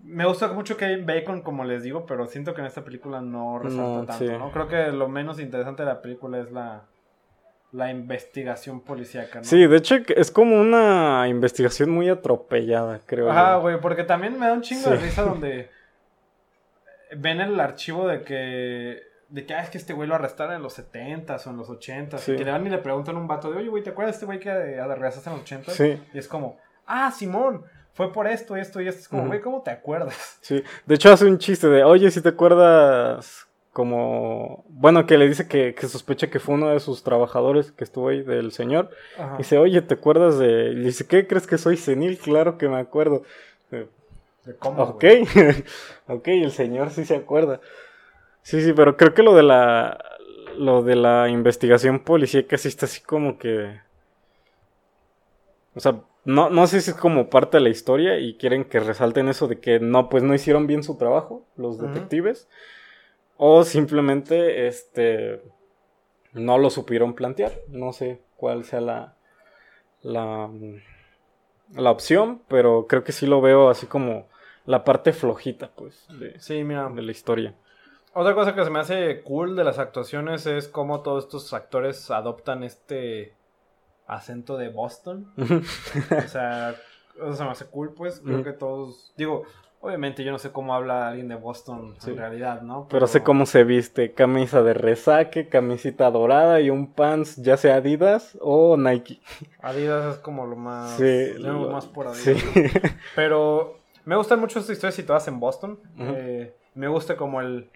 Me 0.00 0.24
gusta 0.24 0.48
mucho 0.52 0.76
Kevin 0.76 1.06
Bacon, 1.06 1.42
como 1.42 1.64
les 1.64 1.82
digo, 1.82 2.06
pero 2.06 2.26
siento 2.26 2.54
que 2.54 2.60
en 2.60 2.66
esta 2.66 2.84
película 2.84 3.20
no 3.20 3.58
resalta 3.58 3.82
No, 3.82 4.06
tanto, 4.06 4.24
sí. 4.24 4.30
¿no? 4.38 4.50
Creo 4.50 4.66
que 4.66 4.90
lo 4.90 5.08
menos 5.08 5.38
interesante 5.38 5.82
de 5.82 5.88
la 5.88 6.02
película 6.02 6.40
es 6.40 6.50
la, 6.50 6.86
la 7.72 7.90
investigación 7.90 8.80
policíaca, 8.82 9.38
¿no? 9.38 9.44
Sí, 9.44 9.66
de 9.66 9.76
hecho 9.76 9.96
es 10.14 10.30
como 10.30 10.60
una 10.60 11.26
investigación 11.28 11.90
muy 11.90 12.08
atropellada, 12.08 13.00
creo. 13.06 13.30
Ajá, 13.30 13.56
güey, 13.56 13.80
porque 13.80 14.04
también 14.04 14.38
me 14.38 14.46
da 14.46 14.52
un 14.52 14.60
chingo 14.62 14.90
de 14.90 14.96
risa 14.96 15.22
donde 15.22 15.70
ven 17.16 17.40
el 17.40 17.58
archivo 17.60 18.06
de 18.08 18.22
que 18.22 19.10
de 19.28 19.46
que 19.46 19.54
ah, 19.54 19.62
es 19.62 19.70
que 19.70 19.78
este 19.78 19.94
güey 19.94 20.06
lo 20.06 20.14
arrestaron 20.14 20.54
en 20.54 20.62
los 20.62 20.78
70s 20.78 21.46
o 21.46 21.50
en 21.50 21.56
los 21.56 21.70
80s 21.70 22.18
Sí. 22.18 22.32
y 22.32 22.36
que 22.36 22.44
le 22.44 22.50
van 22.50 22.66
y 22.66 22.70
le 22.70 22.76
preguntan 22.76 23.16
a 23.16 23.18
un 23.18 23.26
vato 23.26 23.50
de, 23.50 23.56
"Oye, 23.56 23.68
güey, 23.70 23.82
¿te 23.82 23.88
acuerdas 23.88 24.12
de 24.14 24.16
este 24.16 24.26
güey 24.26 24.38
que 24.38 24.50
eh, 24.50 24.78
arrestaste 24.78 25.30
en 25.30 25.36
los 25.36 25.44
80s?" 25.46 25.72
Sí. 25.72 26.02
Y 26.12 26.18
es 26.18 26.28
como, 26.28 26.58
"Ah, 26.86 27.10
Simón, 27.10 27.64
fue 27.94 28.12
por 28.12 28.26
esto, 28.26 28.56
esto 28.56 28.82
y 28.82 28.88
esto." 28.88 29.00
Es 29.00 29.08
como. 29.08 29.26
"Güey, 29.28 29.40
¿cómo 29.40 29.62
te 29.62 29.70
acuerdas?" 29.70 30.36
Sí, 30.42 30.62
de 30.84 30.94
hecho 30.94 31.10
hace 31.10 31.24
un 31.24 31.38
chiste 31.38 31.66
de, 31.68 31.82
oye, 31.82 32.10
si 32.10 32.20
te 32.20 32.28
acuerdas 32.28 33.48
como, 33.72 34.64
bueno, 34.68 35.06
que 35.06 35.16
le 35.16 35.26
dice 35.26 35.48
que, 35.48 35.74
que 35.74 35.88
sospecha 35.88 36.28
que 36.28 36.40
fue 36.40 36.56
uno 36.56 36.68
de 36.68 36.80
sus 36.80 37.02
trabajadores 37.02 37.72
que 37.72 37.84
estuvo 37.84 38.08
ahí 38.08 38.22
del 38.22 38.52
señor. 38.52 38.90
Ajá. 39.18 39.38
Dice, 39.38 39.56
oye, 39.56 39.80
¿te 39.80 39.94
acuerdas 39.94 40.38
de...? 40.38 40.72
Y 40.72 40.80
dice, 40.80 41.06
¿qué 41.06 41.26
crees 41.26 41.46
que 41.46 41.56
soy 41.56 41.78
senil? 41.78 42.18
Claro 42.18 42.58
que 42.58 42.68
me 42.68 42.78
acuerdo. 42.78 43.22
Eh, 43.70 43.86
De 44.44 44.56
cómo, 44.56 44.82
Ok, 44.82 45.04
ok, 46.06 46.28
el 46.28 46.50
señor 46.52 46.90
sí 46.90 47.06
se 47.06 47.16
acuerda. 47.16 47.60
Sí, 48.42 48.60
sí, 48.60 48.72
pero 48.74 48.96
creo 48.96 49.14
que 49.14 49.22
lo 49.22 49.34
de 49.34 49.42
la, 49.42 50.04
lo 50.58 50.82
de 50.82 50.96
la 50.96 51.30
investigación 51.30 52.00
policíaca 52.00 52.58
sí 52.58 52.68
está 52.68 52.84
así 52.86 53.00
como 53.00 53.38
que... 53.38 53.80
O 55.74 55.80
sea, 55.80 56.00
no, 56.26 56.50
no 56.50 56.66
sé 56.66 56.82
si 56.82 56.90
es 56.90 56.96
como 56.96 57.30
parte 57.30 57.56
de 57.56 57.62
la 57.62 57.70
historia 57.70 58.18
y 58.18 58.36
quieren 58.36 58.64
que 58.64 58.80
resalten 58.80 59.28
eso 59.28 59.48
de 59.48 59.60
que 59.60 59.80
no, 59.80 60.10
pues 60.10 60.22
no 60.22 60.34
hicieron 60.34 60.66
bien 60.66 60.82
su 60.82 60.98
trabajo 60.98 61.46
los 61.56 61.78
detectives. 61.80 62.48
O 63.44 63.64
simplemente, 63.64 64.68
este, 64.68 65.42
no 66.32 66.58
lo 66.58 66.70
supieron 66.70 67.12
plantear. 67.14 67.52
No 67.66 67.92
sé 67.92 68.20
cuál 68.36 68.62
sea 68.62 68.80
la, 68.80 69.16
la, 70.00 70.48
la 71.74 71.90
opción, 71.90 72.40
pero 72.46 72.86
creo 72.86 73.02
que 73.02 73.10
sí 73.10 73.26
lo 73.26 73.40
veo 73.40 73.68
así 73.68 73.86
como 73.88 74.28
la 74.64 74.84
parte 74.84 75.12
flojita, 75.12 75.72
pues, 75.74 76.06
de, 76.20 76.38
Sí, 76.38 76.62
mira. 76.62 76.88
de 76.88 77.02
la 77.02 77.10
historia. 77.10 77.52
Otra 78.14 78.32
cosa 78.36 78.54
que 78.54 78.62
se 78.62 78.70
me 78.70 78.78
hace 78.78 79.22
cool 79.22 79.56
de 79.56 79.64
las 79.64 79.80
actuaciones 79.80 80.46
es 80.46 80.68
cómo 80.68 81.00
todos 81.00 81.24
estos 81.24 81.52
actores 81.52 82.12
adoptan 82.12 82.62
este 82.62 83.34
acento 84.06 84.56
de 84.56 84.68
Boston. 84.68 85.32
O 85.36 86.28
sea, 86.28 86.76
eso 87.16 87.34
se 87.34 87.42
me 87.42 87.50
hace 87.50 87.66
cool, 87.66 87.92
pues. 87.92 88.20
Creo 88.24 88.44
que 88.44 88.52
todos. 88.52 89.12
Digo, 89.16 89.42
obviamente 89.82 90.24
yo 90.24 90.32
no 90.32 90.38
sé 90.38 90.50
cómo 90.52 90.74
habla 90.74 91.08
alguien 91.08 91.28
de 91.28 91.34
Boston 91.34 91.94
Sí. 91.98 92.10
en 92.12 92.16
realidad, 92.16 92.62
¿no? 92.62 92.86
Pero 92.88 93.06
sé 93.06 93.22
cómo 93.22 93.44
se 93.44 93.64
viste, 93.64 94.14
camisa 94.14 94.62
de 94.62 94.72
resaque, 94.74 95.48
camisita 95.48 96.10
dorada 96.10 96.60
y 96.60 96.70
un 96.70 96.92
pants, 96.92 97.36
ya 97.36 97.56
sea 97.58 97.76
Adidas 97.76 98.38
o 98.40 98.76
Nike. 98.78 99.20
Adidas 99.60 100.14
es 100.14 100.20
como 100.22 100.46
lo 100.46 100.56
más. 100.56 100.92
Sí, 100.96 101.34
lo- 101.38 101.68
más 101.70 101.84
por 101.86 102.14
sí. 102.14 102.30
Adidas. 102.30 102.92
Pero 103.16 103.78
me 104.06 104.16
gustan 104.16 104.40
mucho 104.40 104.58
estas 104.60 104.72
historias 104.74 104.94
situadas 104.94 105.28
en 105.28 105.38
Boston. 105.40 105.78
Eh, 105.98 106.54
me 106.74 106.88
gusta 106.88 107.16
como 107.16 107.40
el. 107.40 107.68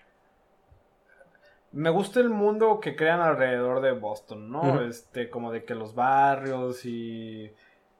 Me 1.72 1.90
gusta 1.90 2.20
el 2.20 2.30
mundo 2.30 2.80
que 2.80 2.96
crean 2.96 3.20
alrededor 3.20 3.82
de 3.82 3.92
Boston, 3.92 4.50
¿no? 4.50 4.80
Este, 4.80 5.28
como 5.28 5.52
de 5.52 5.64
que 5.64 5.74
los 5.74 5.94
barrios 5.94 6.86
y 6.86 7.52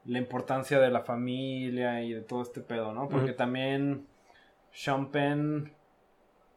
la 0.07 0.19
importancia 0.19 0.79
de 0.79 0.91
la 0.91 1.03
familia 1.03 2.03
y 2.03 2.13
de 2.13 2.23
todo 2.23 2.43
este 2.43 2.61
pedo, 2.61 2.93
¿no? 2.93 3.09
Porque 3.09 3.33
también 3.33 4.07
Sean 4.73 5.11
Penn 5.11 5.73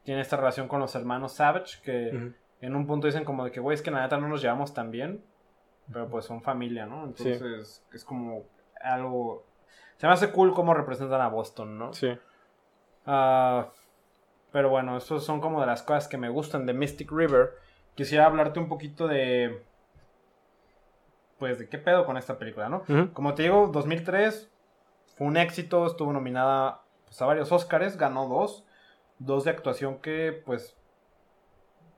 tiene 0.03 0.21
esta 0.21 0.37
relación 0.37 0.67
con 0.67 0.79
los 0.79 0.95
hermanos 0.95 1.33
Savage 1.33 1.81
que 1.83 2.33
en 2.61 2.75
un 2.75 2.87
punto 2.87 3.07
dicen 3.07 3.25
como 3.25 3.45
de 3.45 3.51
que, 3.51 3.59
güey, 3.59 3.75
es 3.75 3.81
que 3.81 3.91
la 3.91 4.01
neta 4.01 4.17
no 4.17 4.27
nos 4.27 4.41
llevamos 4.41 4.73
tan 4.73 4.91
bien, 4.91 5.23
pero 5.91 6.07
pues 6.09 6.25
son 6.25 6.41
familia, 6.41 6.85
¿no? 6.85 7.13
Sí. 7.15 7.31
Entonces 7.31 7.85
es 7.93 8.03
como 8.03 8.43
algo... 8.81 9.45
Se 9.97 10.07
me 10.07 10.13
hace 10.13 10.31
cool 10.31 10.53
cómo 10.53 10.73
representan 10.73 11.21
a 11.21 11.27
Boston, 11.27 11.77
¿no? 11.77 11.93
Sí. 11.93 12.17
Ah, 13.05 13.69
pero 14.51 14.69
bueno, 14.69 14.97
esos 14.97 15.25
son 15.25 15.41
como 15.41 15.59
de 15.61 15.67
las 15.67 15.83
cosas 15.83 16.07
que 16.07 16.17
me 16.17 16.29
gustan 16.29 16.65
de 16.65 16.73
Mystic 16.73 17.11
River. 17.11 17.51
Quisiera 17.95 18.25
hablarte 18.25 18.59
un 18.59 18.69
poquito 18.69 19.07
de... 19.07 19.63
Pues 21.39 21.57
de 21.57 21.69
qué 21.69 21.77
pedo 21.77 22.05
con 22.05 22.17
esta 22.17 22.37
película, 22.37 22.69
¿no? 22.69 22.83
Como 23.13 23.33
te 23.33 23.43
digo, 23.43 23.67
2003 23.71 24.51
fue 25.17 25.27
un 25.27 25.37
éxito, 25.37 25.85
estuvo 25.85 26.11
nominada 26.13 26.81
pues, 27.05 27.21
a 27.21 27.25
varios 27.25 27.51
Oscars, 27.51 27.97
ganó 27.97 28.27
dos, 28.27 28.65
dos 29.19 29.45
de 29.45 29.51
actuación 29.51 29.99
que 29.99 30.43
pues 30.45 30.75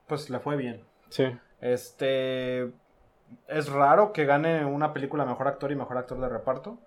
pues 0.06 0.30
le 0.30 0.38
fue 0.38 0.56
bien. 0.56 0.84
Sí. 1.08 1.24
Este 1.60 2.72
es 3.48 3.68
raro 3.68 4.12
que 4.12 4.26
gane 4.26 4.64
una 4.64 4.92
película 4.92 5.24
mejor 5.24 5.48
actor 5.48 5.72
y 5.72 5.76
mejor 5.76 5.98
actor 5.98 6.20
de 6.20 6.28
reparto. 6.28 6.78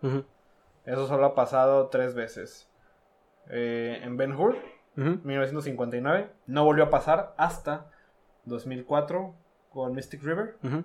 Eso 0.86 1.08
solo 1.08 1.26
ha 1.26 1.36
pasado 1.36 1.88
tres 1.88 2.14
veces. 2.14 2.70
Eh, 3.49 3.99
en 4.03 4.18
Ben 4.18 4.34
Hur, 4.34 4.56
Ujú. 4.97 5.20
1959, 5.24 6.30
no 6.47 6.64
volvió 6.64 6.86
a 6.86 6.89
pasar 6.89 7.34
hasta 7.38 7.88
2004 8.45 9.34
con 9.72 9.93
Mystic 9.93 10.24
River. 10.24 10.58
Ujú. 10.64 10.84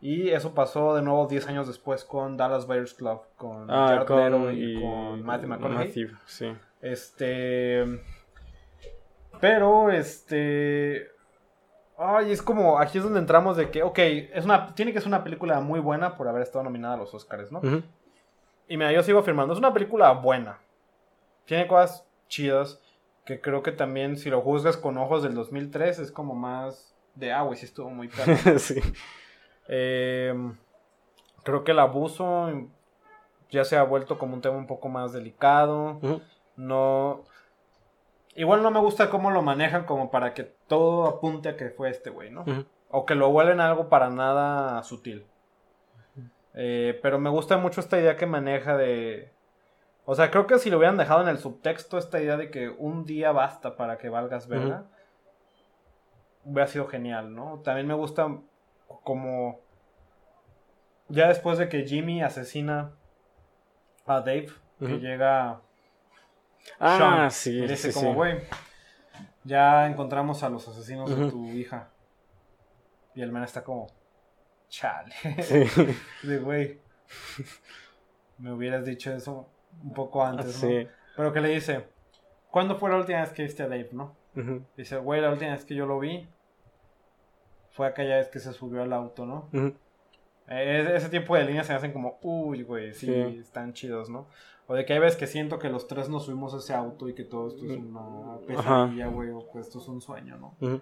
Y 0.00 0.28
eso 0.30 0.54
pasó 0.54 0.94
de 0.94 1.02
nuevo 1.02 1.26
10 1.26 1.48
años 1.48 1.66
después 1.66 2.04
con 2.04 2.36
Dallas 2.36 2.66
Buyers 2.66 2.94
Club, 2.94 3.20
con 3.36 3.68
Ah, 3.70 4.04
con, 4.06 4.54
y, 4.56 4.76
y- 4.76 4.80
con 4.80 5.22
Matthew 5.24 5.48
McConaughey. 5.48 5.86
Matthew, 5.88 6.10
sí. 6.26 6.52
Este. 6.80 7.84
Pero, 9.40 9.90
este. 9.90 11.08
Ay, 11.96 12.30
es 12.32 12.42
como. 12.42 12.78
Aquí 12.78 12.98
es 12.98 13.04
donde 13.04 13.18
entramos 13.20 13.56
de 13.56 13.70
que, 13.70 13.82
ok, 13.82 13.98
es 13.98 14.44
una, 14.44 14.74
tiene 14.74 14.92
que 14.92 15.00
ser 15.00 15.08
una 15.08 15.24
película 15.24 15.60
muy 15.60 15.80
buena 15.80 16.16
por 16.16 16.28
haber 16.28 16.42
estado 16.42 16.64
nominada 16.64 16.94
a 16.94 16.98
los 16.98 17.12
Oscars, 17.14 17.50
¿no? 17.50 17.60
Y 18.68 18.76
mira, 18.76 18.92
yo 18.92 19.02
sigo 19.02 19.18
afirmando, 19.18 19.52
es 19.52 19.58
una 19.58 19.72
película 19.72 20.12
buena. 20.12 20.58
Tiene 21.44 21.66
cosas 21.66 22.06
chidas. 22.28 22.80
Que 23.24 23.40
creo 23.42 23.62
que 23.62 23.72
también, 23.72 24.16
si 24.16 24.30
lo 24.30 24.40
juzgas 24.40 24.78
con 24.78 24.96
ojos 24.96 25.22
del 25.22 25.34
2003, 25.34 25.98
es 25.98 26.10
como 26.10 26.34
más 26.34 26.94
de, 27.14 27.30
ah, 27.30 27.42
güey, 27.42 27.58
sí 27.58 27.66
estuvo 27.66 27.90
muy 27.90 28.08
perro. 28.08 28.34
sí. 28.58 28.80
Eh, 29.68 30.34
creo 31.44 31.62
que 31.62 31.72
el 31.72 31.78
abuso 31.78 32.50
ya 33.50 33.64
se 33.64 33.76
ha 33.76 33.82
vuelto 33.82 34.18
como 34.18 34.34
un 34.34 34.40
tema 34.40 34.56
un 34.56 34.66
poco 34.66 34.88
más 34.88 35.12
delicado. 35.12 36.00
No. 36.56 37.22
Igual 38.34 38.62
no 38.62 38.70
me 38.70 38.80
gusta 38.80 39.10
cómo 39.10 39.30
lo 39.30 39.42
manejan 39.42 39.84
como 39.84 40.10
para 40.10 40.34
que 40.34 40.44
todo 40.44 41.06
apunte 41.06 41.48
a 41.48 41.56
que 41.56 41.70
fue 41.70 41.90
este 41.90 42.10
güey, 42.10 42.30
¿no? 42.30 42.44
O 42.90 43.04
que 43.04 43.14
lo 43.14 43.30
vuelven 43.30 43.60
algo 43.60 43.88
para 43.88 44.10
nada 44.10 44.82
sutil. 44.82 45.26
Eh, 46.54 46.98
pero 47.02 47.18
me 47.18 47.30
gusta 47.30 47.56
mucho 47.56 47.80
esta 47.80 47.98
idea 47.98 48.16
que 48.16 48.26
maneja 48.26 48.76
de... 48.76 49.32
O 50.04 50.14
sea, 50.14 50.30
creo 50.30 50.46
que 50.46 50.58
si 50.58 50.70
lo 50.70 50.78
hubieran 50.78 50.96
dejado 50.96 51.20
en 51.22 51.28
el 51.28 51.38
subtexto, 51.38 51.98
esta 51.98 52.20
idea 52.20 52.36
de 52.36 52.50
que 52.50 52.68
un 52.70 53.04
día 53.04 53.30
basta 53.30 53.76
para 53.76 53.98
que 53.98 54.08
valgas 54.08 54.48
verga, 54.48 54.84
hubiera 56.44 56.66
sido 56.66 56.86
genial, 56.86 57.34
¿no? 57.34 57.60
También 57.62 57.86
me 57.86 57.94
gusta 57.94 58.38
como... 59.04 59.60
Ya 61.08 61.28
después 61.28 61.58
de 61.58 61.68
que 61.68 61.84
Jimmy 61.84 62.22
asesina 62.22 62.92
a 64.06 64.20
Dave, 64.20 64.48
que 64.78 64.98
llega 64.98 65.60
Ah, 66.78 66.96
Sean, 66.98 67.30
sí, 67.30 67.58
y 67.58 67.66
dice 67.66 67.92
sí, 67.92 67.98
como, 67.98 68.10
sí. 68.10 68.14
güey, 68.16 68.40
ya 69.44 69.86
encontramos 69.86 70.42
a 70.42 70.48
los 70.48 70.66
asesinos 70.68 71.08
de 71.08 71.30
tu 71.30 71.46
hija. 71.48 71.88
Y 73.14 73.22
el 73.22 73.32
man 73.32 73.42
está 73.42 73.64
como, 73.64 73.88
chale. 74.68 75.14
Sí. 75.42 75.64
De 76.22 76.38
güey, 76.38 76.78
me 78.38 78.52
hubieras 78.52 78.84
dicho 78.84 79.12
eso 79.12 79.48
un 79.82 79.92
poco 79.92 80.24
antes, 80.24 80.62
¿no? 80.62 80.68
Sí. 80.68 80.88
Pero 81.16 81.32
que 81.32 81.40
le 81.40 81.48
dice, 81.48 81.86
¿cuándo 82.50 82.76
fue 82.76 82.90
la 82.90 82.96
última 82.96 83.20
vez 83.20 83.30
que 83.30 83.42
viste 83.42 83.62
a 83.62 83.68
Dave, 83.68 83.90
no? 83.92 84.16
Dice, 84.76 84.98
güey, 84.98 85.20
la 85.20 85.30
última 85.30 85.50
vez 85.50 85.64
que 85.64 85.74
yo 85.74 85.84
lo 85.84 85.98
vi 85.98 86.28
fue 87.78 87.86
aquella 87.86 88.16
vez 88.16 88.26
que 88.28 88.40
se 88.40 88.52
subió 88.52 88.82
al 88.82 88.92
auto, 88.92 89.24
¿no? 89.24 89.48
Eh, 90.48 90.92
ese 90.96 91.08
tipo 91.10 91.36
de 91.36 91.44
líneas 91.44 91.64
se 91.68 91.72
me 91.72 91.76
hacen 91.76 91.92
como, 91.92 92.18
uy, 92.22 92.64
güey, 92.64 92.92
sí, 92.92 93.06
Sí. 93.06 93.38
están 93.40 93.72
chidos, 93.72 94.10
¿no? 94.10 94.26
O 94.66 94.74
de 94.74 94.84
que 94.84 94.94
hay 94.94 94.98
veces 94.98 95.16
que 95.16 95.28
siento 95.28 95.60
que 95.60 95.68
los 95.68 95.86
tres 95.86 96.08
nos 96.08 96.24
subimos 96.24 96.52
a 96.54 96.56
ese 96.58 96.74
auto 96.74 97.08
y 97.08 97.14
que 97.14 97.22
todo 97.22 97.46
esto 97.46 97.64
es 97.66 97.70
una 97.78 98.38
pesadilla, 98.48 99.06
güey, 99.06 99.30
o 99.30 99.48
que 99.52 99.60
esto 99.60 99.78
es 99.78 99.86
un 99.86 100.00
sueño, 100.00 100.36
¿no? 100.38 100.80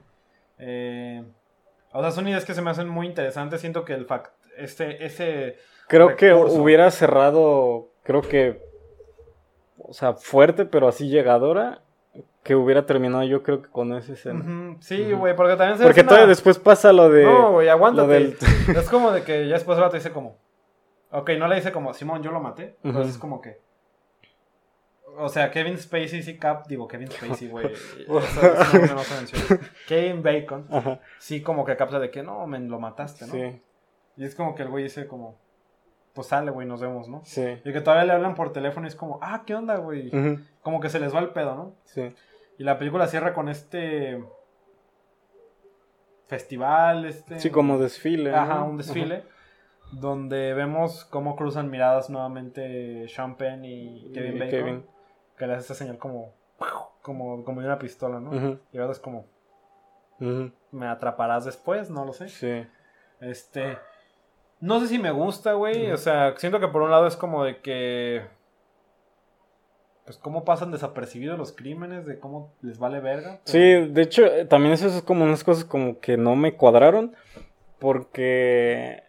Eh, 0.58 1.22
o 1.92 2.00
sea, 2.00 2.10
son 2.12 2.26
ideas 2.28 2.46
que 2.46 2.54
se 2.54 2.62
me 2.62 2.70
hacen 2.70 2.88
muy 2.88 3.06
interesantes. 3.06 3.60
Siento 3.60 3.84
que 3.84 3.92
el 3.92 4.06
fact, 4.06 4.32
este, 4.56 5.04
ese, 5.04 5.58
Creo 5.88 6.16
que 6.16 6.32
hubiera 6.32 6.90
cerrado, 6.90 7.90
creo 8.04 8.22
que, 8.22 8.62
o 9.78 9.92
sea, 9.92 10.14
fuerte, 10.14 10.64
pero 10.64 10.88
así 10.88 11.08
llegadora, 11.10 11.82
que 12.42 12.54
hubiera 12.54 12.86
terminado 12.86 13.24
yo 13.24 13.42
creo 13.42 13.62
que 13.62 13.68
con 13.70 13.92
esa 13.94 14.12
escena. 14.12 14.76
Sí, 14.80 15.12
güey, 15.12 15.34
porque 15.34 15.56
también 15.56 15.78
se 15.78 15.84
Porque 15.84 16.02
todavía 16.02 16.24
una- 16.24 16.30
después 16.30 16.58
pasa 16.58 16.92
lo 16.92 17.08
de... 17.10 17.24
No, 17.24 17.52
güey, 17.52 17.68
aguántate. 17.68 18.12
del- 18.12 18.36
Es 18.76 18.88
como 18.88 19.10
de 19.10 19.22
que 19.22 19.48
ya 19.48 19.54
después 19.54 19.76
el 19.78 19.82
vato 19.84 19.96
dice 19.96 20.12
como, 20.12 20.36
ok, 21.10 21.30
no 21.38 21.48
le 21.48 21.56
dice 21.56 21.72
como, 21.72 21.92
Simón, 21.94 22.22
yo 22.22 22.30
lo 22.30 22.40
maté. 22.40 22.76
Entonces 22.84 23.00
Ujú. 23.06 23.10
es 23.14 23.18
como 23.18 23.40
que, 23.40 23.60
o 25.18 25.28
sea, 25.28 25.50
Kevin 25.50 25.78
Spacey 25.78 26.22
sí 26.22 26.38
cap, 26.38 26.66
digo 26.68 26.86
Kevin 26.86 27.10
Spacey, 27.10 27.48
güey. 27.48 27.72
Kevin 29.88 30.22
Bacon 30.22 30.66
Ajá, 30.70 31.00
sí 31.18 31.42
como 31.42 31.64
que 31.64 31.76
capta 31.76 31.98
de 31.98 32.10
que 32.10 32.22
no, 32.22 32.46
men, 32.46 32.68
lo 32.68 32.78
mataste, 32.78 33.26
¿no? 33.26 33.32
sí. 33.32 33.62
Y 34.18 34.24
es 34.24 34.34
como 34.34 34.54
que 34.54 34.62
el 34.62 34.68
güey 34.70 34.84
dice 34.84 35.06
como, 35.06 35.38
pues 36.16 36.28
sale, 36.28 36.50
güey, 36.50 36.66
nos 36.66 36.80
vemos, 36.80 37.08
¿no? 37.08 37.20
Sí. 37.24 37.60
Y 37.62 37.72
que 37.72 37.80
todavía 37.82 38.06
le 38.06 38.12
hablan 38.12 38.34
por 38.34 38.50
teléfono 38.52 38.86
y 38.86 38.88
es 38.88 38.96
como, 38.96 39.20
ah, 39.22 39.44
¿qué 39.46 39.54
onda, 39.54 39.76
güey? 39.76 40.10
Como 40.62 40.80
que 40.80 40.88
se 40.88 40.98
les 40.98 41.14
va 41.14 41.20
el 41.20 41.28
pedo, 41.28 41.54
¿no? 41.54 41.74
Sí. 41.84 42.08
Y 42.58 42.64
la 42.64 42.78
película 42.78 43.06
cierra 43.06 43.34
con 43.34 43.50
este 43.50 44.24
festival, 46.26 47.04
este... 47.04 47.38
Sí, 47.38 47.50
como 47.50 47.78
desfile. 47.78 48.30
¿no? 48.32 48.36
Ajá, 48.38 48.62
un 48.62 48.78
desfile. 48.78 49.24
Donde 49.92 50.54
vemos 50.54 51.04
cómo 51.04 51.36
cruzan 51.36 51.70
miradas 51.70 52.10
nuevamente 52.10 53.06
Sean 53.08 53.36
Penn 53.36 53.64
y 53.64 54.10
Kevin 54.12 54.36
Y 54.36 54.38
Bacon. 54.38 54.50
Kevin. 54.50 54.86
Que 55.36 55.46
le 55.46 55.52
hace 55.52 55.60
esta 55.60 55.74
señal 55.74 55.98
como... 55.98 56.32
Como, 57.02 57.44
como 57.44 57.60
de 57.60 57.66
una 57.66 57.78
pistola, 57.78 58.18
¿no? 58.18 58.30
Ujú. 58.30 58.58
Y 58.72 58.78
ahora 58.78 58.92
es 58.92 58.98
como... 58.98 59.26
Me 60.70 60.86
atraparás 60.88 61.44
después, 61.44 61.90
no 61.90 62.06
lo 62.06 62.14
sé. 62.14 62.28
Sí. 62.30 62.66
Este. 63.20 63.78
No 64.60 64.80
sé 64.80 64.88
si 64.88 64.98
me 64.98 65.10
gusta, 65.10 65.52
güey. 65.54 65.90
O 65.92 65.96
sea, 65.96 66.34
siento 66.38 66.60
que 66.60 66.68
por 66.68 66.82
un 66.82 66.90
lado 66.90 67.06
es 67.06 67.16
como 67.16 67.44
de 67.44 67.58
que. 67.60 68.22
Pues 70.04 70.18
cómo 70.18 70.44
pasan 70.44 70.70
desapercibidos 70.70 71.36
los 71.36 71.52
crímenes, 71.52 72.06
de 72.06 72.20
cómo 72.20 72.52
les 72.62 72.78
vale 72.78 73.00
verga. 73.00 73.40
Sí, 73.44 73.58
de 73.58 74.02
hecho, 74.02 74.24
eh, 74.24 74.44
también 74.44 74.72
eso 74.72 74.86
es 74.86 75.02
como 75.02 75.24
unas 75.24 75.42
cosas 75.42 75.64
como 75.64 75.98
que 76.00 76.16
no 76.16 76.36
me 76.36 76.54
cuadraron. 76.54 77.14
Porque. 77.78 79.02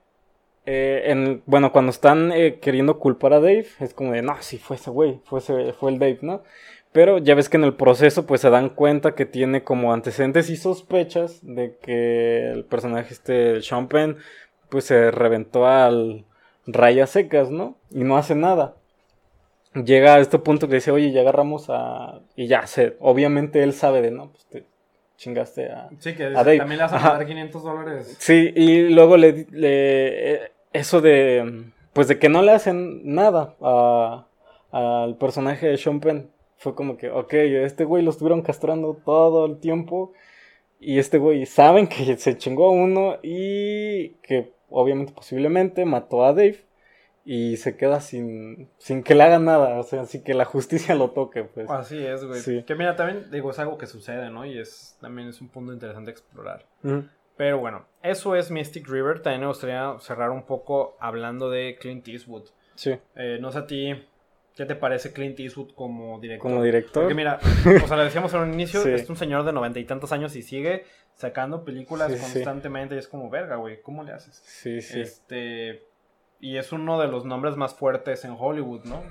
eh, 0.65 1.03
en, 1.05 1.41
bueno, 1.45 1.71
cuando 1.71 1.91
están 1.91 2.31
eh, 2.33 2.59
queriendo 2.59 2.99
culpar 2.99 3.33
a 3.33 3.39
Dave, 3.39 3.67
es 3.79 3.93
como 3.93 4.11
de, 4.11 4.21
no, 4.21 4.35
sí, 4.41 4.57
fue 4.57 4.75
ese 4.75 4.89
güey, 4.89 5.21
fue, 5.23 5.39
ese- 5.39 5.73
fue 5.73 5.91
el 5.91 5.99
Dave, 5.99 6.19
¿no? 6.21 6.43
Pero 6.91 7.19
ya 7.19 7.35
ves 7.35 7.47
que 7.47 7.57
en 7.57 7.63
el 7.63 7.75
proceso, 7.75 8.25
pues 8.25 8.41
se 8.41 8.49
dan 8.49 8.69
cuenta 8.69 9.13
que 9.15 9.25
tiene 9.25 9.63
como 9.63 9.93
antecedentes 9.93 10.49
y 10.49 10.57
sospechas 10.57 11.39
de 11.43 11.77
que 11.81 12.49
el 12.51 12.65
personaje, 12.65 13.13
este, 13.13 13.61
Sean 13.61 13.87
Penn, 13.87 14.17
pues 14.69 14.85
se 14.85 15.11
reventó 15.11 15.65
al 15.67 16.25
rayas 16.65 17.09
secas, 17.11 17.49
¿no? 17.49 17.77
Y 17.91 18.03
no 18.03 18.17
hace 18.17 18.35
nada. 18.35 18.75
Llega 19.73 20.15
a 20.15 20.19
este 20.19 20.39
punto 20.39 20.67
que 20.67 20.75
dice, 20.75 20.91
oye, 20.91 21.11
ya 21.11 21.21
agarramos 21.21 21.67
a. 21.69 22.21
Y 22.35 22.47
ya, 22.47 22.65
se, 22.65 22.95
obviamente 22.99 23.61
él 23.63 23.73
sabe 23.73 24.01
de, 24.01 24.11
no, 24.11 24.31
pues 24.31 24.45
te 24.47 24.63
chingaste 25.17 25.69
a. 25.71 25.89
Sí, 25.99 26.15
que 26.15 26.23
a 26.25 26.29
Dave. 26.31 26.57
también 26.57 26.77
le 26.79 26.83
vas 26.85 26.93
a 26.93 26.99
mandar 26.99 27.27
500 27.27 27.63
dólares. 27.63 28.15
Sí, 28.19 28.51
y 28.55 28.89
luego 28.89 29.17
le, 29.17 29.45
le- 29.51 30.33
eh, 30.33 30.51
eso 30.73 31.01
de 31.01 31.65
pues 31.93 32.07
de 32.07 32.19
que 32.19 32.29
no 32.29 32.41
le 32.41 32.51
hacen 32.51 33.01
nada 33.13 33.55
a- 33.61 34.25
al 34.71 35.15
personaje 35.17 35.67
de 35.67 35.77
Sean 35.77 35.99
Penn. 35.99 36.29
Fue 36.59 36.73
como 36.73 36.97
que, 36.97 37.11
ok, 37.11 37.33
este 37.33 37.83
güey 37.85 38.03
lo 38.03 38.09
estuvieron 38.09 38.41
castrando 38.41 38.97
todo 39.05 39.45
el 39.45 39.59
tiempo. 39.59 40.11
Y 40.79 40.97
este 40.99 41.17
güey 41.19 41.45
saben 41.45 41.87
que 41.87 42.17
se 42.17 42.37
chingó 42.37 42.67
a 42.67 42.71
uno 42.71 43.17
y 43.21 44.09
que 44.23 44.51
obviamente 44.69 45.13
posiblemente 45.13 45.85
mató 45.85 46.23
a 46.25 46.33
Dave. 46.33 46.63
Y 47.29 47.57
se 47.57 47.75
queda 47.75 47.99
sin, 47.99 48.69
sin 48.77 49.03
que 49.03 49.13
le 49.13 49.23
hagan 49.23 49.43
nada, 49.43 49.77
o 49.79 49.83
sea, 49.83 50.05
sin 50.05 50.23
que 50.23 50.33
la 50.33 50.45
justicia 50.45 50.95
lo 50.95 51.09
toque, 51.11 51.43
pues. 51.43 51.69
Así 51.69 51.97
es, 52.05 52.23
güey. 52.23 52.39
Sí. 52.39 52.63
Que 52.65 52.73
mira, 52.73 52.95
también, 52.95 53.29
digo, 53.31 53.51
es 53.51 53.59
algo 53.59 53.77
que 53.77 53.85
sucede, 53.85 54.29
¿no? 54.29 54.45
Y 54.45 54.57
es 54.57 54.97
también 55.01 55.27
es 55.27 55.41
un 55.41 55.49
punto 55.49 55.73
interesante 55.73 56.09
explorar. 56.09 56.65
Pero 57.35 57.59
bueno, 57.59 57.85
eso 58.01 58.33
es 58.37 58.49
Mystic 58.49 58.87
River. 58.87 59.21
También 59.21 59.41
me 59.41 59.47
gustaría 59.47 59.93
cerrar 59.99 60.29
un 60.31 60.43
poco 60.45 60.95
hablando 61.01 61.49
de 61.49 61.75
Clint 61.77 62.07
Eastwood. 62.07 62.45
Sí, 62.75 62.95
Eh, 63.17 63.39
no 63.41 63.51
sé 63.51 63.59
a 63.59 63.67
ti, 63.67 63.93
¿qué 64.55 64.65
te 64.65 64.75
parece 64.75 65.11
Clint 65.11 65.37
Eastwood 65.37 65.73
como 65.73 66.21
director? 66.21 66.49
como 66.49 66.63
director. 66.63 67.03
Porque 67.03 67.13
mira, 67.13 67.39
o 67.83 67.87
sea, 67.87 67.97
lo 67.97 68.03
decíamos 68.05 68.33
en 68.35 68.39
un 68.39 68.53
inicio, 68.53 68.79
Sí. 68.81 68.91
es 68.91 69.09
un 69.09 69.17
señor 69.17 69.43
de 69.43 69.51
noventa 69.51 69.79
y 69.79 69.83
tantos 69.85 70.13
años 70.13 70.33
y 70.37 70.41
sigue 70.43 70.85
sacando 71.17 71.65
películas 71.65 72.11
Sí, 72.11 72.17
sí. 72.17 72.21
constantemente 72.33 72.95
y 72.95 72.99
es 72.99 73.07
como, 73.07 73.29
verga, 73.29 73.57
güey, 73.57 73.81
¿cómo 73.81 74.03
le 74.03 74.13
haces? 74.13 74.41
Sí, 74.45 74.81
sí. 74.81 75.01
Este, 75.01 75.83
y 76.39 76.57
es 76.57 76.71
uno 76.71 76.99
de 76.99 77.07
los 77.07 77.25
nombres 77.25 77.57
más 77.57 77.73
fuertes 77.75 78.23
en 78.23 78.35
Hollywood, 78.39 78.85
¿no? 78.85 79.03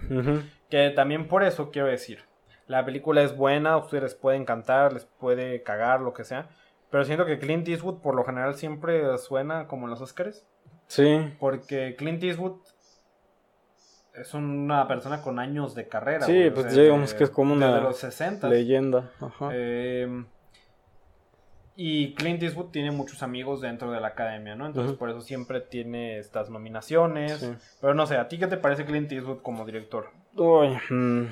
Que 0.70 0.90
también 0.90 1.28
por 1.28 1.42
eso 1.42 1.70
quiero 1.70 1.88
decir, 1.88 2.20
la 2.66 2.84
película 2.84 3.22
es 3.22 3.36
buena, 3.36 3.72
a 3.72 3.76
ustedes 3.76 4.02
les 4.04 4.14
puede 4.14 4.36
encantar, 4.38 4.92
les 4.92 5.04
puede 5.04 5.62
cagar, 5.62 6.00
lo 6.00 6.12
que 6.14 6.24
sea, 6.24 6.48
pero 6.90 7.04
siento 7.04 7.26
que 7.26 7.38
Clint 7.38 7.68
Eastwood 7.68 8.00
por 8.00 8.14
lo 8.14 8.24
general 8.24 8.54
siempre 8.54 9.18
suena 9.18 9.66
como 9.66 9.84
en 9.86 9.90
los 9.90 10.00
Oscars, 10.00 10.46
Sí, 10.88 11.34
porque 11.40 11.96
Clint 11.98 12.22
Eastwood 12.22 12.60
es 14.14 14.32
una 14.34 14.86
persona 14.86 15.20
con 15.20 15.38
años 15.40 15.74
de 15.74 15.88
carrera. 15.88 16.24
Sí, 16.24 16.32
güey, 16.32 16.50
pues 16.54 16.74
digamos 16.74 17.12
que 17.12 17.24
es 17.24 17.30
como 17.30 17.52
una 17.52 17.80
los 17.80 17.96
60. 17.98 18.48
leyenda. 18.48 19.10
Ajá. 19.20 19.50
Eh, 19.52 20.24
y 21.76 22.14
Clint 22.14 22.42
Eastwood 22.42 22.70
tiene 22.70 22.90
muchos 22.90 23.22
amigos 23.22 23.60
dentro 23.60 23.92
de 23.92 24.00
la 24.00 24.08
academia, 24.08 24.54
¿no? 24.54 24.66
Entonces 24.66 24.96
por 24.96 25.10
eso 25.10 25.20
siempre 25.20 25.60
tiene 25.60 26.18
estas 26.18 26.48
nominaciones. 26.48 27.38
Sí. 27.38 27.52
Pero 27.82 27.92
no 27.92 28.06
sé, 28.06 28.16
¿a 28.16 28.28
ti 28.28 28.38
qué 28.38 28.46
te 28.46 28.56
parece 28.56 28.86
Clint 28.86 29.12
Eastwood 29.12 29.42
como 29.42 29.66
director? 29.66 30.08
Uy, 30.34 30.68
mm. 30.88 31.28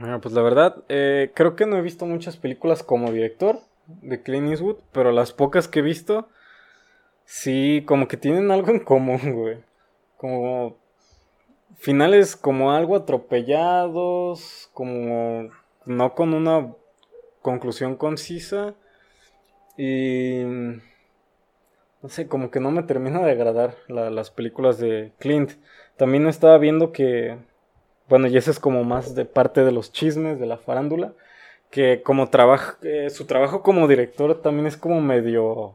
Bueno, 0.00 0.20
pues 0.20 0.34
la 0.34 0.42
verdad, 0.42 0.82
eh, 0.88 1.30
creo 1.34 1.54
que 1.54 1.66
no 1.66 1.76
he 1.76 1.82
visto 1.82 2.04
muchas 2.04 2.36
películas 2.36 2.82
como 2.82 3.12
director 3.12 3.60
de 3.86 4.20
Clint 4.22 4.50
Eastwood, 4.50 4.78
pero 4.90 5.12
las 5.12 5.32
pocas 5.32 5.68
que 5.68 5.78
he 5.78 5.82
visto, 5.82 6.28
sí, 7.24 7.84
como 7.86 8.08
que 8.08 8.16
tienen 8.16 8.50
algo 8.50 8.70
en 8.72 8.80
común, 8.80 9.20
güey. 9.34 9.58
Como 10.16 10.78
finales 11.76 12.34
como 12.34 12.72
algo 12.72 12.96
atropellados, 12.96 14.68
como 14.72 15.48
no 15.86 16.14
con 16.14 16.34
una 16.34 16.74
conclusión 17.40 17.96
concisa 17.96 18.74
y 19.82 20.44
no 22.02 22.08
sé, 22.08 22.26
como 22.28 22.50
que 22.50 22.60
no 22.60 22.70
me 22.70 22.82
termina 22.82 23.20
de 23.24 23.30
agradar 23.32 23.76
la- 23.88 24.10
las 24.10 24.30
películas 24.30 24.78
de 24.78 25.12
Clint. 25.18 25.52
También 25.96 26.26
estaba 26.26 26.58
viendo 26.58 26.92
que, 26.92 27.36
bueno, 28.08 28.26
y 28.28 28.36
ese 28.36 28.50
es 28.52 28.60
como 28.60 28.84
más 28.84 29.14
de 29.14 29.24
parte 29.26 29.64
de 29.64 29.72
los 29.72 29.92
chismes 29.92 30.40
de 30.40 30.46
la 30.46 30.58
farándula, 30.58 31.14
que 31.70 32.02
como 32.02 32.30
trabaja, 32.30 32.78
eh, 32.82 33.10
su 33.10 33.26
trabajo 33.26 33.62
como 33.62 33.88
director 33.88 34.40
también 34.42 34.66
es 34.66 34.76
como 34.76 35.00
medio, 35.02 35.74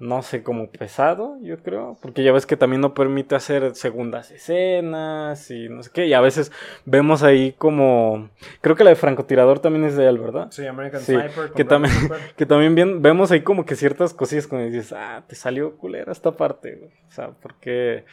no 0.00 0.22
sé, 0.22 0.42
como 0.42 0.68
pesado, 0.70 1.36
yo 1.42 1.58
creo, 1.62 1.96
porque 2.00 2.24
ya 2.24 2.32
ves 2.32 2.46
que 2.46 2.56
también 2.56 2.80
no 2.80 2.94
permite 2.94 3.34
hacer 3.34 3.74
segundas 3.76 4.30
escenas 4.30 5.50
y 5.50 5.68
no 5.68 5.82
sé 5.82 5.90
qué, 5.92 6.06
y 6.06 6.14
a 6.14 6.20
veces 6.20 6.50
vemos 6.86 7.22
ahí 7.22 7.52
como, 7.52 8.30
creo 8.62 8.74
que 8.76 8.82
la 8.84 8.90
de 8.90 8.96
francotirador 8.96 9.58
también 9.60 9.84
es 9.84 9.96
de 9.96 10.08
él, 10.08 10.18
¿verdad? 10.18 10.48
Sí, 10.50 10.66
American 10.66 11.00
Sí, 11.02 11.12
Sniper. 11.12 11.52
que 11.54 11.64
también-. 11.64 11.94
Que 12.36 12.46
también 12.46 12.74
bien- 12.74 13.02
vemos 13.02 13.30
ahí 13.30 13.42
como 13.42 13.64
que 13.66 13.76
ciertas 13.76 14.14
cosillas 14.14 14.46
cuando 14.46 14.66
dices, 14.70 14.92
ah, 14.96 15.22
te 15.26 15.34
salió 15.36 15.76
culera 15.76 16.10
esta 16.12 16.32
parte, 16.32 16.76
güey. 16.76 16.90
O 17.08 17.12
sea, 17.12 17.30
porque 17.42 18.04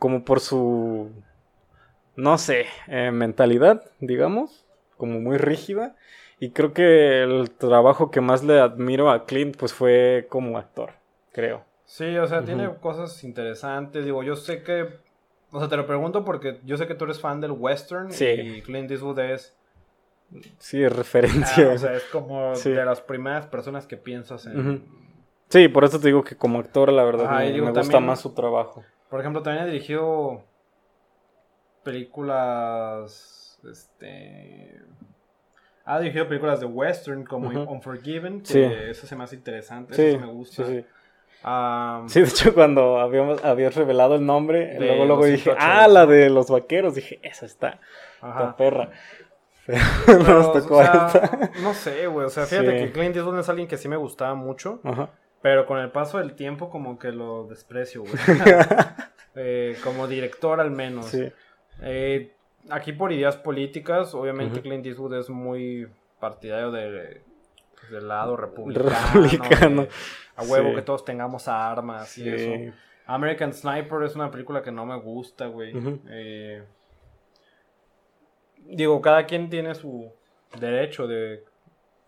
como 0.00 0.24
por 0.24 0.40
su, 0.40 1.10
no 2.16 2.36
sé, 2.38 2.66
eh, 2.88 3.10
mentalidad, 3.12 3.84
digamos, 4.00 4.66
como 4.96 5.20
muy 5.20 5.36
rígida. 5.38 5.94
Y 6.40 6.50
creo 6.50 6.72
que 6.72 7.22
el 7.22 7.50
trabajo 7.52 8.10
que 8.10 8.20
más 8.20 8.42
le 8.42 8.58
admiro 8.58 9.10
a 9.10 9.26
Clint, 9.26 9.56
pues 9.56 9.72
fue 9.72 10.26
como 10.28 10.58
actor, 10.58 10.90
creo. 11.32 11.64
Sí, 11.84 12.16
o 12.16 12.26
sea, 12.26 12.42
tiene 12.44 12.72
cosas 12.76 13.22
interesantes. 13.24 14.04
Digo, 14.04 14.22
yo 14.22 14.36
sé 14.36 14.62
que. 14.62 14.88
O 15.50 15.58
sea, 15.58 15.68
te 15.68 15.76
lo 15.76 15.86
pregunto 15.86 16.24
porque 16.24 16.60
yo 16.64 16.76
sé 16.78 16.86
que 16.86 16.94
tú 16.94 17.04
eres 17.04 17.20
fan 17.20 17.40
del 17.40 17.50
western 17.52 18.10
Sí. 18.12 18.24
y 18.26 18.62
Clint 18.62 18.90
Eastwood 18.90 19.18
es. 19.18 19.56
Sí, 20.58 20.82
es 20.82 20.90
ah, 20.92 20.96
referencia. 20.96 21.68
o 21.70 21.76
sea, 21.78 21.92
es 21.94 22.04
como 22.04 22.54
Sí. 22.54 22.70
de 22.70 22.84
las 22.84 23.00
primeras 23.02 23.46
personas 23.46 23.86
que 23.86 23.96
piensas 23.98 24.46
en. 24.46 24.84
Sí, 25.50 25.68
por 25.68 25.84
eso 25.84 26.00
te 26.00 26.06
digo 26.06 26.24
que 26.24 26.34
como 26.36 26.58
actor, 26.60 26.90
la 26.90 27.04
verdad, 27.04 27.30
me, 27.38 27.52
digo, 27.52 27.66
me 27.66 27.72
gusta 27.72 27.82
también- 27.92 28.06
más 28.06 28.20
su 28.20 28.32
trabajo. 28.32 28.82
Por 29.10 29.20
ejemplo, 29.20 29.42
también 29.42 29.64
ha 29.64 29.66
dirigido 29.66 30.42
películas. 32.32 33.60
Este. 33.70 34.80
Ha 35.84 35.98
dirigido 36.00 36.28
películas 36.28 36.60
de 36.60 36.66
western 36.66 37.24
como. 37.24 37.48
Unforgiven, 37.70 38.40
que 38.40 38.46
Sí. 38.46 38.60
eso 38.62 39.06
se 39.06 39.16
me 39.16 39.24
hace 39.24 39.36
interesante, 39.36 39.94
Sí, 39.94 40.02
eso 40.02 40.18
sí 40.18 40.24
me 40.24 40.32
gusta. 40.32 40.64
sí, 40.64 40.78
sí. 40.80 40.86
Sí, 42.06 42.20
de 42.20 42.28
hecho, 42.28 42.54
cuando 42.54 43.00
habíamos, 43.00 43.44
habías 43.44 43.74
revelado 43.74 44.14
el 44.14 44.24
nombre, 44.24 44.78
luego, 44.78 45.04
luego 45.04 45.24
dije, 45.24 45.50
108, 45.50 45.58
ah, 45.60 45.88
la 45.88 46.06
de 46.06 46.30
los 46.30 46.50
vaqueros. 46.50 46.94
Dije, 46.94 47.18
esa 47.22 47.46
está, 47.46 47.80
perra. 48.56 48.90
Pero 49.66 49.80
Pero, 50.06 50.18
nos 50.24 50.52
tocó 50.52 50.78
o 50.78 50.82
sea, 50.82 51.06
esta. 51.06 51.50
no 51.62 51.72
sé, 51.72 52.06
güey. 52.08 52.26
O 52.26 52.30
sea, 52.30 52.46
fíjate 52.46 52.78
Sí. 52.78 52.84
que 52.84 52.92
Clint 52.92 53.14
Eastwood 53.16 53.38
es 53.38 53.48
alguien 53.48 53.68
que 53.68 53.76
sí 53.76 53.88
me 53.88 53.96
gustaba 53.96 54.34
mucho. 54.34 54.80
Ajá. 54.82 55.10
Pero 55.40 55.66
con 55.66 55.78
el 55.78 55.90
paso 55.90 56.18
del 56.18 56.34
tiempo, 56.34 56.68
como 56.68 56.98
que 56.98 57.12
lo 57.12 57.44
desprecio, 57.44 58.02
güey. 58.02 58.14
Eh, 59.34 59.78
como 59.82 60.08
director, 60.08 60.60
al 60.60 60.70
menos. 60.70 61.06
Sí. 61.06 61.32
Eh, 61.80 62.34
aquí, 62.68 62.92
por 62.92 63.12
ideas 63.12 63.36
políticas, 63.38 64.14
obviamente. 64.14 64.60
Clint 64.60 64.84
Eastwood 64.84 65.14
es 65.14 65.30
muy 65.30 65.88
partidario 66.20 66.70
de, 66.70 67.22
del 67.92 68.08
lado 68.08 68.36
republicano. 68.36 68.88
Republicano. 69.14 69.82
de 69.82 69.88
a 70.36 70.42
huevo 70.42 70.70
Sí. 70.70 70.74
que 70.76 70.82
todos 70.82 71.04
tengamos 71.04 71.46
armas 71.48 72.16
y 72.18 72.28
eso. 72.28 72.74
American 73.06 73.52
Sniper 73.52 74.02
es 74.04 74.14
una 74.16 74.30
película 74.30 74.62
que 74.62 74.72
no 74.72 74.86
me 74.86 74.96
gusta, 74.98 75.46
güey. 75.46 75.72
Eh, 76.08 76.64
digo, 78.64 79.00
cada 79.00 79.26
quien 79.26 79.50
tiene 79.50 79.74
su 79.74 80.10
derecho 80.58 81.06
de 81.06 81.44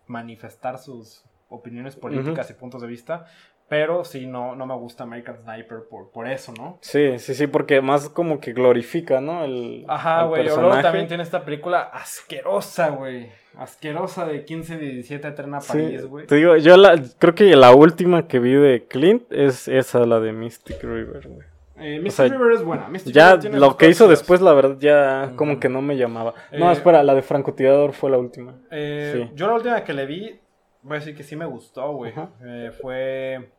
manifestar 0.07 0.77
sus 0.77 1.23
opiniones 1.49 1.95
políticas 1.95 2.49
y 2.49 2.53
puntos 2.53 2.81
de 2.81 2.87
vista, 2.87 3.25
Pero 3.67 4.03
sí, 4.03 4.27
no, 4.27 4.55
no 4.55 4.67
me 4.67 4.75
gusta 4.75 5.03
American 5.05 5.37
Sniper 5.43 5.79
por, 5.89 6.11
por 6.11 6.27
eso, 6.27 6.53
¿no? 6.55 6.77
Sí, 6.81 7.17
sí, 7.17 7.33
sí, 7.33 7.47
porque 7.47 7.81
más 7.81 8.09
como 8.09 8.39
que 8.39 8.53
glorifica, 8.53 9.21
¿no? 9.21 9.43
El, 9.43 9.85
Ajá, 9.87 10.23
güey. 10.25 10.45
Luego 10.45 10.69
también 10.81 11.07
tiene 11.07 11.23
esta 11.23 11.43
película 11.43 11.81
asquerosa, 11.81 12.89
güey. 12.89 13.29
Asquerosa 13.57 14.25
de 14.25 14.45
15 14.45 14.77
de 14.77 14.85
17 14.85 15.27
Eterna 15.27 15.59
París, 15.65 16.05
güey. 16.05 16.27
te 16.27 16.35
digo, 16.35 16.57
yo 16.57 16.77
la, 16.77 17.01
creo 17.17 17.33
que 17.33 17.55
la 17.55 17.73
última 17.73 18.27
que 18.27 18.39
vi 18.39 18.53
de 18.53 18.85
Clint 18.87 19.23
es 19.31 19.67
esa, 19.67 20.05
la 20.05 20.19
de 20.19 20.31
Mystic 20.33 20.83
River, 20.83 21.27
güey. 21.27 21.47
Eh, 21.77 21.99
Mystic 21.99 22.27
sea, 22.27 22.37
River 22.37 22.53
es 22.53 22.63
buena. 22.63 22.87
Mystic 22.87 23.13
Ya 23.13 23.29
River 23.31 23.39
tiene 23.41 23.59
lo 23.59 23.77
que 23.77 23.89
hizo 23.89 24.05
cosas 24.05 24.19
después, 24.19 24.41
la 24.41 24.53
verdad, 24.53 24.77
ya 24.79 25.33
como 25.35 25.59
que 25.59 25.69
no 25.69 25.81
me 25.81 25.97
llamaba. 25.97 26.33
No, 26.51 26.69
Eh, 26.69 26.73
espera, 26.73 27.01
la 27.03 27.15
de 27.15 27.21
francotirador 27.21 27.93
fue 27.93 28.11
la 28.11 28.17
última. 28.17 28.55
Eh, 28.71 29.11
Sí. 29.27 29.31
Yo 29.35 29.47
la 29.47 29.53
última 29.55 29.83
que 29.83 29.93
le 29.93 30.05
vi, 30.05 30.39
voy 30.85 30.97
a 30.97 30.99
decir 30.99 31.15
que 31.15 31.23
sí 31.23 31.35
me 31.35 31.45
gustó, 31.45 31.91
güey. 31.93 32.13
Eh, 32.43 32.71
fue 32.79 33.51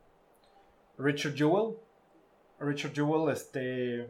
Richard 0.97 1.35
Jewell. 1.35 1.75
Richard 2.59 2.93
Jewell, 2.93 3.29
este. 3.31 4.09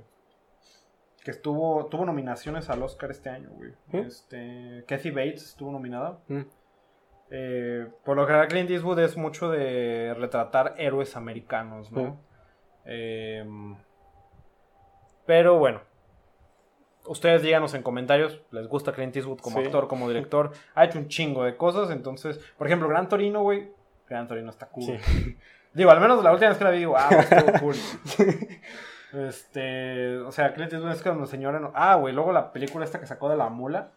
Que 1.23 1.31
estuvo. 1.31 1.87
Tuvo 1.87 2.05
nominaciones 2.05 2.69
al 2.69 2.83
Oscar 2.83 3.11
este 3.11 3.29
año, 3.29 3.49
güey. 3.49 3.73
Este. 3.91 4.85
Kathy 4.87 5.11
Bates 5.11 5.43
estuvo 5.43 5.71
nominada. 5.71 6.19
Mm. 6.27 6.41
Eh, 7.29 7.87
por 8.05 8.15
lo 8.15 8.25
general, 8.25 8.47
Clint 8.47 8.69
Eastwood 8.69 8.99
es 8.99 9.17
mucho 9.17 9.49
de 9.49 10.13
retratar 10.13 10.75
héroes 10.77 11.17
americanos, 11.17 11.91
¿no? 11.91 12.21
Eh, 12.85 13.45
pero 15.25 15.57
bueno. 15.57 15.81
Ustedes 17.07 17.41
díganos 17.41 17.73
en 17.73 17.83
comentarios, 17.83 18.41
¿les 18.51 18.67
gusta 18.67 18.91
Clint 18.91 19.15
Eastwood 19.15 19.39
como 19.39 19.59
Sí. 19.59 19.65
actor, 19.65 19.87
como 19.87 20.07
director? 20.07 20.51
Ha 20.75 20.85
hecho 20.85 20.99
un 20.99 21.07
chingo 21.07 21.43
de 21.43 21.55
cosas, 21.57 21.89
entonces, 21.91 22.39
por 22.57 22.67
ejemplo, 22.67 22.87
Gran 22.89 23.07
Torino, 23.09 23.41
güey. 23.41 23.69
Gran 24.09 24.27
Torino 24.27 24.49
está 24.49 24.67
cool. 24.67 24.83
Sí. 24.83 25.37
Digo, 25.73 25.91
al 25.91 25.99
menos 25.99 26.23
la 26.23 26.31
última 26.31 26.49
vez 26.49 26.57
que 26.57 26.63
la 26.63 26.71
vi, 26.71 26.79
digo, 26.79 26.95
ah, 26.97 27.09
estuvo 27.11 27.51
cool. 27.59 27.75
Este, 29.13 30.17
o 30.17 30.31
sea, 30.31 30.53
Clint 30.53 30.73
Eastwood 30.73 30.91
es 30.91 31.01
como 31.01 31.21
el 31.21 31.27
señor 31.27 31.55
en- 31.55 31.69
Ah, 31.73 31.95
güey, 31.95 32.13
luego 32.13 32.31
la 32.31 32.51
película 32.51 32.83
esta 32.85 32.99
que 32.99 33.07
sacó 33.07 33.29
de 33.29 33.37
la 33.37 33.49
mula. 33.49 33.91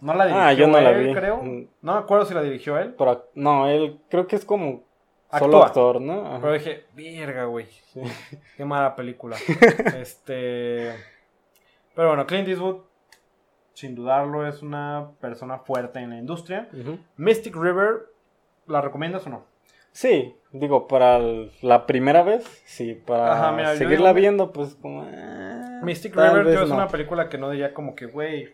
No 0.00 0.14
la 0.14 0.24
dirigió 0.26 0.44
Ah, 0.44 0.52
yo 0.52 0.66
no 0.66 0.80
la 0.80 0.90
él, 0.90 1.06
vi. 1.08 1.14
creo. 1.14 1.36
Mm. 1.42 1.68
No 1.82 1.92
me 1.94 1.98
acuerdo 2.00 2.24
si 2.26 2.34
la 2.34 2.42
dirigió 2.42 2.76
él. 2.78 2.94
Pero, 2.98 3.30
no, 3.34 3.68
él 3.68 4.00
creo 4.10 4.26
que 4.26 4.34
es 4.34 4.44
como 4.44 4.82
solo 5.30 5.58
Actúa. 5.58 5.66
actor, 5.66 6.00
¿no? 6.00 6.26
Ajá. 6.26 6.38
Pero 6.40 6.52
dije, 6.54 6.84
verga, 6.94 7.44
güey. 7.44 7.66
Sí. 7.66 8.00
Qué 8.56 8.64
mala 8.64 8.96
película. 8.96 9.36
este. 9.96 10.92
Pero 11.94 12.08
bueno, 12.08 12.26
Clint 12.26 12.48
Eastwood, 12.48 12.78
sin 13.74 13.94
dudarlo, 13.94 14.46
es 14.46 14.62
una 14.62 15.10
persona 15.20 15.58
fuerte 15.58 15.98
en 16.00 16.10
la 16.10 16.16
industria. 16.18 16.68
Mystic 17.16 17.54
River, 17.56 18.06
¿la 18.66 18.80
recomiendas 18.80 19.26
o 19.26 19.30
no? 19.30 19.44
Sí, 19.92 20.34
digo, 20.52 20.88
para 20.88 21.18
la 21.60 21.86
primera 21.86 22.22
vez, 22.22 22.44
sí, 22.64 22.94
para 22.94 23.32
Ajá, 23.34 23.52
mira, 23.52 23.76
seguirla 23.76 24.10
digo- 24.10 24.20
viendo, 24.20 24.52
pues 24.52 24.74
como... 24.76 25.02
ah, 25.02 25.80
Mystic 25.82 26.14
River 26.16 26.46
yo 26.46 26.62
es 26.62 26.68
no. 26.70 26.76
una 26.76 26.88
película 26.88 27.28
que 27.28 27.36
no 27.36 27.50
diría 27.50 27.74
como 27.74 27.94
que, 27.94 28.06
güey, 28.06 28.48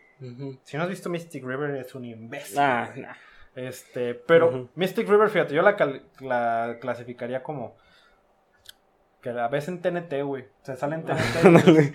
si 0.65 0.77
no 0.77 0.83
has 0.83 0.89
visto 0.89 1.09
Mystic 1.09 1.45
River 1.45 1.77
es 1.77 1.95
un 1.95 2.05
imbécil. 2.07 2.59
Ah, 2.59 2.91
nah. 2.97 3.13
Este, 3.55 4.15
pero. 4.15 4.69
Mystic 4.75 5.09
River, 5.09 5.29
fíjate, 5.31 5.55
yo 5.55 5.63
la, 5.63 5.77
la 6.21 6.77
clasificaría 6.81 7.43
como 7.43 7.77
que 9.21 9.33
la 9.33 9.49
ves 9.49 9.69
en 9.69 9.81
TNT, 9.81 10.23
güey. 10.25 10.47
Se 10.63 10.77
sale 10.77 10.97
en 10.97 11.05
TNT, 11.05 11.95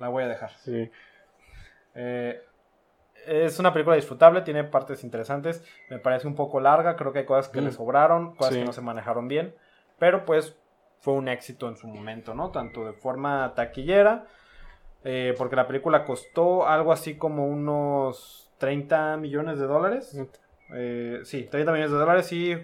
la 0.00 0.08
voy 0.08 0.24
a 0.24 0.28
dejar. 0.28 0.50
sí. 0.58 0.90
Eh, 1.94 2.40
es 3.26 3.58
una 3.58 3.72
película 3.72 3.96
disfrutable, 3.96 4.40
tiene 4.42 4.64
partes 4.64 5.04
interesantes. 5.04 5.62
Me 5.90 5.98
parece 5.98 6.26
un 6.26 6.34
poco 6.34 6.58
larga, 6.58 6.96
creo 6.96 7.12
que 7.12 7.18
hay 7.20 7.26
cosas 7.26 7.48
que 7.50 7.60
Mm. 7.60 7.64
le 7.64 7.72
sobraron, 7.72 8.34
cosas 8.34 8.54
Sí. 8.54 8.60
que 8.60 8.64
no 8.64 8.72
se 8.72 8.80
manejaron 8.80 9.28
bien. 9.28 9.54
Pero 9.98 10.24
pues 10.24 10.56
fue 11.00 11.14
un 11.14 11.28
éxito 11.28 11.68
en 11.68 11.76
su 11.76 11.86
momento, 11.86 12.34
¿no? 12.34 12.50
Tanto 12.50 12.86
de 12.86 12.92
forma 12.94 13.52
taquillera, 13.54 14.26
eh, 15.04 15.34
porque 15.36 15.56
la 15.56 15.66
película 15.66 16.04
costó 16.04 16.66
algo 16.66 16.92
así 16.92 17.16
como 17.16 17.46
unos 17.46 18.50
30 18.58 19.16
millones 19.18 19.58
de 19.58 19.66
dólares. 19.66 20.18
Eh, 20.74 21.20
sí, 21.24 21.42
30 21.50 21.72
millones 21.72 21.92
de 21.92 21.98
dólares 21.98 22.32
y 22.32 22.56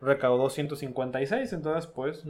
recaudó 0.00 0.48
156, 0.48 1.52
entonces 1.52 1.86
pues 1.90 2.24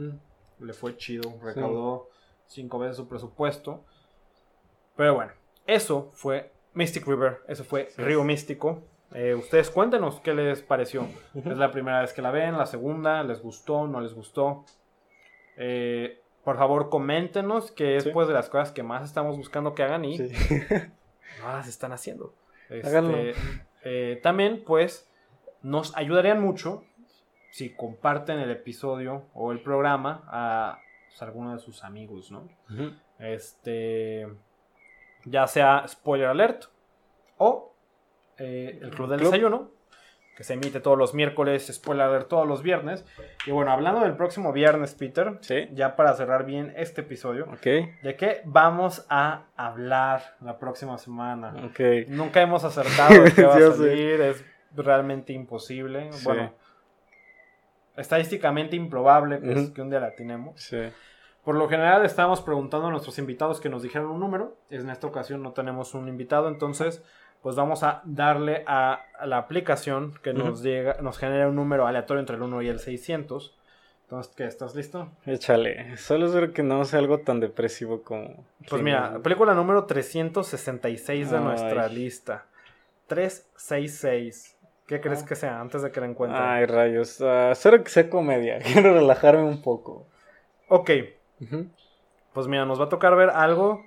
le 0.59 0.73
fue 0.73 0.97
chido, 0.97 1.33
recaudó 1.41 2.09
cinco 2.47 2.79
veces 2.79 2.97
su 2.97 3.07
presupuesto. 3.07 3.83
Pero 4.95 5.15
bueno, 5.15 5.31
eso 5.67 6.11
fue 6.13 6.51
Mystic 6.73 7.05
River, 7.07 7.39
eso 7.47 7.63
fue 7.63 7.87
Sí. 7.89 8.01
Río 8.01 8.23
Místico. 8.23 8.83
Eh, 9.13 9.33
ustedes 9.35 9.69
cuéntenos 9.69 10.19
qué 10.21 10.33
les 10.33 10.61
pareció. 10.61 11.07
Es 11.35 11.57
la 11.57 11.71
primera 11.71 12.01
vez 12.01 12.11
que 12.13 12.21
la 12.21 12.31
ven, 12.31 12.57
la 12.57 12.65
segunda, 12.65 13.23
les 13.23 13.41
gustó, 13.41 13.87
no 13.87 14.01
les 14.01 14.13
gustó. 14.13 14.65
Eh, 15.57 16.19
por 16.43 16.57
favor, 16.57 16.89
coméntenos 16.89 17.71
que 17.71 17.95
es 17.97 18.03
Sí. 18.03 18.09
pues 18.11 18.27
de 18.27 18.33
las 18.33 18.49
cosas 18.49 18.71
que 18.71 18.83
más 18.83 19.03
estamos 19.05 19.37
buscando 19.37 19.73
que 19.73 19.83
hagan 19.83 20.03
y 20.05 20.17
Sí. 20.17 20.29
no 21.41 21.47
las 21.53 21.67
están 21.67 21.91
haciendo. 21.93 22.33
Este, 22.69 22.87
Háganlo. 22.87 23.17
eh, 23.83 24.19
también, 24.21 24.63
pues, 24.65 25.09
nos 25.61 25.95
ayudarían 25.95 26.41
mucho 26.41 26.83
si 27.51 27.73
comparten 27.73 28.39
el 28.39 28.51
episodio 28.51 29.23
o 29.33 29.51
el 29.53 29.61
programa 29.61 30.23
a 30.27 30.79
pues, 31.07 31.21
alguno 31.21 31.53
de 31.53 31.59
sus 31.59 31.83
amigos, 31.83 32.31
¿no? 32.31 32.49
Este, 33.19 34.27
ya 35.25 35.47
sea 35.47 35.85
spoiler 35.87 36.27
alert 36.29 36.65
o 37.37 37.73
eh, 38.37 38.79
el 38.81 38.91
club 38.91 39.09
del 39.09 39.19
Club. 39.19 39.31
desayuno, 39.31 39.71
que 40.35 40.43
se 40.43 40.53
emite 40.53 40.81
todos 40.81 40.97
los 40.97 41.13
miércoles, 41.13 41.67
spoiler 41.73 42.05
alert 42.07 42.27
todos 42.27 42.45
los 42.47 42.61
viernes. 42.61 43.05
Y 43.45 43.51
bueno, 43.51 43.71
hablando 43.71 44.01
del 44.01 44.15
próximo 44.17 44.51
viernes, 44.51 44.93
Peter, 44.93 45.37
Sí. 45.41 45.69
ya 45.73 45.95
para 45.95 46.13
cerrar 46.13 46.45
bien 46.45 46.73
este 46.75 47.01
episodio, 47.01 47.45
Ok. 47.53 47.63
¿de 48.03 48.15
qué 48.17 48.41
vamos 48.43 49.05
a 49.09 49.45
hablar 49.55 50.35
la 50.41 50.57
próxima 50.59 50.97
semana? 50.97 51.53
Ok. 51.65 52.07
Nunca 52.09 52.41
hemos 52.41 52.63
acertado 52.65 53.23
de 53.23 53.31
qué 53.33 53.43
va 53.45 53.55
a 53.55 53.59
sé. 53.59 53.71
salir, 53.77 54.21
es 54.21 54.43
realmente 54.75 55.31
imposible. 55.31 56.11
Sí. 56.11 56.25
Bueno, 56.25 56.53
estadísticamente 57.95 58.75
improbable 58.75 59.37
pues, 59.37 59.69
que 59.71 59.81
un 59.81 59.89
día 59.89 59.99
la 60.01 60.13
tenemos. 60.15 60.59
Sí. 60.61 60.77
Por 61.45 61.55
lo 61.55 61.69
general 61.69 62.03
estábamos 62.03 62.41
preguntando 62.41 62.87
a 62.87 62.89
nuestros 62.91 63.17
invitados 63.19 63.61
que 63.61 63.69
nos 63.69 63.83
dijeran 63.83 64.07
un 64.07 64.19
número. 64.19 64.55
En 64.71 64.89
esta 64.89 65.07
ocasión 65.07 65.41
no 65.43 65.53
tenemos 65.53 65.93
un 65.93 66.07
invitado, 66.09 66.47
entonces 66.49 67.01
pues 67.41 67.55
vamos 67.55 67.83
a 67.83 68.01
darle 68.05 68.63
a, 68.65 68.99
a 69.19 69.27
la 69.27 69.37
aplicación 69.37 70.15
que 70.23 70.33
nos, 70.33 70.59
Ujú. 70.59 70.63
llega, 70.63 70.97
nos 71.01 71.19
genera 71.19 71.47
un 71.47 71.55
número 71.55 71.85
aleatorio 71.85 72.19
entre 72.19 72.35
el 72.35 72.41
1 72.41 72.61
y 72.63 72.67
el 72.69 72.79
600. 72.79 73.55
Entonces, 74.05 74.33
¿qué? 74.35 74.45
¿Estás 74.45 74.75
listo? 74.75 75.09
Échale. 75.27 75.95
Solo 75.97 76.25
espero 76.27 76.53
que 76.53 76.63
no 76.63 76.83
sea 76.85 76.99
algo 76.99 77.19
tan 77.19 77.39
depresivo 77.39 78.01
como. 78.01 78.43
Pues 78.69 78.81
mira, 78.81 79.19
película 79.23 79.53
número 79.53 79.85
366 79.85 81.29
de 81.31 81.37
Ay. 81.37 81.43
nuestra 81.43 81.87
lista. 81.87 82.45
366. 83.07 84.57
¿Qué 84.87 85.01
crees 85.01 85.23
Ah. 85.23 85.25
que 85.27 85.35
sea 85.35 85.59
antes 85.59 85.81
de 85.81 85.91
que 85.91 85.99
la 85.99 86.05
encuentre? 86.07 86.39
Ay, 86.39 86.65
rayos. 86.65 87.19
Ah, 87.21 87.51
espero 87.51 87.83
que 87.83 87.89
sea 87.89 88.09
comedia. 88.09 88.59
Quiero 88.73 88.93
relajarme 88.93 89.43
un 89.43 89.61
poco. 89.61 90.05
Ok, 90.67 90.91
Pues 92.33 92.47
mira, 92.47 92.65
nos 92.65 92.79
va 92.79 92.85
a 92.85 92.89
tocar 92.89 93.15
ver 93.15 93.29
algo 93.29 93.83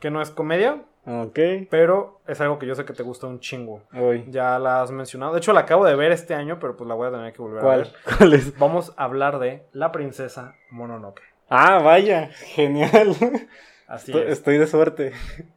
que 0.00 0.10
no 0.10 0.22
es 0.22 0.30
comedia, 0.30 0.82
Ok. 1.06 1.38
pero 1.70 2.20
es 2.26 2.40
algo 2.40 2.58
que 2.58 2.66
yo 2.66 2.74
sé 2.74 2.84
que 2.84 2.92
te 2.92 3.02
gusta 3.02 3.26
un 3.26 3.40
chingo. 3.40 3.82
Hoy. 3.94 4.24
Ya 4.28 4.58
la 4.58 4.82
has 4.82 4.90
mencionado. 4.90 5.32
De 5.32 5.38
hecho, 5.38 5.52
la 5.52 5.60
acabo 5.60 5.84
de 5.84 5.96
ver 5.96 6.12
este 6.12 6.34
año, 6.34 6.58
pero 6.60 6.76
pues 6.76 6.86
la 6.88 6.94
voy 6.94 7.08
a 7.08 7.10
tener 7.10 7.32
que 7.32 7.42
volver 7.42 7.58
a 7.58 7.62
¿Cuál? 7.62 7.78
ver. 7.82 7.92
¿Cuál 8.18 8.34
es? 8.34 8.58
Vamos 8.58 8.92
a 8.96 9.04
hablar 9.04 9.38
de 9.38 9.64
La 9.72 9.92
Princesa 9.92 10.54
Mononoke. 10.70 11.22
Ah, 11.50 11.78
vaya. 11.82 12.28
Genial. 12.54 13.14
Así 13.86 14.10
Estoy, 14.12 14.26
es. 14.26 14.32
estoy 14.38 14.58
de 14.58 14.66
suerte. 14.66 15.12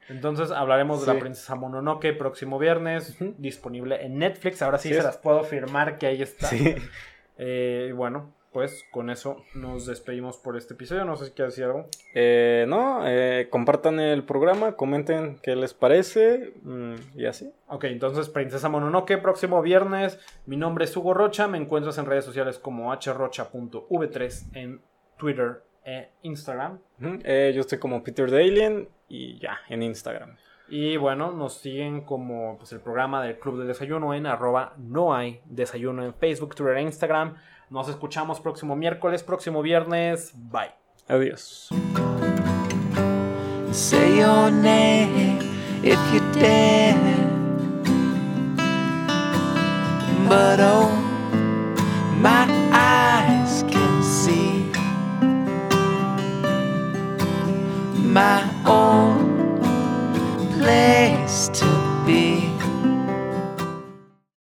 Entonces 0.07 0.51
hablaremos 0.51 1.05
de 1.05 1.13
La. 1.13 1.19
Princesa 1.19 1.55
Mononoke 1.55 2.13
próximo 2.13 2.59
viernes, 2.59 3.17
disponible 3.37 4.05
en 4.05 4.17
Netflix. 4.17 4.61
Ahora 4.61 4.77
sí, 4.77 4.87
Sí 4.87 4.93
se 4.93 4.99
es. 4.99 5.05
las 5.05 5.17
puedo 5.17 5.43
firmar 5.43 5.97
que 5.97 6.07
ahí 6.07 6.21
está. 6.21 6.47
Sí. 6.47 6.75
Eh, 7.43 7.91
bueno, 7.95 8.31
pues 8.51 8.85
con 8.91 9.09
eso 9.09 9.43
nos 9.53 9.85
despedimos 9.85 10.37
por 10.37 10.57
este 10.57 10.73
episodio. 10.73 11.05
No 11.05 11.15
sé 11.15 11.25
si 11.25 11.31
quieres 11.31 11.53
decir 11.53 11.65
algo. 11.65 11.87
Eh, 12.13 12.65
no, 12.67 13.07
eh, 13.07 13.47
compartan 13.49 13.99
el 13.99 14.23
programa, 14.23 14.73
comenten 14.75 15.39
qué 15.41 15.55
les 15.55 15.73
parece 15.73 16.53
mm, 16.63 16.95
y 17.15 17.25
así. 17.25 17.51
Ok, 17.67 17.85
entonces 17.85 18.29
Princesa 18.29 18.67
Mononoke, 18.69 19.17
próximo 19.17 19.61
viernes. 19.61 20.19
Mi 20.45 20.57
nombre 20.57 20.85
es 20.85 20.95
Hugo 20.95 21.13
Rocha. 21.13 21.47
Me 21.47 21.57
encuentras 21.57 21.97
en 21.97 22.05
redes 22.05 22.25
sociales 22.25 22.59
como 22.59 22.91
hrocha.v3 22.93 24.55
en 24.55 24.81
Twitter 25.17 25.63
e 25.85 26.09
Instagram. 26.23 26.79
Ujú. 26.99 27.19
Eh, 27.23 27.53
yo 27.55 27.61
estoy 27.61 27.79
como 27.79 28.03
Peter 28.03 28.29
Dalien 28.29 28.89
y 29.07 29.39
ya, 29.39 29.59
en 29.69 29.83
Instagram. 29.83 30.35
Y 30.67 30.95
bueno, 30.95 31.33
nos 31.33 31.55
siguen 31.55 32.01
como 32.01 32.57
pues, 32.57 32.71
el 32.71 32.79
programa 32.79 33.21
del 33.21 33.37
Club 33.37 33.57
del 33.57 33.67
Desayuno 33.67 34.13
en 34.13 34.25
arroba 34.25 34.73
no 34.77 35.13
hay 35.13 35.41
desayuno 35.43 36.05
en 36.05 36.13
Facebook, 36.13 36.55
Twitter 36.55 36.77
e 36.77 36.81
Instagram. 36.83 37.35
Nos 37.71 37.87
escuchamos 37.87 38.41
próximo 38.41 38.75
miércoles, 38.75 39.23
próximo 39.23 39.61
viernes. 39.61 40.33
Bye. 40.35 40.71
Adiós. 41.07 41.69
Say 43.71 44.19
your 44.19 44.51
name 44.51 45.39
if 45.81 45.97
you 46.13 46.19
dare. 46.33 46.97
But 50.27 50.59
oh, 50.59 50.91
my 52.19 52.45
eyes 52.73 53.63
can 53.69 54.03
see 54.03 54.69
my 58.03 58.43
own 58.65 59.61
place 60.59 61.47
to. 61.53 61.80